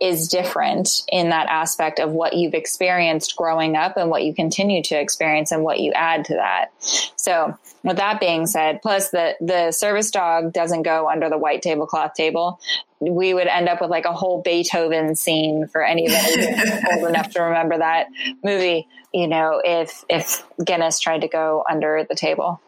is 0.00 0.28
different 0.28 1.02
in 1.12 1.30
that 1.30 1.48
aspect 1.48 1.98
of 1.98 2.12
what 2.12 2.34
you've 2.34 2.54
experienced 2.54 3.36
growing 3.36 3.76
up 3.76 3.96
and 3.98 4.08
what 4.08 4.24
you 4.24 4.34
continue 4.34 4.82
to 4.84 4.98
experience 4.98 5.52
and 5.52 5.62
what 5.62 5.80
you 5.80 5.92
add 5.92 6.24
to 6.26 6.34
that. 6.34 6.72
So 7.16 7.58
with 7.82 7.98
that 7.98 8.20
being 8.20 8.46
said, 8.46 8.80
plus 8.80 9.10
the, 9.10 9.34
the 9.40 9.70
service 9.70 10.10
dog 10.10 10.54
doesn't 10.54 10.82
go 10.82 11.10
under 11.10 11.28
the 11.28 11.38
white 11.38 11.60
tablecloth 11.60 12.14
table 12.14 12.58
we 13.00 13.34
would 13.34 13.46
end 13.46 13.68
up 13.68 13.80
with 13.80 13.90
like 13.90 14.04
a 14.04 14.12
whole 14.12 14.42
Beethoven 14.42 15.16
scene 15.16 15.66
for 15.66 15.84
anybody 15.84 16.46
old 16.92 17.08
enough 17.08 17.30
to 17.30 17.42
remember 17.42 17.78
that 17.78 18.06
movie. 18.42 18.86
You 19.12 19.28
know, 19.28 19.60
if 19.64 20.04
if 20.08 20.44
Guinness 20.64 21.00
tried 21.00 21.20
to 21.20 21.28
go 21.28 21.64
under 21.68 22.04
the 22.08 22.14
table. 22.14 22.60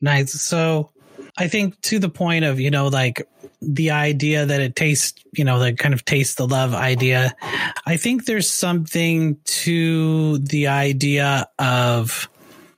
Nice. 0.00 0.40
So, 0.40 0.90
I 1.38 1.48
think 1.48 1.80
to 1.82 1.98
the 1.98 2.08
point 2.08 2.44
of 2.44 2.60
you 2.60 2.70
know 2.70 2.88
like 2.88 3.26
the 3.62 3.90
idea 3.90 4.46
that 4.46 4.60
it 4.60 4.76
tastes 4.76 5.22
you 5.32 5.44
know 5.44 5.58
the 5.58 5.72
kind 5.74 5.94
of 5.94 6.04
taste 6.04 6.36
the 6.38 6.46
love 6.46 6.74
idea. 6.74 7.34
I 7.86 7.96
think 7.96 8.24
there's 8.24 8.48
something 8.48 9.38
to 9.44 10.38
the 10.38 10.68
idea 10.68 11.48
of 11.58 12.28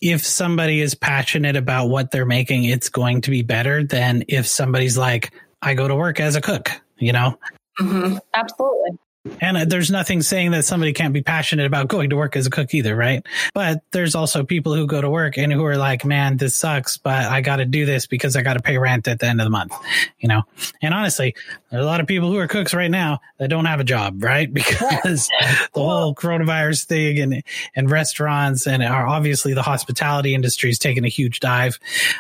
if 0.01 0.25
somebody 0.25 0.81
is 0.81 0.95
passionate 0.95 1.57
about 1.57 1.89
what 1.89 2.11
they're 2.11 2.27
making, 2.27 2.65
it's 2.65 2.89
going 2.89 3.23
to 3.23 3.31
be 3.31 3.43
better 3.43 3.83
than 3.83 4.25
if 4.29 4.47
somebody's 4.47 4.97
like, 4.97 5.33
I 5.63 5.75
go 5.75 5.89
to 5.89 5.97
work 5.97 6.21
as 6.21 6.37
a 6.37 6.41
cook, 6.41 6.71
you 6.99 7.13
know? 7.13 7.39
Mm-hmm. 7.81 8.19
Absolutely. 8.35 8.99
And 9.41 9.57
uh, 9.57 9.65
there's 9.67 9.91
nothing 9.91 10.23
saying 10.23 10.53
that 10.53 10.65
somebody 10.65 10.93
can't 10.93 11.13
be 11.13 11.23
passionate 11.23 11.67
about 11.67 11.89
going 11.89 12.11
to 12.11 12.17
work 12.17 12.37
as 12.37 12.47
a 12.47 12.51
cook 12.51 12.73
either, 12.75 12.95
right? 12.95 13.27
But 13.55 13.83
there's 13.91 14.15
also 14.15 14.45
people 14.45 14.75
who 14.75 14.87
go 14.87 15.01
to 15.01 15.11
work 15.11 15.37
and 15.37 15.53
who 15.53 15.65
are 15.65 15.77
like, 15.77 16.05
man, 16.05 16.37
this 16.37 16.55
sucks, 16.55 16.97
but 16.97 17.25
I 17.27 17.41
got 17.41 17.57
to 17.57 17.65
do 17.65 17.85
this 17.85 18.07
because 18.07 18.37
I 18.37 18.43
got 18.43 18.55
to 18.55 18.63
pay 18.63 18.79
rent 18.79 19.09
at 19.09 19.19
the 19.21 19.27
end 19.27 19.41
of 19.41 19.45
the 19.45 19.51
month, 19.51 19.75
you 20.19 20.29
know? 20.29 20.43
And 20.83 20.95
honestly, 20.95 21.35
there's 21.71 21.83
a 21.83 21.87
lot 21.87 22.01
of 22.01 22.07
people 22.07 22.31
who 22.31 22.39
are 22.39 22.49
cooks 22.49 22.73
right 22.75 22.91
now 22.91 23.21
that 23.39 23.49
don't 23.49 23.67
have 23.67 23.81
a 23.81 23.85
job, 23.85 24.23
right? 24.23 24.49
Because 24.59 25.29
the 25.75 25.81
whole 25.81 26.15
coronavirus 26.15 26.85
thing 26.87 27.19
and, 27.19 27.43
and 27.75 27.91
restaurants 27.91 28.67
and 28.67 28.83
are 28.83 29.07
obviously 29.07 29.55
the 29.55 29.63
hospitality 29.63 30.35
industry 30.35 30.71
is 30.71 30.79
taking 30.79 31.05
a 31.05 31.09
huge 31.09 31.41
dive. 31.41 31.79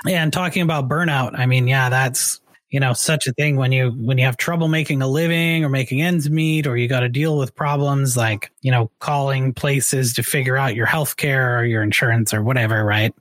And 0.08 0.32
talking 0.32 0.62
about 0.62 0.88
burnout, 0.88 1.38
I 1.38 1.46
mean, 1.46 1.66
yeah, 1.66 1.88
that's, 1.88 2.40
you 2.70 2.80
know 2.80 2.92
such 2.92 3.26
a 3.26 3.32
thing 3.32 3.56
when 3.56 3.72
you 3.72 3.90
when 3.90 4.18
you 4.18 4.24
have 4.24 4.36
trouble 4.36 4.68
making 4.68 5.02
a 5.02 5.08
living 5.08 5.64
or 5.64 5.68
making 5.68 6.02
ends 6.02 6.28
meet 6.28 6.66
or 6.66 6.76
you 6.76 6.88
got 6.88 7.00
to 7.00 7.08
deal 7.08 7.38
with 7.38 7.54
problems 7.54 8.16
like 8.16 8.50
you 8.60 8.70
know 8.70 8.90
calling 8.98 9.54
places 9.54 10.14
to 10.14 10.22
figure 10.22 10.56
out 10.56 10.74
your 10.74 10.86
health 10.86 11.16
care 11.16 11.58
or 11.58 11.64
your 11.64 11.82
insurance 11.82 12.34
or 12.34 12.42
whatever 12.42 12.84
right? 12.84 13.14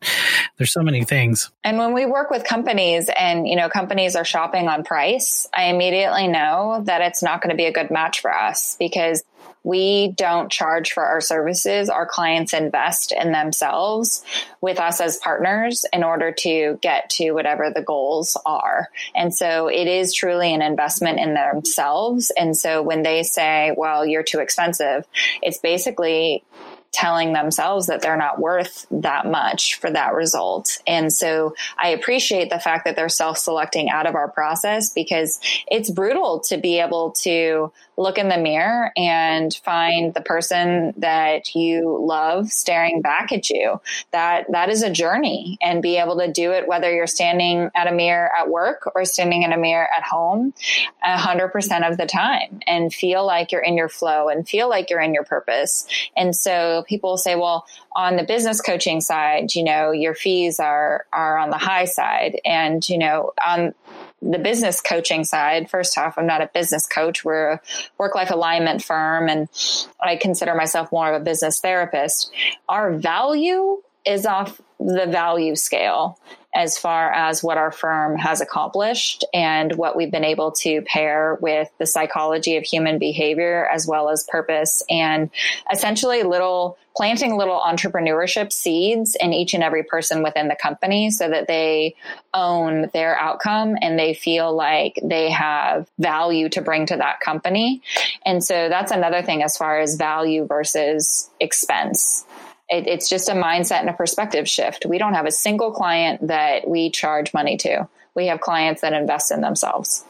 There's 0.57 0.73
so 0.73 0.81
many 0.81 1.03
things. 1.03 1.51
And 1.63 1.77
when 1.77 1.93
we 1.93 2.05
work 2.05 2.29
with 2.29 2.43
companies 2.43 3.09
and 3.17 3.47
you 3.47 3.55
know 3.55 3.69
companies 3.69 4.15
are 4.15 4.25
shopping 4.25 4.67
on 4.67 4.83
price 4.83 5.47
i 5.53 5.65
immediately 5.65 6.27
know 6.27 6.81
that 6.85 7.01
it's 7.01 7.21
not 7.21 7.41
going 7.41 7.49
to 7.49 7.55
be 7.55 7.65
a 7.65 7.71
good 7.71 7.91
match 7.91 8.21
for 8.21 8.33
us 8.33 8.75
because 8.79 9.23
we 9.63 10.09
don't 10.09 10.51
charge 10.51 10.93
for 10.93 11.03
our 11.03 11.21
services. 11.21 11.89
Our 11.89 12.05
clients 12.05 12.53
invest 12.53 13.11
in 13.11 13.31
themselves 13.31 14.23
with 14.61 14.79
us 14.79 15.01
as 15.01 15.17
partners 15.17 15.85
in 15.91 16.03
order 16.03 16.31
to 16.39 16.79
get 16.81 17.09
to 17.11 17.31
whatever 17.31 17.71
the 17.73 17.81
goals 17.81 18.37
are. 18.45 18.89
And 19.15 19.35
so 19.35 19.67
it 19.67 19.87
is 19.87 20.13
truly 20.13 20.53
an 20.53 20.61
investment 20.61 21.19
in 21.19 21.33
themselves. 21.33 22.31
And 22.37 22.55
so 22.55 22.81
when 22.81 23.03
they 23.03 23.23
say, 23.23 23.73
well, 23.75 24.05
you're 24.05 24.23
too 24.23 24.39
expensive, 24.39 25.05
it's 25.41 25.57
basically 25.57 26.43
telling 26.91 27.33
themselves 27.33 27.87
that 27.87 28.01
they're 28.01 28.17
not 28.17 28.39
worth 28.39 28.87
that 28.89 29.25
much 29.25 29.75
for 29.75 29.91
that 29.91 30.13
result. 30.13 30.79
And 30.87 31.11
so 31.11 31.53
I 31.77 31.89
appreciate 31.89 32.49
the 32.49 32.59
fact 32.59 32.85
that 32.85 32.95
they're 32.95 33.09
self 33.09 33.37
selecting 33.37 33.89
out 33.89 34.07
of 34.07 34.15
our 34.15 34.29
process 34.29 34.91
because 34.91 35.39
it's 35.67 35.91
brutal 35.91 36.39
to 36.47 36.57
be 36.57 36.79
able 36.79 37.11
to 37.23 37.71
look 37.97 38.19
in 38.19 38.29
the 38.29 38.37
mirror 38.37 38.91
and 38.95 39.53
find 39.65 40.13
the 40.13 40.21
person 40.21 40.93
that 40.97 41.55
you 41.55 41.97
love 41.99 42.49
staring 42.49 43.01
back 43.01 43.31
at 43.31 43.49
you. 43.49 43.81
That 44.11 44.45
that 44.51 44.69
is 44.69 44.83
a 44.83 44.91
journey 44.91 45.57
and 45.61 45.81
be 45.81 45.97
able 45.97 46.17
to 46.19 46.31
do 46.31 46.51
it 46.51 46.67
whether 46.67 46.93
you're 46.93 47.07
standing 47.07 47.71
at 47.75 47.87
a 47.87 47.91
mirror 47.91 48.29
at 48.39 48.49
work 48.49 48.91
or 48.95 49.03
standing 49.05 49.43
in 49.43 49.51
a 49.51 49.57
mirror 49.57 49.87
at 49.95 50.03
home 50.03 50.53
a 51.03 51.17
hundred 51.17 51.49
percent 51.49 51.85
of 51.85 51.97
the 51.97 52.05
time 52.05 52.59
and 52.67 52.93
feel 52.93 53.25
like 53.25 53.51
you're 53.51 53.61
in 53.61 53.75
your 53.75 53.89
flow 53.89 54.29
and 54.29 54.47
feel 54.47 54.69
like 54.69 54.89
you're 54.89 55.01
in 55.01 55.13
your 55.13 55.23
purpose. 55.23 55.87
And 56.15 56.35
so 56.35 56.83
people 56.87 57.17
say, 57.17 57.35
well, 57.35 57.65
on 57.95 58.15
the 58.15 58.23
business 58.23 58.61
coaching 58.61 59.01
side, 59.01 59.55
you 59.55 59.63
know, 59.63 59.91
your 59.91 60.13
fees 60.13 60.59
are 60.59 61.05
are 61.11 61.37
on 61.37 61.49
the 61.49 61.57
high 61.57 61.85
side. 61.85 62.39
And, 62.45 62.87
you 62.87 62.99
know, 62.99 63.33
on 63.45 63.73
the 64.21 64.39
business 64.39 64.81
coaching 64.81 65.23
side, 65.23 65.69
first 65.69 65.97
off, 65.97 66.17
I'm 66.17 66.25
not 66.25 66.41
a 66.41 66.49
business 66.53 66.87
coach. 66.87 67.23
We're 67.23 67.53
a 67.53 67.61
work 67.97 68.15
life 68.15 68.31
alignment 68.31 68.83
firm, 68.83 69.29
and 69.29 69.47
I 69.99 70.15
consider 70.15 70.55
myself 70.55 70.91
more 70.91 71.13
of 71.13 71.21
a 71.21 71.23
business 71.23 71.59
therapist. 71.59 72.31
Our 72.67 72.93
value 72.93 73.81
is 74.05 74.25
off 74.25 74.59
the 74.79 75.05
value 75.07 75.55
scale 75.55 76.19
as 76.57 76.75
far 76.75 77.11
as 77.11 77.43
what 77.43 77.59
our 77.59 77.71
firm 77.71 78.17
has 78.17 78.41
accomplished 78.41 79.23
and 79.31 79.75
what 79.75 79.95
we've 79.95 80.09
been 80.09 80.23
able 80.23 80.51
to 80.51 80.81
pair 80.81 81.37
with 81.39 81.69
the 81.77 81.85
psychology 81.85 82.57
of 82.57 82.63
human 82.63 82.97
behavior 82.97 83.69
as 83.71 83.85
well 83.85 84.09
as 84.09 84.23
purpose 84.23 84.83
and 84.89 85.29
essentially 85.71 86.23
little 86.23 86.75
planting 86.95 87.37
little 87.37 87.59
entrepreneurship 87.59 88.51
seeds 88.51 89.15
in 89.19 89.31
each 89.31 89.53
and 89.53 89.63
every 89.63 89.83
person 89.83 90.23
within 90.23 90.47
the 90.47 90.55
company 90.55 91.11
so 91.11 91.29
that 91.29 91.47
they 91.47 91.95
own 92.33 92.89
their 92.91 93.15
outcome 93.19 93.75
and 93.79 93.99
they 93.99 94.15
feel 94.15 94.51
like 94.51 94.99
they 95.03 95.29
have 95.29 95.87
value 95.99 96.49
to 96.49 96.59
bring 96.59 96.87
to 96.87 96.97
that 96.97 97.19
company. 97.19 97.83
And 98.25 98.43
so 98.43 98.67
that's 98.67 98.91
another 98.91 99.21
thing 99.21 99.43
as 99.43 99.55
far 99.55 99.79
as 99.79 99.95
value 99.95 100.47
versus 100.47 101.29
expense 101.39 102.25
it, 102.69 102.87
it's 102.87 103.09
just 103.09 103.29
a 103.29 103.33
mindset 103.33 103.81
and 103.81 103.89
a 103.89 103.93
perspective 103.93 104.47
shift. 104.47 104.85
We 104.85 104.97
don't 104.97 105.13
have 105.13 105.25
a 105.25 105.31
single 105.31 105.71
client 105.71 106.27
that 106.27 106.67
we 106.67 106.89
charge 106.89 107.33
money 107.33 107.57
to. 107.57 107.87
We 108.15 108.27
have 108.27 108.41
clients 108.41 108.81
that 108.81 108.93
invest 108.93 109.31
in 109.31 109.41
themselves. 109.41 110.03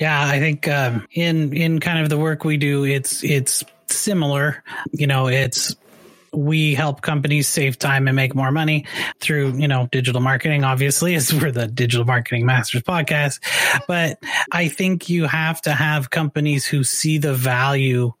Yeah, 0.00 0.20
I 0.26 0.38
think 0.38 0.68
um, 0.68 1.06
in 1.12 1.52
in 1.52 1.80
kind 1.80 2.00
of 2.00 2.08
the 2.08 2.18
work 2.18 2.44
we 2.44 2.56
do, 2.56 2.84
it's 2.84 3.24
it's 3.24 3.64
similar. 3.88 4.62
You 4.92 5.06
know, 5.06 5.28
it's 5.28 5.74
we 6.32 6.74
help 6.74 7.00
companies 7.00 7.48
save 7.48 7.78
time 7.78 8.06
and 8.06 8.14
make 8.14 8.34
more 8.34 8.52
money 8.52 8.84
through 9.20 9.56
you 9.56 9.66
know 9.68 9.88
digital 9.90 10.20
marketing 10.20 10.64
obviously 10.64 11.14
as 11.14 11.32
we're 11.32 11.50
the 11.50 11.66
digital 11.66 12.04
marketing 12.04 12.44
masters 12.44 12.82
podcast 12.82 13.40
but 13.86 14.22
i 14.52 14.68
think 14.68 15.08
you 15.08 15.24
have 15.24 15.60
to 15.62 15.72
have 15.72 16.10
companies 16.10 16.66
who 16.66 16.84
see 16.84 17.18
the 17.18 17.32
value 17.32 18.12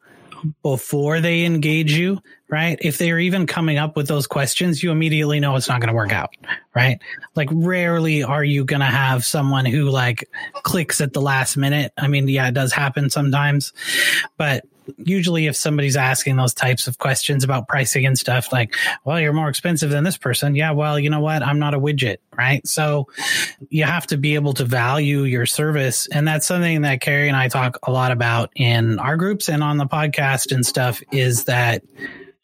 before 0.62 1.20
they 1.20 1.44
engage 1.44 1.92
you, 1.92 2.20
right? 2.48 2.78
If 2.80 2.98
they're 2.98 3.18
even 3.18 3.46
coming 3.46 3.78
up 3.78 3.96
with 3.96 4.08
those 4.08 4.26
questions, 4.26 4.82
you 4.82 4.90
immediately 4.90 5.40
know 5.40 5.56
it's 5.56 5.68
not 5.68 5.80
going 5.80 5.88
to 5.88 5.94
work 5.94 6.12
out, 6.12 6.30
right? 6.74 6.98
Like 7.34 7.48
rarely 7.52 8.22
are 8.22 8.44
you 8.44 8.64
going 8.64 8.80
to 8.80 8.86
have 8.86 9.24
someone 9.24 9.64
who 9.64 9.90
like 9.90 10.28
clicks 10.62 11.00
at 11.00 11.12
the 11.12 11.20
last 11.20 11.56
minute. 11.56 11.92
I 11.96 12.08
mean, 12.08 12.28
yeah, 12.28 12.48
it 12.48 12.54
does 12.54 12.72
happen 12.72 13.10
sometimes, 13.10 13.72
but 14.36 14.64
usually 14.96 15.46
if 15.46 15.56
somebody's 15.56 15.96
asking 15.96 16.36
those 16.36 16.54
types 16.54 16.86
of 16.86 16.98
questions 16.98 17.44
about 17.44 17.68
pricing 17.68 18.06
and 18.06 18.18
stuff 18.18 18.52
like 18.52 18.74
well 19.04 19.20
you're 19.20 19.32
more 19.32 19.48
expensive 19.48 19.90
than 19.90 20.04
this 20.04 20.16
person. 20.16 20.54
Yeah 20.54 20.70
well 20.72 20.98
you 20.98 21.10
know 21.10 21.20
what? 21.20 21.42
I'm 21.42 21.58
not 21.58 21.74
a 21.74 21.80
widget 21.80 22.18
right? 22.36 22.66
So 22.66 23.08
you 23.68 23.84
have 23.84 24.06
to 24.06 24.16
be 24.16 24.36
able 24.36 24.54
to 24.54 24.64
value 24.64 25.24
your 25.24 25.44
service. 25.44 26.06
And 26.12 26.26
that's 26.26 26.46
something 26.46 26.82
that 26.82 27.00
carrie 27.00 27.28
and 27.28 27.36
i 27.36 27.48
talk 27.48 27.78
a 27.84 27.90
lot 27.90 28.12
about 28.12 28.50
in 28.54 28.98
our 28.98 29.16
groups 29.16 29.48
and 29.48 29.62
on 29.62 29.76
the 29.76 29.86
podcast 29.86 30.52
and 30.52 30.64
stuff 30.64 31.02
is 31.12 31.44
that 31.44 31.82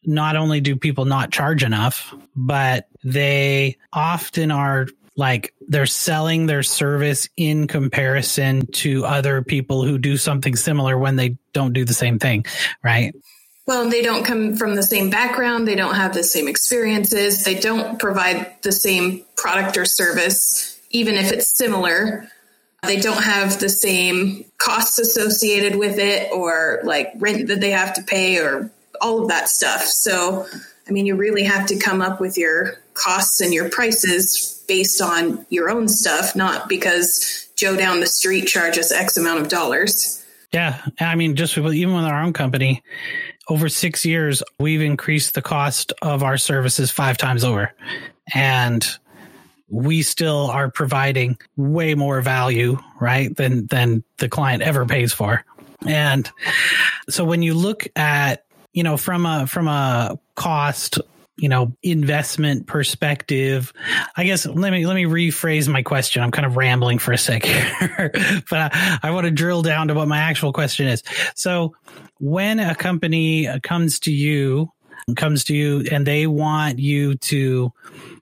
not 0.04 0.36
only 0.36 0.60
do 0.60 0.76
people 0.76 1.04
not 1.04 1.30
charge 1.30 1.62
enough 1.62 2.14
but 2.36 2.88
they 3.02 3.76
often 3.92 4.50
are 4.50 4.86
like 5.16 5.54
they're 5.68 5.86
selling 5.86 6.46
their 6.46 6.62
service 6.62 7.28
in 7.36 7.66
comparison 7.66 8.66
to 8.66 9.04
other 9.04 9.42
people 9.42 9.84
who 9.84 9.98
do 9.98 10.16
something 10.16 10.56
similar 10.56 10.98
when 10.98 11.16
they 11.16 11.36
don't 11.52 11.72
do 11.72 11.84
the 11.84 11.94
same 11.94 12.18
thing, 12.18 12.44
right? 12.82 13.14
Well, 13.66 13.88
they 13.88 14.02
don't 14.02 14.24
come 14.24 14.56
from 14.56 14.74
the 14.74 14.82
same 14.82 15.08
background, 15.08 15.66
they 15.66 15.74
don't 15.74 15.94
have 15.94 16.12
the 16.12 16.24
same 16.24 16.48
experiences, 16.48 17.44
they 17.44 17.54
don't 17.54 17.98
provide 17.98 18.62
the 18.62 18.72
same 18.72 19.24
product 19.36 19.76
or 19.76 19.84
service, 19.84 20.78
even 20.90 21.14
if 21.14 21.32
it's 21.32 21.56
similar. 21.56 22.28
They 22.82 23.00
don't 23.00 23.22
have 23.22 23.60
the 23.60 23.70
same 23.70 24.44
costs 24.58 24.98
associated 24.98 25.76
with 25.76 25.98
it 25.98 26.30
or 26.32 26.80
like 26.84 27.12
rent 27.16 27.48
that 27.48 27.62
they 27.62 27.70
have 27.70 27.94
to 27.94 28.02
pay 28.02 28.38
or 28.38 28.70
all 29.00 29.22
of 29.22 29.28
that 29.28 29.48
stuff. 29.48 29.84
So, 29.84 30.46
I 30.86 30.90
mean, 30.90 31.06
you 31.06 31.16
really 31.16 31.44
have 31.44 31.66
to 31.68 31.78
come 31.78 32.02
up 32.02 32.20
with 32.20 32.36
your 32.36 32.74
costs 32.92 33.40
and 33.40 33.54
your 33.54 33.70
prices 33.70 34.53
based 34.66 35.00
on 35.00 35.44
your 35.50 35.70
own 35.70 35.88
stuff, 35.88 36.34
not 36.34 36.68
because 36.68 37.48
Joe 37.56 37.76
down 37.76 38.00
the 38.00 38.06
street 38.06 38.46
charges 38.46 38.92
X 38.92 39.16
amount 39.16 39.40
of 39.40 39.48
dollars. 39.48 40.24
Yeah. 40.52 40.80
I 41.00 41.14
mean, 41.16 41.36
just 41.36 41.56
even 41.56 41.94
with 41.94 42.04
our 42.04 42.22
own 42.22 42.32
company, 42.32 42.82
over 43.48 43.68
six 43.68 44.04
years, 44.04 44.42
we've 44.58 44.82
increased 44.82 45.34
the 45.34 45.42
cost 45.42 45.92
of 46.00 46.22
our 46.22 46.36
services 46.36 46.90
five 46.90 47.16
times 47.18 47.44
over. 47.44 47.72
And 48.32 48.86
we 49.68 50.02
still 50.02 50.50
are 50.50 50.70
providing 50.70 51.38
way 51.56 51.94
more 51.94 52.20
value, 52.20 52.78
right, 53.00 53.34
than 53.36 53.66
than 53.66 54.04
the 54.18 54.28
client 54.28 54.62
ever 54.62 54.86
pays 54.86 55.12
for. 55.12 55.44
And 55.86 56.30
so 57.08 57.24
when 57.24 57.42
you 57.42 57.54
look 57.54 57.86
at, 57.96 58.44
you 58.72 58.82
know, 58.82 58.96
from 58.96 59.26
a 59.26 59.46
from 59.46 59.68
a 59.68 60.18
cost 60.36 61.00
you 61.36 61.48
know 61.48 61.76
investment 61.82 62.66
perspective. 62.66 63.72
I 64.16 64.24
guess 64.24 64.46
let 64.46 64.72
me 64.72 64.86
let 64.86 64.94
me 64.94 65.04
rephrase 65.04 65.68
my 65.68 65.82
question. 65.82 66.22
I'm 66.22 66.30
kind 66.30 66.46
of 66.46 66.56
rambling 66.56 66.98
for 66.98 67.12
a 67.12 67.18
second 67.18 67.54
but 68.50 68.72
I, 68.72 68.98
I 69.02 69.10
want 69.10 69.24
to 69.24 69.30
drill 69.30 69.62
down 69.62 69.88
to 69.88 69.94
what 69.94 70.08
my 70.08 70.18
actual 70.18 70.52
question 70.52 70.86
is. 70.86 71.02
So 71.34 71.74
when 72.18 72.60
a 72.60 72.74
company 72.74 73.48
comes 73.62 74.00
to 74.00 74.12
you 74.12 74.70
comes 75.16 75.44
to 75.44 75.54
you 75.54 75.84
and 75.90 76.06
they 76.06 76.26
want 76.26 76.78
you 76.78 77.14
to 77.16 77.72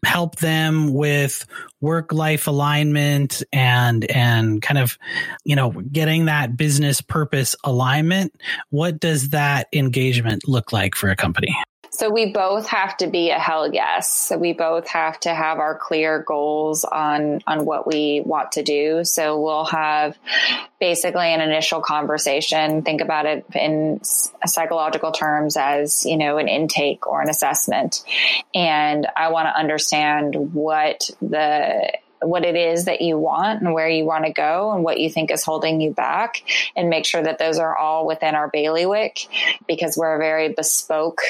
help 0.05 0.37
them 0.37 0.93
with 0.93 1.47
work 1.81 2.13
life 2.13 2.49
alignment 2.49 3.43
and 3.53 4.05
and 4.11 4.61
kind 4.61 4.79
of 4.79 4.99
you 5.45 5.55
know 5.55 5.71
getting 5.71 6.25
that 6.25 6.57
business 6.57 7.01
purpose 7.01 7.55
alignment 7.63 8.35
what 8.71 8.99
does 8.99 9.29
that 9.29 9.69
engagement 9.73 10.49
look 10.49 10.73
like 10.73 10.97
for 10.97 11.09
a 11.09 11.17
company 11.17 11.55
So 11.95 12.09
we 12.09 12.33
both 12.33 12.67
have 12.69 12.97
to 12.97 13.07
be 13.07 13.29
a 13.31 13.39
hell 13.39 13.73
yes. 13.73 14.11
So 14.11 14.39
we 14.39 14.55
both 14.55 14.89
have 14.89 15.21
to 15.21 15.35
have 15.35 15.59
our 15.59 15.79
clear 15.79 16.23
goals 16.23 16.85
on 16.85 17.43
on 17.47 17.67
what 17.67 17.87
we 17.87 18.23
want 18.25 18.53
to 18.53 18.63
do. 18.63 19.05
So 19.05 19.39
we'll 19.39 19.67
have 19.67 20.17
basically 20.81 21.27
an 21.27 21.43
initial 21.43 21.83
conversation. 21.83 22.81
Think 22.81 23.03
about 23.03 23.27
it 23.27 23.45
in 23.55 24.01
psychological 24.03 25.13
terms 25.13 25.59
as 25.59 26.07
you 26.07 26.17
know 26.17 26.39
an 26.39 26.49
intake 26.49 27.07
or 27.07 27.21
an 27.21 27.29
assessment, 27.29 28.03
and 28.55 29.07
I 29.15 29.29
want 29.29 29.49
to 29.49 29.59
understand 29.59 30.55
what 30.55 31.11
the 31.21 31.93
what 32.23 32.45
it 32.45 32.57
is 32.57 32.87
that 32.87 33.03
you 33.03 33.19
want 33.19 33.63
and 33.63 33.75
where 33.75 33.89
you 33.89 34.05
want 34.05 34.25
to 34.25 34.33
go 34.33 34.73
and 34.73 34.83
what 34.83 34.99
you 34.99 35.11
think 35.11 35.31
is 35.31 35.43
holding 35.43 35.81
you 35.81 35.93
back 35.93 36.43
and 36.77 36.89
make 36.89 37.05
sure 37.05 37.23
that 37.23 37.39
those 37.39 37.59
are 37.59 37.77
all 37.77 38.07
within 38.07 38.35
our 38.35 38.49
bailiwick 38.49 39.27
because 39.67 39.97
we're 39.97 40.15
a 40.15 40.19
very 40.19 40.53
bespoke 40.53 41.21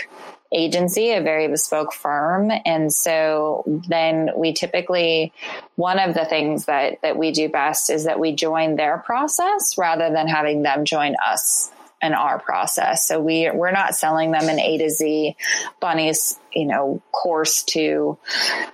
agency, 0.52 1.12
a 1.12 1.22
very 1.22 1.48
bespoke 1.48 1.92
firm. 1.92 2.50
And 2.64 2.92
so 2.92 3.64
then 3.66 4.30
we 4.36 4.52
typically, 4.52 5.32
one 5.76 5.98
of 5.98 6.14
the 6.14 6.24
things 6.24 6.66
that, 6.66 7.00
that 7.02 7.16
we 7.16 7.32
do 7.32 7.48
best 7.48 7.90
is 7.90 8.04
that 8.04 8.20
we 8.20 8.32
join 8.32 8.76
their 8.76 8.98
process 8.98 9.76
rather 9.78 10.10
than 10.10 10.28
having 10.28 10.62
them 10.62 10.84
join 10.84 11.14
us 11.26 11.70
in 12.02 12.14
our 12.14 12.38
process. 12.38 13.06
So 13.06 13.20
we, 13.20 13.50
we're 13.50 13.70
not 13.70 13.94
selling 13.94 14.32
them 14.32 14.48
an 14.48 14.58
A 14.58 14.78
to 14.78 14.90
Z 14.90 15.36
bunnies 15.80 16.38
you 16.54 16.66
know, 16.66 17.02
course 17.12 17.62
to 17.62 18.18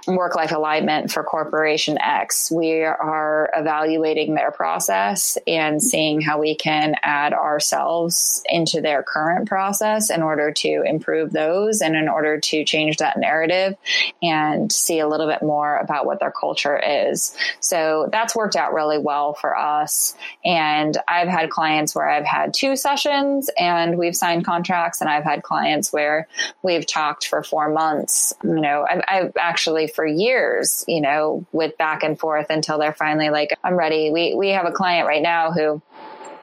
work 0.07 0.35
life 0.35 0.53
alignment 0.53 1.11
for 1.11 1.23
corporation 1.23 1.99
X. 2.01 2.51
We 2.51 2.83
are 2.83 3.51
evaluating 3.55 4.35
their 4.35 4.51
process 4.51 5.37
and 5.47 5.83
seeing 5.83 6.21
how 6.21 6.41
we 6.41 6.55
can 6.55 6.95
add 7.03 7.33
ourselves 7.33 8.43
into 8.49 8.81
their 8.81 9.03
current 9.03 9.49
process 9.49 10.11
in 10.11 10.23
order 10.23 10.53
to 10.53 10.83
improve 10.83 11.33
those 11.33 11.81
and 11.81 11.95
in 11.97 12.09
order 12.09 12.41
to 12.41 12.65
change 12.65 12.99
that 12.99 13.19
narrative 13.19 13.75
and 14.23 14.73
see 14.73 14.99
a 14.99 15.09
little 15.09 15.27
bit 15.27 15.43
more 15.43 15.77
about 15.77 16.07
what 16.07 16.21
their 16.21 16.33
culture 16.33 16.79
is. 16.79 17.37
So 17.61 18.09
that's 18.11 18.35
worked 18.35 18.57
out 18.57 18.73
really 18.73 18.99
well 18.99 19.35
for 19.35 19.57
us. 19.57 20.17
And 20.45 20.97
I've 21.07 21.29
had 21.29 21.51
clients 21.51 21.95
where 21.95 22.09
I've 22.09 22.25
had 22.25 22.55
two 22.55 22.77
sessions 22.77 23.51
and 23.59 23.99
we've 23.99 24.17
signed 24.17 24.45
contracts, 24.45 25.01
and 25.01 25.11
I've 25.11 25.25
had 25.25 25.43
clients 25.43 25.93
where 25.93 26.29
we've 26.63 26.87
talked 26.87 27.27
for 27.27 27.43
four 27.43 27.68
months. 27.69 28.35
You 28.43 28.61
know, 28.61 28.87
I've, 28.89 29.03
I've, 29.09 29.33
actually 29.39 29.87
for 29.87 30.07
years, 30.07 30.85
you 30.89 31.01
know, 31.01 31.47
with 31.53 31.77
back 31.79 32.03
and 32.03 32.19
forth 32.19 32.47
until 32.51 32.79
they're 32.79 32.93
finally 32.93 33.31
like, 33.31 33.57
I'm 33.65 33.75
ready. 33.75 34.11
We, 34.11 34.35
we 34.35 34.49
have 34.51 34.67
a 34.67 34.73
client 34.73 35.07
right 35.07 35.23
now 35.23 35.53
who 35.53 35.83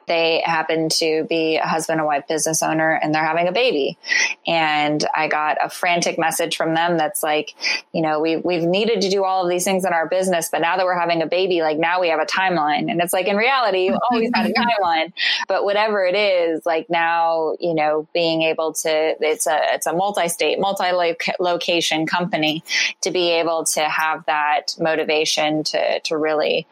they 0.06 0.42
happen 0.44 0.88
to 0.88 1.24
be 1.28 1.56
a 1.56 1.66
husband 1.66 2.00
and 2.00 2.06
wife 2.06 2.26
business 2.28 2.62
owner 2.62 2.92
and 3.02 3.14
they're 3.14 3.24
having 3.24 3.48
a 3.48 3.52
baby. 3.52 3.98
And 4.46 5.04
I 5.14 5.28
got 5.28 5.58
a 5.64 5.68
frantic 5.68 6.18
message 6.18 6.56
from 6.56 6.74
them 6.74 6.96
that's 6.96 7.22
like, 7.22 7.54
you 7.92 8.02
know, 8.02 8.20
we, 8.20 8.36
we've 8.36 8.62
needed 8.62 9.00
to 9.02 9.10
do 9.10 9.24
all 9.24 9.44
of 9.44 9.50
these 9.50 9.64
things 9.64 9.84
in 9.84 9.92
our 9.92 10.08
business, 10.08 10.48
but 10.50 10.60
now 10.60 10.76
that 10.76 10.84
we're 10.84 10.98
having 10.98 11.22
a 11.22 11.26
baby, 11.26 11.60
like 11.60 11.78
now 11.78 12.00
we 12.00 12.08
have 12.08 12.20
a 12.20 12.26
timeline. 12.26 12.90
And 12.90 13.00
it's 13.00 13.12
like, 13.12 13.26
in 13.26 13.36
reality, 13.36 13.86
you 13.86 13.98
always 14.10 14.30
had 14.34 14.46
a 14.46 14.52
timeline, 14.82 15.12
but 15.48 15.64
whatever 15.64 16.04
it 16.04 16.14
is, 16.14 16.64
like 16.64 16.88
now, 16.88 17.54
you 17.58 17.74
know, 17.74 18.06
being 18.14 18.42
able 18.42 18.72
to, 18.72 19.16
it's 19.20 19.46
a, 19.46 19.58
it's 19.74 19.86
a 19.86 19.92
multi-state, 19.92 20.60
multi-location 20.60 22.06
company 22.06 22.62
to 23.00 23.10
be 23.10 23.30
able 23.30 23.64
to 23.64 23.80
have 23.80 24.24
that 24.26 24.76
motivation 24.78 25.64
to, 25.64 26.00
to 26.00 26.16
really 26.16 26.66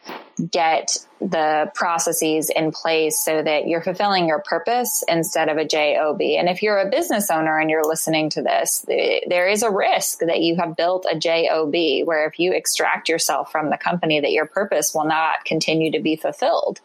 get 0.51 0.97
the 1.21 1.71
processes 1.73 2.51
in 2.53 2.71
place 2.71 3.23
so 3.23 3.41
that 3.41 3.67
you're 3.67 3.81
fulfilling 3.81 4.27
your 4.27 4.41
purpose 4.41 5.01
instead 5.07 5.47
of 5.47 5.55
a 5.55 5.65
job 5.65 6.19
and 6.21 6.49
if 6.49 6.61
you're 6.61 6.77
a 6.77 6.89
business 6.89 7.31
owner 7.31 7.57
and 7.57 7.69
you're 7.69 7.85
listening 7.85 8.29
to 8.29 8.41
this 8.41 8.85
there 8.87 9.47
is 9.47 9.63
a 9.63 9.71
risk 9.71 10.19
that 10.19 10.41
you 10.41 10.57
have 10.57 10.75
built 10.75 11.05
a 11.09 11.17
job 11.17 11.73
where 12.05 12.27
if 12.27 12.37
you 12.37 12.53
extract 12.53 13.07
yourself 13.07 13.51
from 13.51 13.69
the 13.69 13.77
company 13.77 14.19
that 14.19 14.31
your 14.31 14.45
purpose 14.45 14.93
will 14.93 15.05
not 15.05 15.43
continue 15.45 15.91
to 15.91 15.99
be 15.99 16.15
fulfilled. 16.15 16.79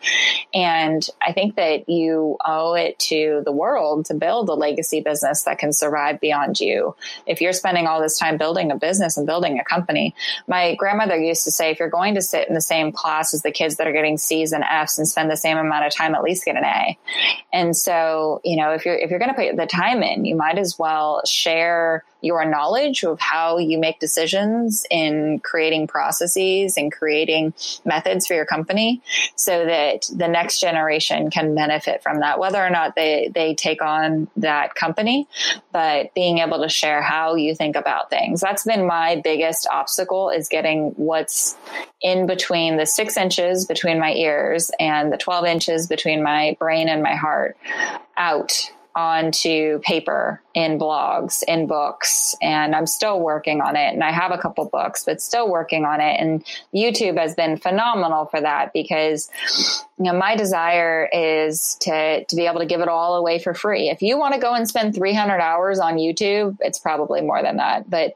And 0.55 1.07
i 1.21 1.33
think 1.33 1.57
that 1.57 1.89
you 1.89 2.37
owe 2.45 2.75
it 2.75 2.99
to 2.99 3.43
the 3.45 3.53
world 3.53 4.07
to 4.07 4.15
build 4.15 4.49
a 4.49 4.55
legacy 4.55 5.01
business 5.01 5.43
that 5.43 5.59
can 5.59 5.73
survive 5.73 6.21
beyond 6.21 6.61
you. 6.61 6.95
If 7.27 7.41
you're 7.41 7.53
spending 7.53 7.87
all 7.87 8.01
this 8.01 8.19
time 8.19 8.39
building 8.39 8.71
a 8.71 8.77
business 8.77 9.17
and 9.17 9.27
building 9.27 9.59
a 9.59 9.65
company 9.65 10.15
my 10.47 10.77
grandmother 10.77 11.17
used 11.17 11.45
to 11.45 11.51
say 11.51 11.71
if 11.71 11.79
you're 11.79 11.91
going 11.91 12.15
to 12.15 12.23
sit 12.23 12.49
in 12.49 12.55
the 12.55 12.61
same 12.61 12.93
class 12.93 13.35
as 13.35 13.40
the 13.43 13.51
kids 13.51 13.77
that 13.77 13.87
are 13.87 13.93
getting 13.93 14.19
C's 14.19 14.53
and 14.53 14.65
F's 14.65 14.99
and 14.99 15.09
spend 15.09 15.31
the 15.31 15.37
same 15.37 15.59
amount 15.59 15.87
of 15.87 15.95
time, 15.95 16.15
at 16.15 16.23
least 16.23 16.45
get 16.45 16.57
an 16.57 16.65
A. 16.65 16.99
And 17.53 17.77
so, 17.77 18.41
you 18.45 18.57
know, 18.57 18.73
if 18.73 18.85
you're 18.85 18.97
if 18.97 19.11
you're 19.11 19.19
going 19.19 19.31
to 19.31 19.35
put 19.35 19.57
the 19.57 19.67
time 19.67 20.03
in, 20.03 20.25
you 20.25 20.37
might 20.37 20.59
as 20.59 20.79
well 20.79 21.23
share 21.27 22.05
your 22.23 22.45
knowledge 22.45 23.03
of 23.03 23.19
how 23.21 23.59
you 23.59 23.79
make 23.79 23.99
decisions 23.99 24.85
in 24.91 25.41
creating 25.41 25.87
processes 25.87 26.77
and 26.77 26.93
creating 26.93 27.55
methods 27.85 28.27
for 28.27 28.35
your 28.35 28.45
company 28.45 29.03
so 29.37 29.65
that 29.65 30.09
the 30.15 30.29
next 30.29 30.61
generation 30.61 31.31
can 31.31 31.55
benefit 31.55 32.03
from 32.03 32.21
that, 32.21 32.39
whether 32.39 32.63
or 32.63 32.71
not 32.71 32.95
they, 32.95 33.31
they 33.35 33.55
take 33.55 33.83
on 33.83 34.29
that 34.37 34.75
company, 34.75 35.27
but 35.73 36.13
being 36.15 36.39
able 36.39 36.61
to 36.61 36.69
share 36.69 37.03
how 37.03 37.35
you 37.35 37.55
think 37.55 37.77
about 37.77 38.11
things. 38.11 38.41
That's 38.41 38.65
been 38.65 38.87
my 38.87 39.21
biggest 39.23 39.67
obstacle 39.71 40.31
is 40.31 40.49
getting 40.49 40.91
what's 40.97 41.57
in 42.03 42.27
between 42.27 42.77
the 42.77 42.87
six 42.87 43.17
inches 43.31 43.65
between 43.65 44.01
my 44.01 44.13
ears 44.13 44.71
and 44.81 45.13
the 45.13 45.17
12 45.17 45.45
inches 45.47 45.87
between 45.87 46.23
my 46.23 46.57
brain 46.59 46.89
and 46.89 47.03
my 47.03 47.15
heart 47.15 47.57
out 48.17 48.71
onto 48.95 49.79
paper 49.81 50.43
in 50.53 50.77
blogs 50.77 51.45
in 51.47 51.69
books 51.69 52.35
and 52.43 52.75
i'm 52.75 52.87
still 52.87 53.21
working 53.21 53.61
on 53.61 53.77
it. 53.77 53.93
And 53.95 54.03
i 54.03 54.11
have 54.11 54.33
a 54.33 54.39
couple 54.39 54.65
books 54.65 55.05
but 55.05 55.21
still 55.21 55.49
working 55.49 55.85
on 55.85 56.01
it. 56.01 56.21
And 56.21 56.45
youtube 56.75 57.17
has 57.17 57.37
been 57.37 57.57
phenomenal 57.57 58.27
for 58.27 58.41
that 58.41 58.73
because 58.73 59.31
you 59.97 60.05
know 60.05 60.13
my 60.13 60.35
desire 60.35 61.09
is 61.13 61.77
to 61.83 62.25
to 62.25 62.37
be 62.37 62.47
able 62.47 62.59
to 62.59 62.67
give 62.67 62.81
it 62.81 62.89
all 62.89 63.15
away 63.15 63.39
for 63.39 63.55
free. 63.55 63.91
If 63.91 64.03
you 64.03 64.19
want 64.19 64.35
to 64.35 64.41
go 64.41 64.55
and 64.55 64.69
spend 64.69 64.95
300 64.95 65.41
hours 65.41 65.79
on 65.79 65.95
youtube 65.97 66.57
it's 66.61 66.79
probably 66.79 67.21
more 67.21 67.43
than 67.43 67.59
that. 67.59 67.89
But 67.89 68.15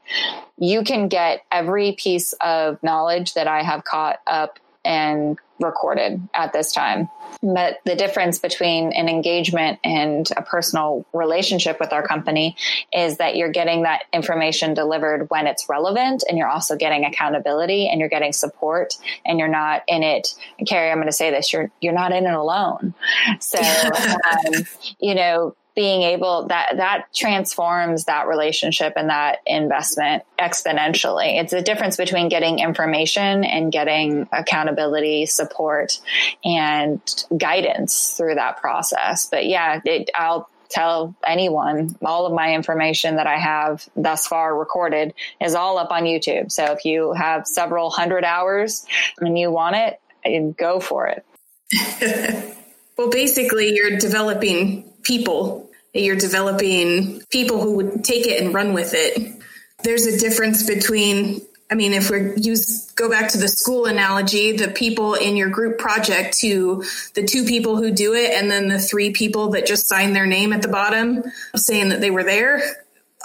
you 0.57 0.83
can 0.83 1.07
get 1.07 1.45
every 1.51 1.93
piece 1.93 2.33
of 2.41 2.83
knowledge 2.83 3.33
that 3.33 3.47
i 3.47 3.63
have 3.63 3.85
caught 3.85 4.19
up 4.27 4.59
and 4.85 5.37
recorded 5.59 6.27
at 6.33 6.53
this 6.53 6.71
time. 6.71 7.09
But 7.41 7.79
the 7.85 7.95
difference 7.95 8.39
between 8.39 8.91
an 8.93 9.07
engagement 9.07 9.79
and 9.83 10.29
a 10.35 10.41
personal 10.41 11.05
relationship 11.13 11.79
with 11.79 11.93
our 11.93 12.05
company 12.05 12.55
is 12.93 13.17
that 13.17 13.35
you're 13.35 13.51
getting 13.51 13.83
that 13.83 14.03
information 14.13 14.73
delivered 14.73 15.29
when 15.29 15.47
it's 15.47 15.67
relevant 15.69 16.23
and 16.27 16.37
you're 16.37 16.47
also 16.47 16.75
getting 16.75 17.05
accountability 17.05 17.87
and 17.89 17.99
you're 17.99 18.09
getting 18.09 18.33
support 18.33 18.95
and 19.25 19.39
you're 19.39 19.47
not 19.47 19.83
in 19.87 20.03
it. 20.03 20.33
Carrie, 20.67 20.91
I'm 20.91 20.97
going 20.97 21.07
to 21.07 21.13
say 21.13 21.31
this, 21.31 21.51
you're, 21.53 21.71
you're 21.81 21.93
not 21.93 22.11
in 22.11 22.25
it 22.25 22.33
alone. 22.33 22.93
So, 23.39 23.59
um, 23.93 24.65
you 24.99 25.15
know, 25.15 25.55
being 25.75 26.03
able 26.03 26.47
that 26.47 26.77
that 26.77 27.05
transforms 27.13 28.05
that 28.05 28.27
relationship 28.27 28.93
and 28.95 29.09
that 29.09 29.39
investment 29.45 30.23
exponentially 30.39 31.39
it's 31.39 31.53
a 31.53 31.61
difference 31.61 31.97
between 31.97 32.29
getting 32.29 32.59
information 32.59 33.43
and 33.43 33.71
getting 33.71 34.27
accountability 34.31 35.25
support 35.25 35.99
and 36.43 37.25
guidance 37.37 38.13
through 38.17 38.35
that 38.35 38.57
process 38.57 39.27
but 39.29 39.45
yeah 39.45 39.81
it, 39.85 40.09
i'll 40.15 40.49
tell 40.69 41.15
anyone 41.25 41.95
all 42.03 42.25
of 42.25 42.33
my 42.33 42.53
information 42.53 43.15
that 43.17 43.27
I 43.27 43.37
have 43.37 43.87
thus 43.95 44.27
far 44.27 44.57
recorded 44.57 45.13
is 45.39 45.55
all 45.55 45.77
up 45.77 45.91
on 45.91 46.03
YouTube. 46.03 46.51
So 46.51 46.65
if 46.71 46.85
you 46.85 47.13
have 47.13 47.47
several 47.47 47.89
hundred 47.89 48.23
hours 48.23 48.85
and 49.19 49.37
you 49.37 49.51
want 49.51 49.75
it, 49.75 50.55
go 50.57 50.79
for 50.79 51.07
it. 51.07 51.25
well, 52.97 53.09
basically, 53.09 53.73
you're 53.75 53.97
developing 53.97 54.91
people 55.03 55.64
you're 56.03 56.15
developing 56.15 57.21
people 57.29 57.61
who 57.61 57.75
would 57.75 58.03
take 58.03 58.27
it 58.27 58.41
and 58.41 58.53
run 58.53 58.73
with 58.73 58.93
it. 58.93 59.41
There's 59.83 60.05
a 60.05 60.17
difference 60.17 60.65
between 60.65 61.41
I 61.69 61.73
mean, 61.73 61.93
if 61.93 62.11
we 62.11 62.33
use 62.35 62.91
go 62.91 63.09
back 63.09 63.31
to 63.31 63.39
the 63.39 63.47
school 63.47 63.85
analogy, 63.85 64.51
the 64.51 64.67
people 64.67 65.15
in 65.15 65.35
your 65.35 65.49
group 65.49 65.79
project 65.79 66.37
to 66.39 66.83
the 67.15 67.23
two 67.23 67.43
people 67.43 67.77
who 67.77 67.91
do 67.91 68.13
it, 68.13 68.31
and 68.33 68.51
then 68.51 68.67
the 68.67 68.77
three 68.77 69.11
people 69.11 69.49
that 69.51 69.65
just 69.65 69.87
sign 69.87 70.13
their 70.13 70.27
name 70.27 70.53
at 70.53 70.61
the 70.61 70.67
bottom 70.67 71.23
saying 71.55 71.89
that 71.89 72.01
they 72.01 72.11
were 72.11 72.23
there. 72.23 72.61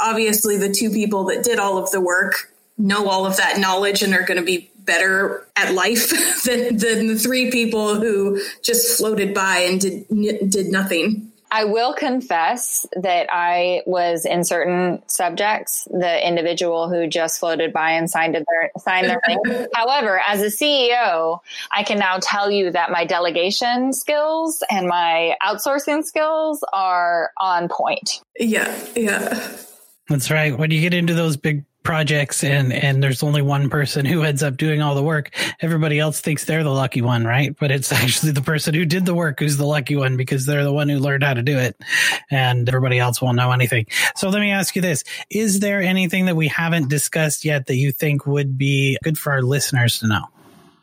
Obviously, 0.00 0.56
the 0.56 0.72
two 0.72 0.90
people 0.90 1.24
that 1.24 1.44
did 1.44 1.58
all 1.58 1.76
of 1.76 1.90
the 1.90 2.00
work 2.00 2.50
know 2.78 3.10
all 3.10 3.26
of 3.26 3.36
that 3.36 3.58
knowledge 3.58 4.02
and 4.02 4.14
are 4.14 4.22
going 4.22 4.40
to 4.40 4.44
be 4.44 4.70
better 4.78 5.46
at 5.54 5.74
life 5.74 6.08
than, 6.44 6.78
than 6.78 7.08
the 7.08 7.18
three 7.18 7.50
people 7.50 7.96
who 7.96 8.40
just 8.62 8.96
floated 8.96 9.34
by 9.34 9.58
and 9.58 9.80
did 9.80 10.06
did 10.50 10.68
nothing. 10.68 11.29
I 11.52 11.64
will 11.64 11.94
confess 11.94 12.86
that 12.96 13.28
I 13.30 13.82
was 13.86 14.24
in 14.24 14.44
certain 14.44 15.02
subjects 15.06 15.88
the 15.90 16.26
individual 16.26 16.88
who 16.88 17.06
just 17.06 17.40
floated 17.40 17.72
by 17.72 17.92
and 17.92 18.08
signed 18.08 18.34
their 18.34 18.70
signed 18.78 19.08
their 19.08 19.20
name. 19.26 19.66
However, 19.74 20.20
as 20.26 20.42
a 20.42 20.46
CEO, 20.46 21.40
I 21.72 21.82
can 21.82 21.98
now 21.98 22.18
tell 22.20 22.50
you 22.50 22.70
that 22.70 22.90
my 22.90 23.04
delegation 23.04 23.92
skills 23.92 24.62
and 24.70 24.86
my 24.86 25.36
outsourcing 25.42 26.04
skills 26.04 26.64
are 26.72 27.30
on 27.36 27.68
point. 27.68 28.20
Yeah, 28.38 28.74
yeah. 28.94 29.50
That's 30.08 30.30
right. 30.30 30.56
When 30.56 30.70
you 30.70 30.80
get 30.80 30.94
into 30.94 31.14
those 31.14 31.36
big 31.36 31.64
projects 31.82 32.44
and 32.44 32.72
and 32.72 33.02
there's 33.02 33.22
only 33.22 33.40
one 33.40 33.70
person 33.70 34.04
who 34.04 34.22
ends 34.22 34.42
up 34.42 34.56
doing 34.56 34.82
all 34.82 34.94
the 34.94 35.02
work 35.02 35.30
everybody 35.60 35.98
else 35.98 36.20
thinks 36.20 36.44
they're 36.44 36.62
the 36.62 36.70
lucky 36.70 37.00
one 37.00 37.24
right? 37.24 37.56
But 37.58 37.70
it's 37.70 37.90
actually 38.00 38.32
the 38.32 38.42
person 38.42 38.74
who 38.74 38.84
did 38.84 39.06
the 39.06 39.14
work 39.14 39.40
who's 39.40 39.56
the 39.56 39.66
lucky 39.66 39.96
one 39.96 40.16
because 40.16 40.46
they're 40.46 40.64
the 40.64 40.72
one 40.72 40.88
who 40.88 40.98
learned 40.98 41.24
how 41.24 41.34
to 41.34 41.42
do 41.42 41.56
it 41.58 41.76
and 42.30 42.68
everybody 42.68 42.98
else 42.98 43.22
won't 43.22 43.36
know 43.36 43.50
anything. 43.52 43.86
So 44.16 44.28
let 44.28 44.40
me 44.40 44.50
ask 44.50 44.76
you 44.76 44.82
this. 44.82 45.04
Is 45.30 45.60
there 45.60 45.80
anything 45.80 46.26
that 46.26 46.36
we 46.36 46.48
haven't 46.48 46.88
discussed 46.88 47.44
yet 47.44 47.66
that 47.66 47.76
you 47.76 47.92
think 47.92 48.26
would 48.26 48.58
be 48.58 48.98
good 49.02 49.18
for 49.18 49.32
our 49.32 49.42
listeners 49.42 50.00
to 50.00 50.08
know? 50.08 50.26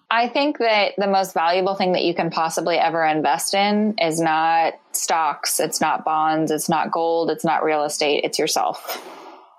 I 0.09 0.29
think 0.29 0.59
that 0.59 0.93
the 0.97 1.07
most 1.07 1.33
valuable 1.33 1.75
thing 1.75 1.91
that 1.91 2.03
you 2.03 2.13
can 2.13 2.29
possibly 2.29 2.77
ever 2.77 3.03
invest 3.03 3.53
in 3.53 3.95
is 3.99 4.21
not 4.21 4.73
stocks, 4.93 5.59
it's 5.59 5.81
not 5.81 6.05
bonds, 6.05 6.49
it's 6.49 6.69
not 6.69 6.91
gold, 6.91 7.29
it's 7.29 7.43
not 7.43 7.63
real 7.63 7.83
estate, 7.83 8.23
it's 8.23 8.39
yourself. 8.39 9.03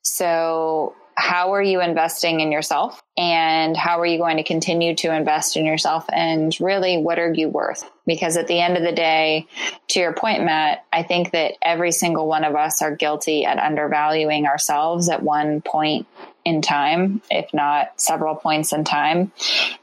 So 0.02 0.94
how 1.18 1.54
are 1.54 1.62
you 1.62 1.80
investing 1.80 2.38
in 2.38 2.52
yourself 2.52 3.02
and 3.16 3.76
how 3.76 3.98
are 3.98 4.06
you 4.06 4.18
going 4.18 4.36
to 4.36 4.44
continue 4.44 4.94
to 4.94 5.12
invest 5.12 5.56
in 5.56 5.66
yourself? 5.66 6.04
And 6.12 6.56
really 6.60 6.96
what 6.96 7.18
are 7.18 7.34
you 7.34 7.48
worth? 7.48 7.82
Because 8.06 8.36
at 8.36 8.46
the 8.46 8.60
end 8.60 8.76
of 8.76 8.84
the 8.84 8.92
day 8.92 9.48
to 9.88 10.00
your 10.00 10.12
point 10.12 10.44
matt 10.44 10.84
i 10.92 11.02
think 11.02 11.32
that 11.32 11.54
every 11.60 11.92
single 11.92 12.26
one 12.26 12.44
of 12.44 12.54
us 12.54 12.80
are 12.80 12.94
guilty 12.94 13.44
at 13.44 13.58
undervaluing 13.58 14.46
ourselves 14.46 15.08
at 15.08 15.22
one 15.22 15.60
point 15.60 16.06
in 16.44 16.62
time 16.62 17.20
if 17.30 17.52
not 17.52 18.00
several 18.00 18.34
points 18.34 18.72
in 18.72 18.84
time. 18.84 19.32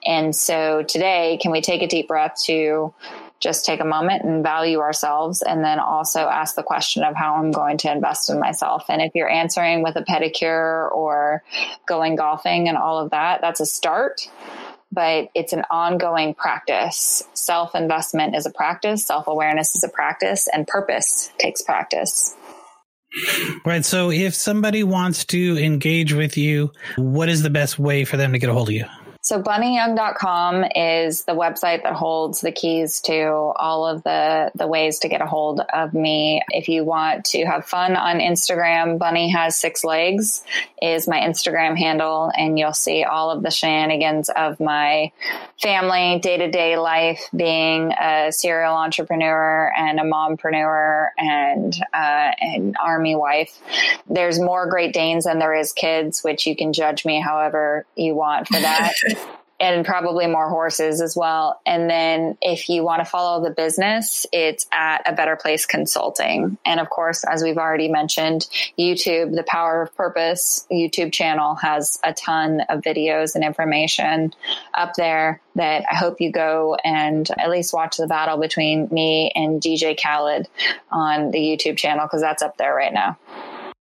And 0.05 0.35
so 0.35 0.83
today 0.83 1.37
can 1.41 1.51
we 1.51 1.61
take 1.61 1.83
a 1.83 1.87
deep 1.87 2.07
breath 2.07 2.41
to 2.45 2.93
just 3.39 3.65
take 3.65 3.79
a 3.79 3.85
moment 3.85 4.23
and 4.23 4.43
value 4.43 4.79
ourselves 4.79 5.41
and 5.41 5.63
then 5.63 5.79
also 5.79 6.21
ask 6.21 6.55
the 6.55 6.63
question 6.63 7.03
of 7.03 7.15
how 7.15 7.35
I'm 7.35 7.51
going 7.51 7.77
to 7.79 7.91
invest 7.91 8.29
in 8.29 8.39
myself. 8.39 8.85
And 8.89 9.01
if 9.01 9.11
you're 9.13 9.29
answering 9.29 9.83
with 9.83 9.95
a 9.97 10.03
pedicure 10.03 10.91
or 10.91 11.43
going 11.85 12.15
golfing 12.15 12.67
and 12.67 12.77
all 12.77 12.99
of 12.99 13.11
that, 13.11 13.41
that's 13.41 13.59
a 13.59 13.65
start. 13.65 14.29
But 14.91 15.29
it's 15.35 15.51
an 15.51 15.63
ongoing 15.69 16.33
practice. 16.33 17.23
Self 17.33 17.75
investment 17.75 18.35
is 18.35 18.45
a 18.45 18.51
practice, 18.51 19.05
self 19.05 19.27
awareness 19.27 19.75
is 19.75 19.83
a 19.83 19.89
practice, 19.89 20.47
and 20.51 20.65
purpose 20.65 21.31
takes 21.37 21.61
practice. 21.61 22.35
Right. 23.65 23.83
So 23.83 24.11
if 24.11 24.35
somebody 24.35 24.83
wants 24.83 25.25
to 25.25 25.57
engage 25.57 26.13
with 26.13 26.37
you, 26.37 26.71
what 26.97 27.29
is 27.29 27.43
the 27.43 27.49
best 27.49 27.79
way 27.79 28.05
for 28.05 28.17
them 28.17 28.33
to 28.33 28.39
get 28.39 28.49
a 28.49 28.53
hold 28.53 28.69
of 28.69 28.75
you? 28.75 28.85
So 29.25 29.41
bunnyyoung.com 29.41 30.65
is 30.75 31.23
the 31.23 31.31
website 31.31 31.81
that 31.81 31.93
holds 31.93 32.41
the 32.41 32.51
keys 32.51 33.01
to 33.01 33.25
all 33.25 33.87
of 33.87 34.03
the, 34.03 34.51
the 34.53 34.67
ways 34.67 34.99
to 34.99 35.09
get 35.09 35.19
a 35.19 35.25
hold 35.25 35.61
of 35.73 35.95
me. 35.95 36.43
If 36.49 36.69
you 36.69 36.83
want 36.83 37.25
to 37.25 37.43
have 37.43 37.65
fun 37.65 37.95
on 37.95 38.19
Instagram, 38.19 38.99
Bunny 38.99 39.31
has 39.31 39.55
six 39.55 39.83
legs 39.83 40.43
is 40.79 41.07
my 41.07 41.19
Instagram 41.21 41.75
handle 41.75 42.31
and 42.37 42.59
you'll 42.59 42.73
see 42.73 43.03
all 43.03 43.31
of 43.31 43.41
the 43.41 43.49
shenanigans 43.49 44.29
of 44.29 44.59
my 44.59 45.11
family 45.59 46.19
day 46.19 46.37
to 46.37 46.51
day 46.51 46.77
life 46.77 47.27
being 47.35 47.91
a 47.93 48.31
serial 48.31 48.75
entrepreneur 48.75 49.71
and 49.75 49.99
a 49.99 50.03
mompreneur 50.03 51.07
and 51.17 51.75
uh, 51.93 52.31
an 52.39 52.75
army 52.79 53.15
wife. 53.15 53.57
There's 54.07 54.39
more 54.39 54.69
Great 54.69 54.93
Danes 54.93 55.23
than 55.23 55.39
there 55.39 55.55
is 55.55 55.73
kids, 55.73 56.23
which 56.23 56.45
you 56.45 56.55
can 56.55 56.73
judge 56.73 57.05
me 57.05 57.19
however 57.19 57.87
you 57.95 58.13
want 58.13 58.47
for 58.47 58.59
that. 58.59 58.93
and 59.59 59.85
probably 59.85 60.27
more 60.27 60.49
horses 60.49 61.01
as 61.01 61.15
well. 61.15 61.61
And 61.65 61.89
then 61.89 62.37
if 62.41 62.67
you 62.67 62.83
want 62.83 62.99
to 62.99 63.05
follow 63.05 63.41
the 63.43 63.51
business, 63.51 64.25
it's 64.33 64.65
at 64.71 65.09
a 65.09 65.13
better 65.13 65.37
place 65.37 65.65
consulting. 65.65 66.57
And 66.65 66.79
of 66.79 66.89
course, 66.89 67.23
as 67.23 67.41
we've 67.41 67.57
already 67.57 67.87
mentioned, 67.87 68.49
YouTube, 68.77 69.33
the 69.33 69.45
power 69.47 69.81
of 69.81 69.95
purpose 69.95 70.67
YouTube 70.69 71.13
channel 71.13 71.55
has 71.55 71.99
a 72.03 72.13
ton 72.13 72.61
of 72.67 72.81
videos 72.81 73.35
and 73.35 73.45
information 73.45 74.33
up 74.73 74.95
there 74.95 75.41
that 75.55 75.85
I 75.89 75.95
hope 75.95 76.19
you 76.19 76.33
go 76.33 76.75
and 76.83 77.29
at 77.39 77.49
least 77.49 77.73
watch 77.73 77.95
the 77.95 78.07
battle 78.07 78.37
between 78.37 78.89
me 78.91 79.31
and 79.35 79.61
DJ 79.61 79.97
Khaled 79.97 80.47
on 80.91 81.31
the 81.31 81.39
YouTube 81.39 81.77
channel 81.77 82.05
because 82.05 82.21
that's 82.21 82.43
up 82.43 82.57
there 82.57 82.75
right 82.75 82.93
now. 82.93 83.17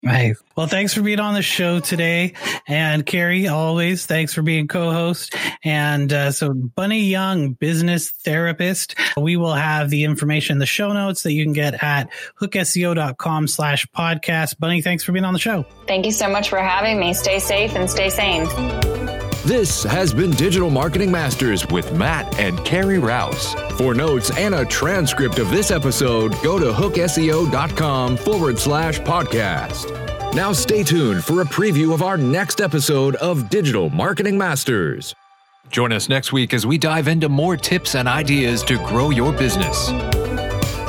Hey, 0.01 0.35
well, 0.55 0.67
thanks 0.67 0.93
for 0.93 1.01
being 1.01 1.19
on 1.19 1.33
the 1.33 1.41
show 1.41 1.81
today. 1.81 2.33
And 2.67 3.05
Carrie, 3.05 3.47
always 3.47 4.05
thanks 4.05 4.33
for 4.33 4.41
being 4.41 4.67
co-host. 4.67 5.35
And 5.63 6.11
uh, 6.13 6.31
so 6.31 6.53
Bunny 6.53 7.01
Young, 7.01 7.53
business 7.53 8.11
therapist. 8.11 8.95
We 9.17 9.35
will 9.35 9.53
have 9.53 9.89
the 9.89 10.05
information 10.05 10.53
in 10.53 10.59
the 10.59 10.65
show 10.65 10.93
notes 10.93 11.23
that 11.23 11.33
you 11.33 11.43
can 11.43 11.53
get 11.53 11.83
at 11.83 12.09
hookseo.com 12.41 13.47
slash 13.47 13.87
podcast. 13.87 14.57
Bunny, 14.57 14.81
thanks 14.81 15.03
for 15.03 15.11
being 15.11 15.25
on 15.25 15.33
the 15.33 15.39
show. 15.39 15.65
Thank 15.85 16.05
you 16.05 16.13
so 16.13 16.29
much 16.29 16.49
for 16.49 16.59
having 16.59 16.97
me. 16.97 17.13
Stay 17.13 17.39
safe 17.39 17.75
and 17.75 17.89
stay 17.89 18.09
sane. 18.09 18.47
This 19.45 19.83
has 19.83 20.13
been 20.13 20.31
Digital 20.31 20.69
Marketing 20.69 21.09
Masters 21.09 21.65
with 21.67 21.93
Matt 21.93 22.37
and 22.37 22.63
Carrie 22.65 22.99
Rouse. 22.99 23.53
For 23.77 23.93
notes 23.95 24.31
and 24.37 24.53
a 24.53 24.65
transcript 24.65 25.39
of 25.39 25.49
this 25.49 25.71
episode, 25.71 26.33
go 26.43 26.59
to 26.59 26.71
hookseo.com 26.71 28.17
forward 28.17 28.59
slash 28.59 28.99
podcast. 28.99 30.33
Now 30.35 30.51
stay 30.51 30.83
tuned 30.83 31.23
for 31.23 31.41
a 31.41 31.45
preview 31.45 31.93
of 31.93 32.03
our 32.03 32.17
next 32.17 32.59
episode 32.59 33.15
of 33.15 33.49
Digital 33.49 33.89
Marketing 33.89 34.37
Masters. 34.37 35.15
Join 35.71 35.93
us 35.93 36.09
next 36.09 36.33
week 36.33 36.53
as 36.53 36.65
we 36.67 36.77
dive 36.77 37.07
into 37.07 37.29
more 37.29 37.55
tips 37.55 37.95
and 37.95 38.07
ideas 38.07 38.61
to 38.63 38.75
grow 38.87 39.09
your 39.09 39.31
business. 39.31 39.89